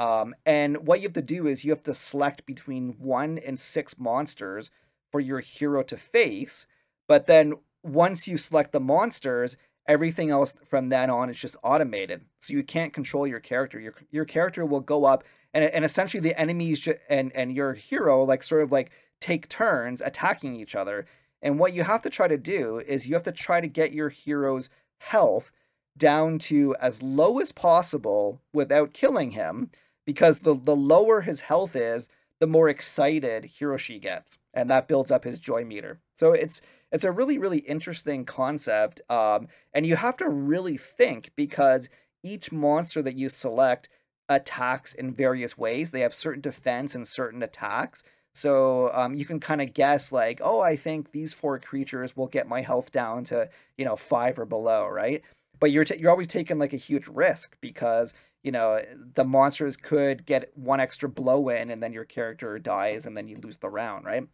Um, 0.00 0.34
and 0.46 0.86
what 0.86 1.00
you 1.00 1.08
have 1.08 1.14
to 1.14 1.22
do 1.22 1.46
is 1.46 1.64
you 1.64 1.70
have 1.70 1.82
to 1.84 1.94
select 1.94 2.46
between 2.46 2.94
one 2.98 3.38
and 3.38 3.58
six 3.58 3.98
monsters 3.98 4.70
for 5.10 5.20
your 5.20 5.40
hero 5.40 5.82
to 5.84 5.96
face. 5.96 6.66
But 7.06 7.26
then 7.26 7.54
once 7.82 8.28
you 8.28 8.36
select 8.36 8.72
the 8.72 8.80
monsters, 8.80 9.56
everything 9.86 10.30
else 10.30 10.56
from 10.68 10.88
then 10.88 11.10
on 11.10 11.30
is 11.30 11.38
just 11.38 11.56
automated. 11.62 12.20
So 12.40 12.52
you 12.52 12.62
can't 12.62 12.92
control 12.92 13.26
your 13.26 13.40
character. 13.40 13.80
Your 13.80 13.94
your 14.10 14.24
character 14.24 14.64
will 14.66 14.80
go 14.80 15.04
up 15.04 15.24
and 15.54 15.64
and 15.64 15.84
essentially 15.84 16.20
the 16.20 16.38
enemies 16.38 16.88
and 17.08 17.32
and 17.34 17.54
your 17.54 17.74
hero 17.74 18.22
like 18.24 18.42
sort 18.42 18.62
of 18.62 18.72
like 18.72 18.90
take 19.20 19.48
turns 19.48 20.00
attacking 20.00 20.56
each 20.56 20.74
other. 20.74 21.06
And 21.42 21.58
what 21.58 21.72
you 21.72 21.84
have 21.84 22.02
to 22.02 22.10
try 22.10 22.28
to 22.28 22.36
do 22.38 22.78
is 22.86 23.06
you 23.06 23.14
have 23.14 23.22
to 23.24 23.32
try 23.32 23.60
to 23.60 23.68
get 23.68 23.92
your 23.92 24.08
hero's 24.08 24.68
health 24.98 25.52
down 25.96 26.38
to 26.38 26.74
as 26.80 27.02
low 27.02 27.38
as 27.38 27.52
possible 27.52 28.40
without 28.52 28.92
killing 28.92 29.30
him 29.32 29.70
because 30.04 30.40
the 30.40 30.54
the 30.64 30.76
lower 30.76 31.20
his 31.20 31.40
health 31.40 31.76
is, 31.76 32.08
the 32.40 32.46
more 32.46 32.68
excited 32.68 33.50
Hiroshi 33.58 34.00
gets, 34.00 34.38
and 34.54 34.70
that 34.70 34.88
builds 34.88 35.10
up 35.10 35.24
his 35.24 35.38
joy 35.38 35.64
meter. 35.64 36.00
So 36.14 36.32
it's 36.32 36.62
it's 36.92 37.04
a 37.04 37.12
really 37.12 37.38
really 37.38 37.58
interesting 37.58 38.24
concept, 38.24 39.00
um, 39.10 39.48
and 39.74 39.86
you 39.86 39.96
have 39.96 40.16
to 40.18 40.28
really 40.28 40.76
think 40.76 41.32
because 41.36 41.88
each 42.22 42.50
monster 42.50 43.02
that 43.02 43.16
you 43.16 43.28
select 43.28 43.88
attacks 44.28 44.94
in 44.94 45.12
various 45.12 45.56
ways. 45.56 45.90
They 45.90 46.00
have 46.00 46.14
certain 46.14 46.40
defense 46.40 46.94
and 46.94 47.06
certain 47.06 47.42
attacks. 47.42 48.04
So 48.34 48.90
um, 48.94 49.14
you 49.14 49.24
can 49.24 49.40
kind 49.40 49.60
of 49.60 49.74
guess 49.74 50.12
like, 50.12 50.40
oh, 50.42 50.60
I 50.60 50.76
think 50.76 51.10
these 51.10 51.32
four 51.32 51.58
creatures 51.58 52.16
will 52.16 52.28
get 52.28 52.48
my 52.48 52.60
health 52.60 52.92
down 52.92 53.24
to 53.24 53.48
you 53.76 53.84
know 53.84 53.96
five 53.96 54.38
or 54.38 54.44
below, 54.44 54.86
right? 54.86 55.22
But 55.60 55.72
you're 55.72 55.84
t- 55.84 55.96
you're 55.98 56.10
always 56.10 56.28
taking 56.28 56.58
like 56.58 56.72
a 56.72 56.76
huge 56.76 57.08
risk 57.08 57.56
because 57.60 58.14
you 58.44 58.52
know 58.52 58.80
the 59.14 59.24
monsters 59.24 59.76
could 59.76 60.24
get 60.24 60.56
one 60.56 60.80
extra 60.80 61.08
blow 61.08 61.48
in 61.48 61.70
and 61.70 61.82
then 61.82 61.92
your 61.92 62.04
character 62.04 62.58
dies 62.58 63.06
and 63.06 63.16
then 63.16 63.26
you 63.26 63.36
lose 63.38 63.58
the 63.58 63.68
round, 63.68 64.04
right? 64.04 64.24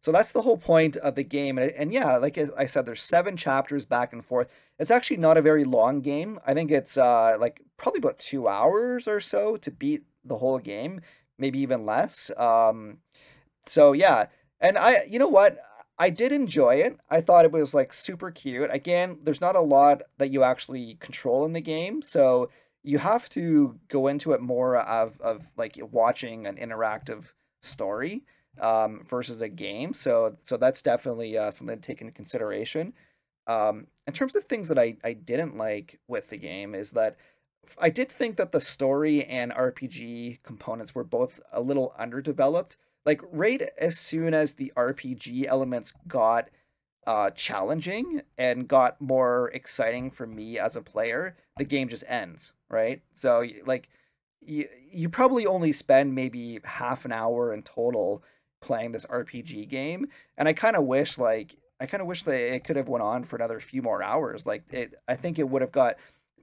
So 0.00 0.12
that's 0.12 0.32
the 0.32 0.42
whole 0.42 0.56
point 0.56 0.96
of 0.98 1.16
the 1.16 1.24
game. 1.24 1.58
And, 1.58 1.72
and 1.72 1.92
yeah, 1.92 2.16
like 2.18 2.38
I 2.56 2.66
said, 2.66 2.86
there's 2.86 3.02
seven 3.02 3.36
chapters 3.36 3.84
back 3.84 4.12
and 4.12 4.24
forth. 4.24 4.48
It's 4.78 4.90
actually 4.90 5.16
not 5.16 5.36
a 5.36 5.42
very 5.42 5.64
long 5.64 6.00
game. 6.00 6.38
I 6.46 6.54
think 6.54 6.70
it's 6.70 6.96
uh, 6.96 7.36
like 7.38 7.60
probably 7.76 7.98
about 7.98 8.18
two 8.18 8.48
hours 8.48 9.08
or 9.08 9.20
so 9.20 9.56
to 9.56 9.70
beat 9.70 10.04
the 10.24 10.38
whole 10.38 10.58
game, 10.58 11.00
maybe 11.38 11.58
even 11.60 11.86
less. 11.86 12.30
Um, 12.36 12.98
so 13.66 13.92
yeah, 13.92 14.26
and 14.60 14.78
I, 14.78 15.04
you 15.08 15.18
know 15.18 15.28
what? 15.28 15.58
I 15.98 16.10
did 16.10 16.30
enjoy 16.30 16.76
it. 16.76 16.96
I 17.10 17.20
thought 17.20 17.44
it 17.44 17.50
was 17.50 17.74
like 17.74 17.92
super 17.92 18.30
cute. 18.30 18.70
Again, 18.72 19.18
there's 19.22 19.40
not 19.40 19.56
a 19.56 19.60
lot 19.60 20.02
that 20.18 20.30
you 20.30 20.44
actually 20.44 20.96
control 21.00 21.44
in 21.44 21.52
the 21.52 21.60
game, 21.60 22.02
so 22.02 22.50
you 22.84 22.98
have 22.98 23.28
to 23.30 23.78
go 23.88 24.06
into 24.06 24.32
it 24.32 24.40
more 24.40 24.76
of 24.76 25.20
of 25.20 25.44
like 25.56 25.78
watching 25.90 26.46
an 26.46 26.56
interactive 26.56 27.24
story 27.62 28.24
um, 28.60 29.04
versus 29.08 29.42
a 29.42 29.48
game. 29.48 29.92
So 29.92 30.36
so 30.40 30.56
that's 30.56 30.82
definitely 30.82 31.36
uh, 31.36 31.50
something 31.50 31.76
to 31.76 31.82
take 31.82 32.00
into 32.00 32.12
consideration. 32.12 32.92
Um, 33.48 33.86
in 34.08 34.14
terms 34.14 34.34
of 34.34 34.44
things 34.44 34.68
that 34.68 34.78
I, 34.78 34.96
I 35.04 35.12
didn't 35.12 35.58
like 35.58 36.00
with 36.08 36.30
the 36.30 36.38
game 36.38 36.74
is 36.74 36.92
that 36.92 37.16
I 37.78 37.90
did 37.90 38.10
think 38.10 38.38
that 38.38 38.52
the 38.52 38.60
story 38.60 39.22
and 39.26 39.52
RPG 39.52 40.42
components 40.42 40.94
were 40.94 41.04
both 41.04 41.38
a 41.52 41.60
little 41.60 41.94
underdeveloped. 41.98 42.78
Like 43.04 43.20
right 43.30 43.60
as 43.78 43.98
soon 43.98 44.32
as 44.32 44.54
the 44.54 44.72
RPG 44.78 45.44
elements 45.46 45.92
got 46.08 46.48
uh, 47.06 47.30
challenging 47.30 48.22
and 48.38 48.66
got 48.66 48.98
more 48.98 49.50
exciting 49.52 50.10
for 50.10 50.26
me 50.26 50.58
as 50.58 50.76
a 50.76 50.82
player, 50.82 51.36
the 51.58 51.64
game 51.64 51.90
just 51.90 52.04
ends, 52.08 52.52
right? 52.70 53.02
So 53.14 53.44
like 53.66 53.90
you 54.40 54.68
you 54.90 55.10
probably 55.10 55.44
only 55.46 55.72
spend 55.72 56.14
maybe 56.14 56.60
half 56.64 57.04
an 57.04 57.12
hour 57.12 57.52
in 57.52 57.62
total 57.62 58.22
playing 58.62 58.92
this 58.92 59.04
RPG 59.04 59.68
game, 59.68 60.08
and 60.38 60.48
I 60.48 60.54
kind 60.54 60.76
of 60.76 60.84
wish 60.84 61.18
like 61.18 61.56
I 61.80 61.86
kind 61.86 62.00
of 62.00 62.06
wish 62.06 62.24
that 62.24 62.54
it 62.54 62.64
could 62.64 62.76
have 62.76 62.88
went 62.88 63.02
on 63.02 63.24
for 63.24 63.36
another 63.36 63.60
few 63.60 63.82
more 63.82 64.02
hours. 64.02 64.46
Like 64.46 64.64
it, 64.72 64.94
I 65.06 65.16
think 65.16 65.38
it 65.38 65.48
would 65.48 65.62
have 65.62 65.72
got 65.72 65.96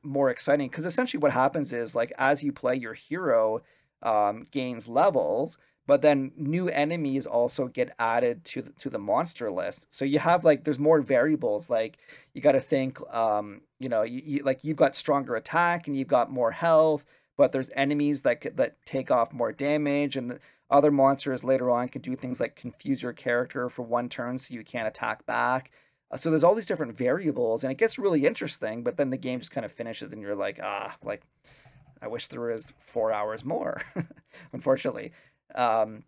more 0.04 0.30
exciting 0.30 0.70
because 0.70 0.86
essentially 0.86 1.20
what 1.20 1.32
happens 1.32 1.74
is 1.74 1.96
like 1.96 2.14
as 2.18 2.44
you 2.44 2.52
play, 2.52 2.76
your 2.76 2.94
hero 2.94 3.62
um, 4.02 4.48
gains 4.52 4.88
levels, 4.88 5.58
but 5.88 6.02
then 6.02 6.32
new 6.38 6.70
enemies 6.70 7.26
also 7.26 7.68
get 7.68 7.94
added 8.00 8.44
to 8.46 8.62
the, 8.62 8.72
to 8.74 8.90
the 8.90 9.00
monster 9.00 9.52
list. 9.52 9.88
So 9.90 10.06
you 10.06 10.20
have 10.20 10.44
like 10.44 10.64
there's 10.64 10.80
more 10.80 11.02
variables. 11.02 11.70
Like 11.70 11.98
you 12.34 12.42
got 12.42 12.54
to 12.54 12.60
think, 12.60 13.00
um, 13.14 13.62
you 13.80 13.90
know, 13.90 14.04
you, 14.04 14.22
you, 14.24 14.44
like 14.44 14.64
you've 14.64 14.78
got 14.78 14.96
stronger 14.96 15.36
attack 15.36 15.88
and 15.88 15.98
you've 15.98 16.08
got 16.08 16.32
more 16.32 16.52
health, 16.52 17.04
but 17.38 17.52
there's 17.52 17.70
enemies 17.76 18.22
that 18.22 18.56
that 18.56 18.78
take 18.86 19.12
off 19.12 19.34
more 19.34 19.52
damage 19.52 20.16
and 20.16 20.40
other 20.70 20.92
monsters 20.92 21.44
later 21.44 21.70
on 21.70 21.90
can 21.90 22.02
do 22.02 22.16
things 22.16 22.40
like 22.40 22.56
confuse 22.56 23.02
your 23.02 23.14
character 23.14 23.70
for 23.70 23.84
one 23.84 24.10
turn 24.10 24.38
so 24.38 24.54
you 24.54 24.64
can't 24.64 24.88
attack 24.88 25.26
back. 25.26 25.72
Uh, 26.12 26.18
so 26.18 26.30
there's 26.30 26.44
all 26.44 26.56
these 26.56 26.66
different 26.66 26.98
variables, 26.98 27.64
and 27.64 27.72
it 27.72 27.78
gets 27.78 28.00
really 28.00 28.26
interesting. 28.26 28.84
But 28.84 28.98
then 28.98 29.10
the 29.10 29.18
game 29.18 29.40
just 29.40 29.52
kind 29.52 29.66
of 29.66 29.72
finishes, 29.72 30.14
and 30.14 30.22
you're 30.22 30.36
like, 30.36 30.60
ah, 30.62 30.96
like 31.04 31.22
I 32.02 32.08
wish 32.08 32.28
there 32.28 32.42
was 32.42 32.72
four 32.80 33.12
hours 33.12 33.44
more. 33.44 33.82
Unfortunately, 34.54 35.12
um, 35.54 36.04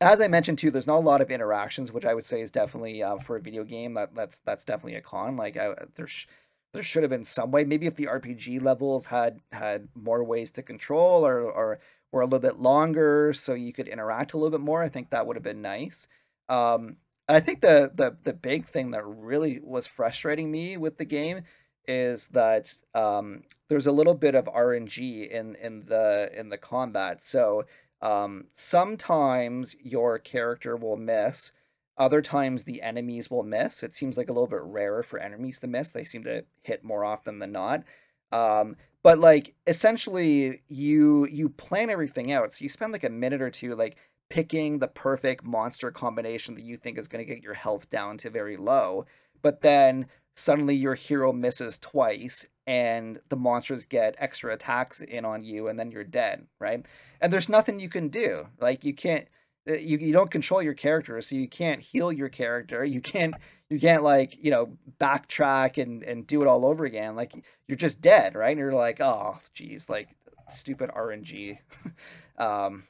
as 0.00 0.20
I 0.20 0.28
mentioned 0.28 0.58
too, 0.58 0.70
there's 0.70 0.86
not 0.86 0.98
a 0.98 1.00
lot 1.00 1.20
of 1.20 1.30
interactions, 1.30 1.92
which 1.92 2.04
I 2.06 2.14
would 2.14 2.24
say 2.24 2.40
is 2.40 2.50
definitely 2.50 3.02
uh, 3.02 3.18
for 3.18 3.36
a 3.36 3.40
video 3.40 3.64
game 3.64 3.94
that 3.94 4.14
that's 4.14 4.40
that's 4.40 4.64
definitely 4.64 4.96
a 4.96 5.02
con. 5.02 5.36
Like 5.36 5.56
I, 5.56 5.74
there's 5.96 6.26
there 6.72 6.82
should 6.82 7.02
have 7.02 7.10
been 7.10 7.24
some 7.24 7.50
way. 7.50 7.64
Maybe 7.64 7.86
if 7.86 7.96
the 7.96 8.06
RPG 8.06 8.62
levels 8.62 9.06
had 9.06 9.40
had 9.52 9.88
more 9.94 10.24
ways 10.24 10.52
to 10.52 10.62
control, 10.62 11.26
or 11.26 11.42
or 11.42 11.80
were 12.12 12.22
a 12.22 12.24
little 12.24 12.38
bit 12.38 12.58
longer 12.58 13.32
so 13.32 13.54
you 13.54 13.72
could 13.72 13.88
interact 13.88 14.32
a 14.32 14.36
little 14.36 14.50
bit 14.50 14.64
more. 14.64 14.82
I 14.82 14.88
think 14.88 15.10
that 15.10 15.26
would 15.26 15.36
have 15.36 15.42
been 15.42 15.62
nice. 15.62 16.08
Um, 16.48 16.96
and 17.28 17.36
I 17.36 17.40
think 17.40 17.60
the, 17.60 17.92
the 17.94 18.16
the 18.24 18.32
big 18.32 18.66
thing 18.66 18.90
that 18.90 19.06
really 19.06 19.60
was 19.62 19.86
frustrating 19.86 20.50
me 20.50 20.76
with 20.76 20.98
the 20.98 21.04
game 21.04 21.42
is 21.86 22.26
that 22.28 22.74
um, 22.94 23.44
there's 23.68 23.86
a 23.86 23.92
little 23.92 24.14
bit 24.14 24.34
of 24.34 24.46
RNG 24.46 25.30
in 25.30 25.54
in 25.56 25.84
the 25.86 26.30
in 26.36 26.48
the 26.48 26.58
combat. 26.58 27.22
So 27.22 27.66
um, 28.02 28.46
sometimes 28.54 29.76
your 29.80 30.18
character 30.18 30.76
will 30.76 30.96
miss. 30.96 31.52
Other 31.98 32.22
times 32.22 32.64
the 32.64 32.82
enemies 32.82 33.30
will 33.30 33.42
miss. 33.42 33.82
It 33.82 33.92
seems 33.92 34.16
like 34.16 34.28
a 34.28 34.32
little 34.32 34.48
bit 34.48 34.62
rarer 34.62 35.02
for 35.02 35.18
enemies 35.18 35.60
to 35.60 35.66
miss. 35.66 35.90
They 35.90 36.04
seem 36.04 36.24
to 36.24 36.44
hit 36.62 36.82
more 36.82 37.04
often 37.04 37.38
than 37.38 37.52
not. 37.52 37.84
Um, 38.32 38.76
but 39.02 39.18
like 39.18 39.54
essentially 39.66 40.62
you 40.68 41.26
you 41.26 41.48
plan 41.48 41.90
everything 41.90 42.32
out. 42.32 42.52
So 42.52 42.62
you 42.62 42.68
spend 42.68 42.92
like 42.92 43.04
a 43.04 43.10
minute 43.10 43.42
or 43.42 43.50
two 43.50 43.74
like 43.74 43.96
picking 44.28 44.78
the 44.78 44.88
perfect 44.88 45.44
monster 45.44 45.90
combination 45.90 46.54
that 46.54 46.64
you 46.64 46.76
think 46.76 46.98
is 46.98 47.08
going 47.08 47.24
to 47.24 47.34
get 47.34 47.42
your 47.42 47.54
health 47.54 47.90
down 47.90 48.16
to 48.18 48.30
very 48.30 48.56
low. 48.56 49.06
But 49.42 49.60
then 49.62 50.06
suddenly 50.36 50.74
your 50.74 50.94
hero 50.94 51.32
misses 51.32 51.78
twice 51.78 52.46
and 52.66 53.18
the 53.30 53.36
monsters 53.36 53.84
get 53.84 54.14
extra 54.18 54.54
attacks 54.54 55.00
in 55.00 55.24
on 55.24 55.42
you 55.42 55.68
and 55.68 55.78
then 55.78 55.90
you're 55.90 56.04
dead, 56.04 56.46
right? 56.60 56.84
And 57.20 57.32
there's 57.32 57.48
nothing 57.48 57.80
you 57.80 57.88
can 57.88 58.08
do. 58.08 58.46
Like 58.60 58.84
you 58.84 58.94
can't 58.94 59.26
you, 59.66 59.98
you 59.98 60.12
don't 60.12 60.30
control 60.30 60.62
your 60.62 60.74
character 60.74 61.20
so 61.20 61.36
you 61.36 61.48
can't 61.48 61.80
heal 61.80 62.12
your 62.12 62.28
character. 62.28 62.84
You 62.84 63.00
can't 63.00 63.34
you 63.68 63.78
can't 63.78 64.02
like 64.02 64.42
you 64.42 64.50
know 64.50 64.76
backtrack 65.00 65.80
and 65.80 66.02
and 66.02 66.26
do 66.26 66.42
it 66.42 66.48
all 66.48 66.64
over 66.66 66.84
again. 66.84 67.16
Like 67.16 67.32
you're 67.66 67.76
just 67.76 68.00
dead 68.00 68.34
right? 68.34 68.50
And 68.50 68.58
you're 68.58 68.72
like 68.72 69.00
oh 69.00 69.38
geez 69.54 69.88
like 69.88 70.08
stupid 70.48 70.90
rng 70.90 71.58
um 72.38 72.82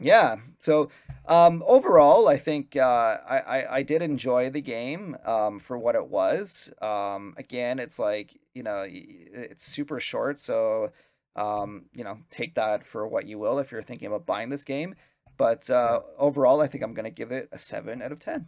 yeah 0.00 0.36
so 0.58 0.90
um 1.26 1.62
overall 1.66 2.26
i 2.26 2.36
think 2.36 2.74
uh 2.74 3.18
I, 3.28 3.38
I 3.38 3.76
i 3.76 3.82
did 3.84 4.02
enjoy 4.02 4.50
the 4.50 4.60
game 4.60 5.16
um 5.24 5.60
for 5.60 5.78
what 5.78 5.94
it 5.94 6.08
was. 6.08 6.72
Um 6.82 7.34
again 7.36 7.78
it's 7.78 7.98
like 7.98 8.36
you 8.54 8.62
know 8.64 8.84
it's 8.88 9.64
super 9.64 10.00
short 10.00 10.40
so 10.40 10.90
um 11.36 11.84
you 11.92 12.02
know 12.02 12.18
take 12.30 12.54
that 12.56 12.84
for 12.84 13.06
what 13.06 13.26
you 13.26 13.38
will 13.38 13.60
if 13.60 13.70
you're 13.70 13.82
thinking 13.82 14.08
about 14.08 14.26
buying 14.26 14.48
this 14.48 14.64
game 14.64 14.96
but 15.38 15.70
uh, 15.70 16.00
overall, 16.18 16.60
I 16.60 16.66
think 16.66 16.84
I'm 16.84 16.94
going 16.94 17.04
to 17.04 17.10
give 17.10 17.32
it 17.32 17.48
a 17.52 17.58
7 17.58 18.02
out 18.02 18.12
of 18.12 18.18
10. 18.18 18.46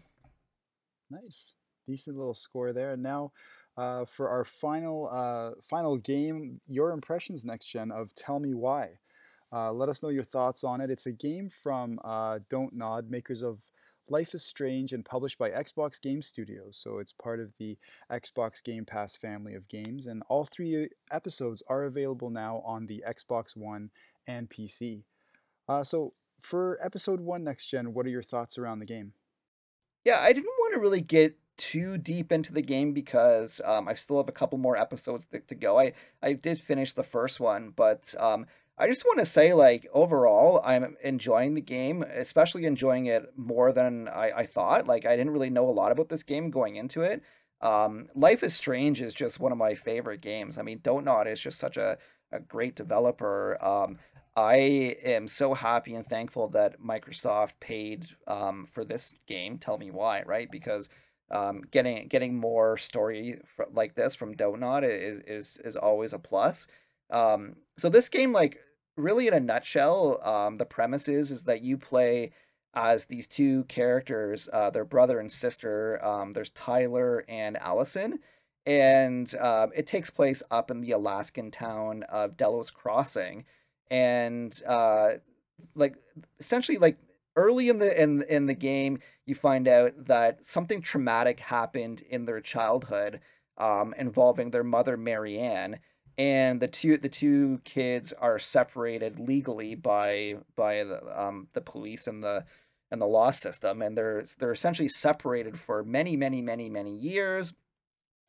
Nice. 1.11 1.55
Decent 1.87 2.17
little 2.17 2.35
score 2.35 2.73
there. 2.73 2.93
And 2.93 3.03
now 3.03 3.33
uh, 3.77 4.05
for 4.05 4.29
our 4.29 4.45
final 4.45 5.09
uh, 5.11 5.53
final 5.63 5.97
game, 5.97 6.61
your 6.67 6.91
impressions 6.91 7.45
next 7.45 7.67
gen 7.67 7.91
of 7.91 8.15
Tell 8.15 8.39
Me 8.39 8.53
Why. 8.55 8.99
Uh, 9.53 9.73
let 9.73 9.89
us 9.89 10.03
know 10.03 10.11
your 10.11 10.23
thoughts 10.23 10.63
on 10.65 10.81
it. 10.81 10.91
It's 10.91 11.07
a 11.07 11.13
game 11.13 11.49
from 11.49 11.99
uh, 12.05 12.41
Don't 12.49 12.75
Nod, 12.75 13.11
makers 13.11 13.43
of 13.43 13.61
Life 14.09 14.35
is 14.35 14.45
Strange 14.45 14.93
and 14.93 15.05
published 15.05 15.39
by 15.39 15.51
Xbox 15.51 16.01
Game 16.01 16.21
Studios. 16.21 16.77
So 16.77 16.99
it's 16.99 17.13
part 17.13 17.41
of 17.41 17.57
the 17.59 17.79
Xbox 18.11 18.63
Game 18.63 18.85
Pass 18.85 19.17
family 19.17 19.55
of 19.55 19.69
games. 19.69 20.09
And 20.09 20.23
all 20.29 20.45
three 20.45 20.89
episodes 21.13 21.63
are 21.69 21.85
available 21.85 22.31
now 22.31 22.61
on 22.65 22.87
the 22.87 23.05
Xbox 23.07 23.57
One 23.57 23.91
and 24.27 24.51
PC. 24.51 25.05
Uh, 25.69 25.85
so 25.85 26.11
for 26.41 26.79
episode 26.83 27.21
one 27.21 27.45
next 27.45 27.67
gen, 27.67 27.93
what 27.93 28.07
are 28.07 28.11
your 28.11 28.23
thoughts 28.23 28.59
around 28.59 28.81
the 28.81 28.87
game? 28.87 29.13
Yeah, 30.05 30.21
I 30.21 30.33
didn't 30.33 30.47
want 30.59 30.75
to 30.75 30.81
really 30.81 31.01
get 31.01 31.37
too 31.57 31.99
deep 31.99 32.33
into 32.33 32.55
the 32.55 32.63
game 32.63 32.95
because 32.95 33.61
um, 33.65 33.87
I 33.87 33.95
still 33.95 34.17
have 34.17 34.29
a 34.29 34.33
couple 34.33 34.57
more 34.57 34.77
episodes 34.77 35.27
to, 35.27 35.41
to, 35.41 35.55
go. 35.55 35.79
I 35.79 35.93
I 36.23 36.33
did 36.33 36.59
finish 36.59 36.95
the 36.95 37.03
first 37.03 37.39
one, 37.39 37.73
but 37.77 38.15
um, 38.19 38.47
I 38.79 38.87
just 38.87 39.05
want 39.05 39.19
to 39.19 39.27
say, 39.27 39.53
like 39.53 39.87
overall, 39.93 40.63
I'm 40.65 40.97
enjoying 41.05 41.55
the 41.55 41.61
game, 41.61 42.03
especially 42.03 42.65
enjoying 42.65 43.07
it 43.07 43.31
more 43.37 43.73
than 43.73 44.09
I, 44.09 44.31
I 44.39 44.47
thought. 44.47 44.87
Like 44.87 45.05
I 45.05 45.17
didn't 45.17 45.33
really 45.33 45.51
know 45.51 45.69
a 45.69 45.71
lot 45.71 45.93
about 45.93 46.09
this 46.09 46.23
game 46.23 46.51
going 46.51 46.77
into 46.77 47.03
it. 47.03 47.23
Um, 47.61 48.09
Life 48.15 48.43
is 48.43 48.55
Strange 48.55 49.03
is 49.03 49.13
just 49.13 49.39
one 49.39 49.53
of 49.53 49.59
my 49.59 49.75
favorite 49.75 50.23
games. 50.23 50.57
I 50.57 50.63
mean, 50.63 50.81
Don't 50.83 51.05
Nod 51.05 51.27
is 51.29 51.41
just 51.41 51.59
such 51.59 51.77
a 51.77 51.99
a 52.33 52.41
great 52.41 52.75
developer. 52.75 53.63
Um, 53.63 53.99
I 54.37 54.97
am 55.05 55.27
so 55.27 55.55
happy 55.55 55.95
and 55.95 56.07
thankful 56.07 56.49
that 56.49 56.81
Microsoft 56.81 57.53
paid 57.61 58.07
um, 58.27 58.67
for 58.71 58.85
this 58.85 59.13
game. 59.27 59.59
Tell 59.59 59.77
me 59.77 59.91
why, 59.91 60.23
right? 60.23 60.49
Because 60.51 60.89
um, 61.31 61.63
getting 61.71 62.09
getting 62.09 62.37
more 62.37 62.77
story 62.77 63.41
like 63.73 63.95
this 63.95 64.15
from 64.15 64.35
Don't 64.35 64.63
is 64.85 65.21
is 65.27 65.59
is 65.65 65.77
always 65.77 66.13
a 66.13 66.19
plus. 66.19 66.67
Um, 67.11 67.57
so 67.77 67.89
this 67.89 68.09
game, 68.09 68.33
like 68.33 68.59
really 68.97 69.27
in 69.27 69.35
a 69.35 69.41
nutshell, 69.41 70.21
um, 70.27 70.57
the 70.59 70.65
premise 70.65 71.09
is 71.09 71.31
is 71.31 71.45
that 71.45 71.63
you 71.63 71.77
play 71.77 72.33
as 72.75 73.07
these 73.07 73.27
two 73.27 73.65
characters, 73.65 74.49
uh, 74.53 74.71
their 74.71 74.85
brother 74.85 75.19
and 75.19 75.31
sister. 75.31 76.05
Um, 76.05 76.33
there's 76.33 76.51
Tyler 76.51 77.25
and 77.29 77.57
Alyson, 77.57 78.21
and 78.65 79.33
uh, 79.35 79.69
it 79.75 79.89
takes 79.89 80.11
place 80.11 80.43
up 80.53 80.71
in 80.71 80.81
the 80.81 80.93
Alaskan 80.93 81.51
town 81.51 82.05
of 82.05 82.37
Delos 82.37 82.71
Crossing 82.71 83.45
and 83.91 84.63
uh, 84.67 85.13
like 85.75 85.97
essentially 86.39 86.79
like 86.79 86.97
early 87.37 87.69
in 87.69 87.79
the 87.79 88.01
in 88.01 88.23
in 88.29 88.47
the 88.47 88.55
game 88.55 88.99
you 89.27 89.35
find 89.35 89.69
out 89.69 89.93
that 90.07 90.45
something 90.45 90.81
traumatic 90.81 91.41
happened 91.41 92.03
in 92.11 92.25
their 92.25 92.41
childhood 92.41 93.21
um, 93.59 93.95
involving 93.99 94.51
their 94.51 94.65
mother 94.65 94.97
Mary-Ann 94.97 95.79
and 96.19 96.61
the 96.61 96.69
two 96.69 96.97
the 96.99 97.09
two 97.09 97.61
kids 97.65 98.13
are 98.13 98.39
separated 98.39 99.19
legally 99.21 99.75
by 99.75 100.37
by 100.57 100.85
the 100.85 101.21
um, 101.21 101.49
the 101.53 101.61
police 101.61 102.07
and 102.07 102.23
the 102.23 102.45
and 102.91 103.01
the 103.01 103.07
law 103.07 103.31
system 103.31 103.83
and 103.83 103.97
they're 103.97 104.25
they're 104.39 104.53
essentially 104.53 104.89
separated 104.89 105.59
for 105.59 105.85
many 105.85 106.17
many 106.17 106.43
many 106.43 106.69
many 106.69 106.97
years 106.97 107.53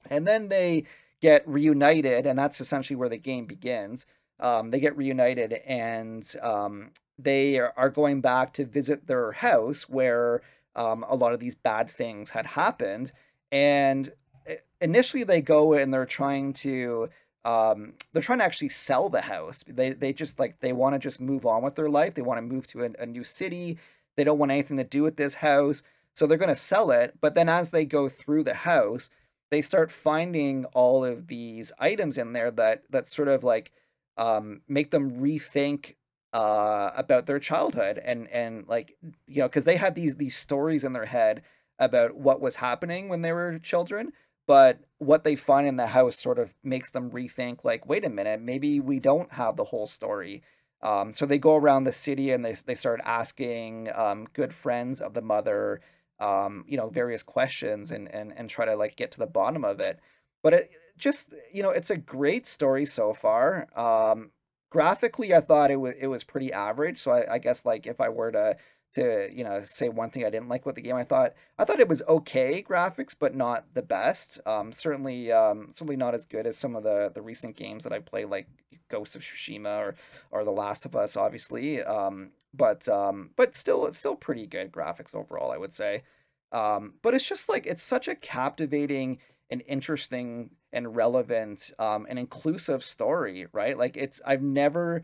and 0.10 0.28
then 0.28 0.48
they 0.48 0.84
get 1.22 1.48
reunited 1.48 2.26
and 2.26 2.38
that's 2.38 2.62
essentially 2.62 2.96
where 2.96 3.10
the 3.10 3.18
game 3.18 3.46
begins 3.46 4.06
um, 4.42 4.72
they 4.72 4.80
get 4.80 4.98
reunited 4.98 5.54
and 5.66 6.36
um, 6.42 6.92
they 7.18 7.60
are 7.60 7.90
going 7.90 8.22
back 8.22 8.54
to 8.54 8.66
visit 8.66 9.08
their 9.08 9.32
house 9.32 9.88
where 9.88 10.42
um, 10.76 11.06
a 11.08 11.16
lot 11.16 11.34
of 11.34 11.40
these 11.40 11.56
bad 11.56 11.90
things 11.90 12.30
had 12.30 12.46
happened. 12.46 13.12
And 13.52 14.12
eh, 14.48 14.58
initially, 14.80 15.24
they 15.24 15.42
go 15.42 15.74
and 15.74 15.94
they're 15.94 16.06
trying 16.06 16.54
to 16.54 17.10
um, 17.44 17.94
they're 18.14 18.22
trying 18.22 18.40
to 18.40 18.46
actually 18.46 18.70
sell 18.70 19.10
the 19.10 19.22
house. 19.22 19.64
They 19.68 19.94
they 19.94 20.14
just 20.14 20.40
like 20.40 20.60
they 20.60 20.74
want 20.74 20.94
to 20.96 21.00
just 21.00 21.20
move 21.20 21.46
on 21.46 21.64
with 21.64 21.76
their 21.76 21.90
life. 21.90 22.14
They 22.14 22.22
want 22.22 22.38
to 22.38 22.54
move 22.54 22.68
to 22.68 22.86
a, 22.86 22.90
a 23.00 23.06
new 23.06 23.24
city. 23.24 23.78
They 24.16 24.24
don't 24.24 24.40
want 24.40 24.52
anything 24.52 24.78
to 24.78 24.84
do 24.84 25.04
with 25.04 25.18
this 25.18 25.34
house. 25.34 25.84
So 26.14 26.28
they're 26.28 26.38
going 26.38 26.50
to 26.50 26.56
sell 26.56 26.92
it. 26.92 27.16
But 27.22 27.36
then 27.36 27.50
as 27.50 27.72
they 27.72 27.86
go 27.86 28.10
through 28.10 28.44
the 28.44 28.54
house, 28.54 29.10
they 29.50 29.62
start 29.62 29.92
finding 29.92 30.66
all 30.66 31.06
of 31.06 31.28
these 31.28 31.72
items 31.80 32.18
in 32.18 32.34
there 32.34 32.52
that 32.52 32.84
that 32.90 33.08
sort 33.08 33.28
of 33.28 33.44
like 33.44 33.72
um, 34.18 34.62
make 34.68 34.92
them 34.92 35.20
rethink 35.22 35.96
uh, 36.34 36.92
about 36.96 37.26
their 37.26 37.40
childhood 37.40 38.00
and 38.04 38.30
and 38.30 38.68
like 38.68 38.96
you 39.28 39.42
know 39.42 39.48
because 39.48 39.66
they 39.66 39.76
had 39.76 39.96
these 39.96 40.16
these 40.16 40.36
stories 40.36 40.84
in 40.84 40.94
their 40.94 41.06
head 41.06 41.42
about 41.80 42.16
what 42.16 42.40
was 42.40 42.56
happening 42.56 43.10
when 43.10 43.22
they 43.22 43.34
were 43.34 43.60
children 43.60 44.14
but 44.48 44.80
what 44.98 45.24
they 45.24 45.36
find 45.36 45.68
in 45.68 45.76
the 45.78 45.88
house 45.88 46.20
sort 46.20 46.40
of 46.40 46.54
makes 46.64 46.92
them 46.92 47.12
rethink 47.12 47.64
like 47.64 47.88
wait 47.88 48.06
a 48.06 48.10
minute 48.10 48.42
maybe 48.42 48.80
we 48.80 49.00
don't 49.00 49.32
have 49.32 49.56
the 49.56 49.64
whole 49.64 49.88
story. 49.88 50.44
Um, 50.84 51.14
so 51.14 51.26
they 51.26 51.38
go 51.38 51.56
around 51.58 51.84
the 51.84 51.94
city 51.94 52.32
and 52.32 52.44
they, 52.44 52.54
they 52.66 52.76
start 52.76 53.02
asking 53.06 53.90
um, 53.94 54.28
good 54.34 54.52
friends 54.54 55.02
of 55.02 55.14
the 55.14 55.22
mother 55.22 55.80
um, 56.20 56.66
you 56.68 56.78
know 56.78 56.90
various 56.90 57.24
questions 57.24 57.92
and, 57.92 58.08
and 58.14 58.34
and 58.36 58.50
try 58.50 58.66
to 58.66 58.76
like 58.76 58.96
get 58.96 59.12
to 59.12 59.20
the 59.20 59.26
bottom 59.26 59.64
of 59.64 59.80
it. 59.80 60.00
But 60.44 60.54
it, 60.54 60.72
just 60.98 61.34
you 61.54 61.64
know, 61.64 61.70
it's 61.72 61.90
a 61.90 61.98
great 61.98 62.48
story 62.48 62.86
so 62.86 63.14
far. 63.14 63.68
Um, 63.78 64.32
graphically, 64.70 65.34
I 65.34 65.42
thought 65.42 65.72
it 65.72 65.78
was 65.78 65.96
it 66.00 66.08
was 66.08 66.24
pretty 66.24 66.52
average. 66.52 67.00
So 67.00 67.12
I, 67.12 67.36
I 67.36 67.38
guess 67.40 67.66
like 67.66 67.88
if 67.88 68.02
I 68.02 68.10
were 68.10 68.32
to 68.32 68.58
to 68.96 69.30
you 69.34 69.44
know 69.44 69.62
say 69.64 69.90
one 69.90 70.10
thing 70.10 70.26
I 70.26 70.30
didn't 70.30 70.50
like 70.50 70.66
with 70.66 70.76
the 70.76 70.82
game, 70.82 70.96
I 70.96 71.04
thought 71.04 71.34
I 71.58 71.66
thought 71.66 71.80
it 71.80 71.90
was 71.90 72.02
okay 72.08 72.64
graphics, 72.64 73.16
but 73.18 73.36
not 73.36 73.66
the 73.74 73.82
best. 73.82 74.40
Um, 74.46 74.72
certainly 74.72 75.32
um, 75.32 75.70
certainly 75.72 75.98
not 75.98 76.16
as 76.16 76.26
good 76.26 76.48
as 76.48 76.58
some 76.58 76.76
of 76.76 76.84
the 76.84 77.12
the 77.14 77.22
recent 77.22 77.56
games 77.56 77.84
that 77.84 77.94
I 77.94 78.00
play, 78.00 78.26
like 78.26 78.48
Ghost 78.90 79.16
of 79.16 79.22
Tsushima 79.22 79.80
or 79.80 79.96
or 80.32 80.44
The 80.44 80.52
Last 80.52 80.86
of 80.86 80.96
Us, 80.96 81.16
obviously. 81.16 81.84
Um, 81.84 82.32
but 82.54 82.88
um, 82.90 83.32
but 83.36 83.54
still, 83.56 83.86
it's 83.86 83.98
still 83.98 84.16
pretty 84.16 84.48
good 84.48 84.72
graphics 84.72 85.16
overall, 85.16 85.52
I 85.52 85.58
would 85.58 85.74
say. 85.74 86.04
Um, 86.52 86.96
but 87.02 87.14
it's 87.14 87.28
just 87.28 87.50
like 87.50 87.66
it's 87.66 87.84
such 87.84 88.08
a 88.08 88.16
captivating 88.16 89.20
and 89.50 89.64
interesting 89.68 90.52
and 90.74 90.96
relevant 90.96 91.72
um, 91.80 92.06
and 92.10 92.18
inclusive 92.18 92.84
story, 92.84 93.48
right? 93.52 93.78
Like 93.78 93.98
it's 93.98 94.22
I've 94.26 94.42
never 94.42 95.04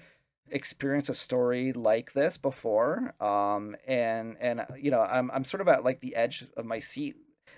experienced 0.50 1.10
a 1.10 1.16
story 1.16 1.74
like 1.74 2.14
this 2.14 2.38
before, 2.38 3.14
um, 3.22 3.76
and 3.88 4.38
and 4.40 4.66
you 4.80 4.92
know 4.92 5.02
I'm 5.02 5.30
I'm 5.32 5.44
sort 5.44 5.62
of 5.62 5.68
at 5.68 5.84
like 5.84 6.00
the 6.00 6.16
edge 6.16 6.46
of 6.56 6.66
my 6.66 6.80
seat, 6.80 7.16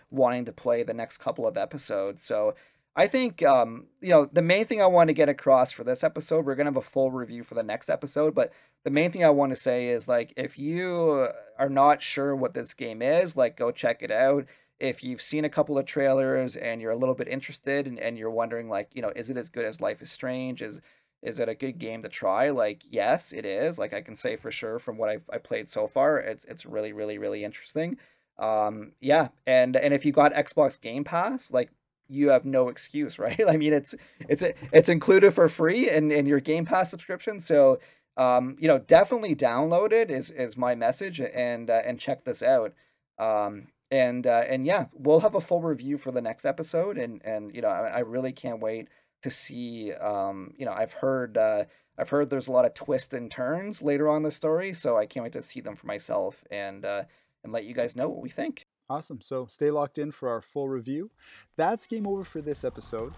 wanting 0.10 0.46
to 0.46 0.52
play 0.52 0.84
the 0.84 0.94
next 0.94 1.18
couple 1.18 1.48
of 1.48 1.58
episodes. 1.58 2.24
So 2.24 2.56
I 2.96 3.08
think 3.08 3.44
um, 3.44 3.86
you 4.02 4.10
know 4.10 4.26
the 4.26 4.42
main 4.42 4.66
thing 4.66 4.82
I 4.82 4.88
want 4.88 5.10
to 5.10 5.14
get 5.14 5.30
across 5.30 5.72
for 5.72 5.84
this 5.84 6.04
episode. 6.04 6.46
We're 6.46 6.56
gonna 6.56 6.72
have 6.72 6.78
a 6.78 6.82
full 6.82 7.12
review 7.12 7.44
for 7.44 7.56
the 7.56 7.64
next 7.64 7.90
episode, 7.90 8.34
but 8.34 8.52
the 8.84 8.90
main 8.90 9.12
thing 9.12 9.24
I 9.24 9.30
want 9.30 9.52
to 9.52 9.56
say 9.56 9.90
is 9.90 10.08
like 10.08 10.34
if 10.36 10.58
you 10.58 11.28
are 11.60 11.70
not 11.70 12.02
sure 12.02 12.36
what 12.36 12.54
this 12.54 12.74
game 12.74 13.02
is, 13.02 13.38
like 13.38 13.58
go 13.58 13.72
check 13.72 14.02
it 14.02 14.12
out 14.12 14.46
if 14.80 15.04
you've 15.04 15.22
seen 15.22 15.46
a 15.46 15.50
couple 15.50 15.78
of 15.78 15.86
trailers 15.86 16.56
and 16.56 16.82
you're 16.82 16.92
a 16.92 16.98
little 16.98 17.16
bit 17.16 17.28
interested 17.28 17.88
and, 17.88 18.00
and 18.00 18.18
you're 18.18 18.30
wondering 18.30 18.70
like 18.70 18.90
you 18.94 19.02
know 19.02 19.12
is 19.16 19.30
it 19.30 19.38
as 19.38 19.50
good 19.50 19.66
as 19.66 19.82
life 19.82 20.02
is 20.02 20.12
strange? 20.12 20.62
Is 20.62 20.82
is 21.22 21.40
it 21.40 21.50
a 21.50 21.56
good 21.56 21.80
game 21.80 22.02
to 22.02 22.10
try? 22.10 22.50
Like 22.50 22.84
yes 22.90 23.34
it 23.34 23.46
is. 23.46 23.78
Like 23.80 23.94
i 23.94 24.02
can 24.02 24.16
say 24.16 24.36
for 24.36 24.52
sure 24.52 24.80
from 24.80 24.98
what 24.98 25.10
i've 25.10 25.24
I 25.32 25.38
played 25.38 25.70
so 25.70 25.88
far 25.88 26.20
it's 26.20 26.46
it's 26.46 26.66
really 26.66 26.94
really 26.94 27.18
really 27.18 27.44
interesting. 27.44 27.98
Um 28.38 28.94
yeah 29.02 29.30
and 29.48 29.76
and 29.76 29.94
if 29.94 30.06
you 30.06 30.12
got 30.14 30.34
xbox 30.34 30.80
game 30.80 31.04
pass 31.04 31.52
like 31.52 31.70
you 32.10 32.30
have 32.30 32.44
no 32.44 32.70
excuse, 32.70 33.20
right? 33.20 33.42
I 33.48 33.56
mean, 33.56 33.74
it's 33.74 33.96
it's 34.28 34.44
it's 34.74 34.90
included 34.90 35.34
for 35.34 35.48
free 35.48 35.90
in 35.90 36.12
in 36.12 36.26
your 36.26 36.40
Game 36.40 36.66
Pass 36.66 36.90
subscription, 36.90 37.40
so 37.40 37.80
um, 38.18 38.58
you 38.60 38.68
know, 38.68 38.80
definitely 38.80 39.36
download 39.36 39.94
it 39.94 40.12
is 40.12 40.30
is 40.32 40.58
my 40.58 40.76
message, 40.76 41.22
and 41.22 41.70
uh, 41.70 41.82
and 41.86 42.00
check 42.00 42.26
this 42.26 42.44
out. 42.44 42.74
Um, 43.18 43.68
and 43.92 44.28
uh, 44.28 44.44
and 44.48 44.66
yeah, 44.66 44.86
we'll 44.94 45.22
have 45.22 45.36
a 45.36 45.42
full 45.42 45.62
review 45.62 45.98
for 45.98 46.12
the 46.12 46.22
next 46.22 46.46
episode, 46.46 46.98
and 46.98 47.22
and 47.26 47.54
you 47.54 47.62
know, 47.62 47.70
I, 47.70 47.88
I 47.88 48.00
really 48.00 48.32
can't 48.32 48.60
wait 48.60 48.88
to 49.24 49.32
see. 49.32 49.94
Um, 49.94 50.54
you 50.58 50.66
know, 50.66 50.74
I've 50.74 50.94
heard 50.94 51.38
uh, 51.38 51.66
I've 51.98 52.10
heard 52.10 52.30
there's 52.30 52.48
a 52.48 52.52
lot 52.52 52.66
of 52.66 52.74
twists 52.74 53.14
and 53.14 53.30
turns 53.30 53.82
later 53.82 54.08
on 54.10 54.24
the 54.24 54.32
story, 54.32 54.74
so 54.74 54.98
I 54.98 55.06
can't 55.06 55.24
wait 55.24 55.34
to 55.34 55.42
see 55.42 55.62
them 55.62 55.76
for 55.76 55.88
myself 55.88 56.44
and 56.52 56.86
uh, 56.86 57.04
and 57.44 57.52
let 57.52 57.66
you 57.66 57.74
guys 57.74 57.96
know 57.96 58.10
what 58.10 58.22
we 58.22 58.30
think. 58.30 58.66
Awesome. 58.90 59.22
So 59.22 59.46
stay 59.46 59.70
locked 59.70 60.00
in 60.00 60.12
for 60.12 60.30
our 60.30 60.42
full 60.42 60.68
review. 60.68 61.12
That's 61.58 61.86
game 61.86 62.08
over 62.08 62.24
for 62.24 62.42
this 62.42 62.64
episode. 62.64 63.14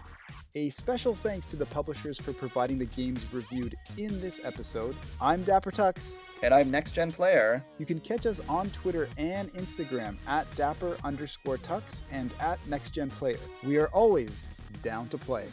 A 0.54 0.68
special 0.68 1.14
thanks 1.14 1.46
to 1.46 1.56
the 1.56 1.64
publishers 1.64 2.20
for 2.20 2.34
providing 2.34 2.78
the 2.78 2.84
games 2.84 3.24
reviewed 3.32 3.74
in 3.96 4.20
this 4.20 4.44
episode. 4.44 4.94
I'm 5.18 5.42
Dapper 5.44 5.70
Tux. 5.70 6.18
And 6.42 6.52
I'm 6.52 6.70
Next 6.70 6.90
Gen 6.90 7.10
Player. 7.10 7.64
You 7.78 7.86
can 7.86 8.00
catch 8.00 8.26
us 8.26 8.46
on 8.50 8.68
Twitter 8.70 9.08
and 9.16 9.48
Instagram 9.52 10.16
at 10.26 10.52
Dapper 10.56 10.98
underscore 11.04 11.56
Tux 11.56 12.02
and 12.12 12.34
at 12.38 12.58
Next 12.68 12.90
Gen 12.90 13.08
Player. 13.08 13.38
We 13.66 13.78
are 13.78 13.88
always 13.88 14.50
down 14.82 15.08
to 15.08 15.16
play. 15.16 15.46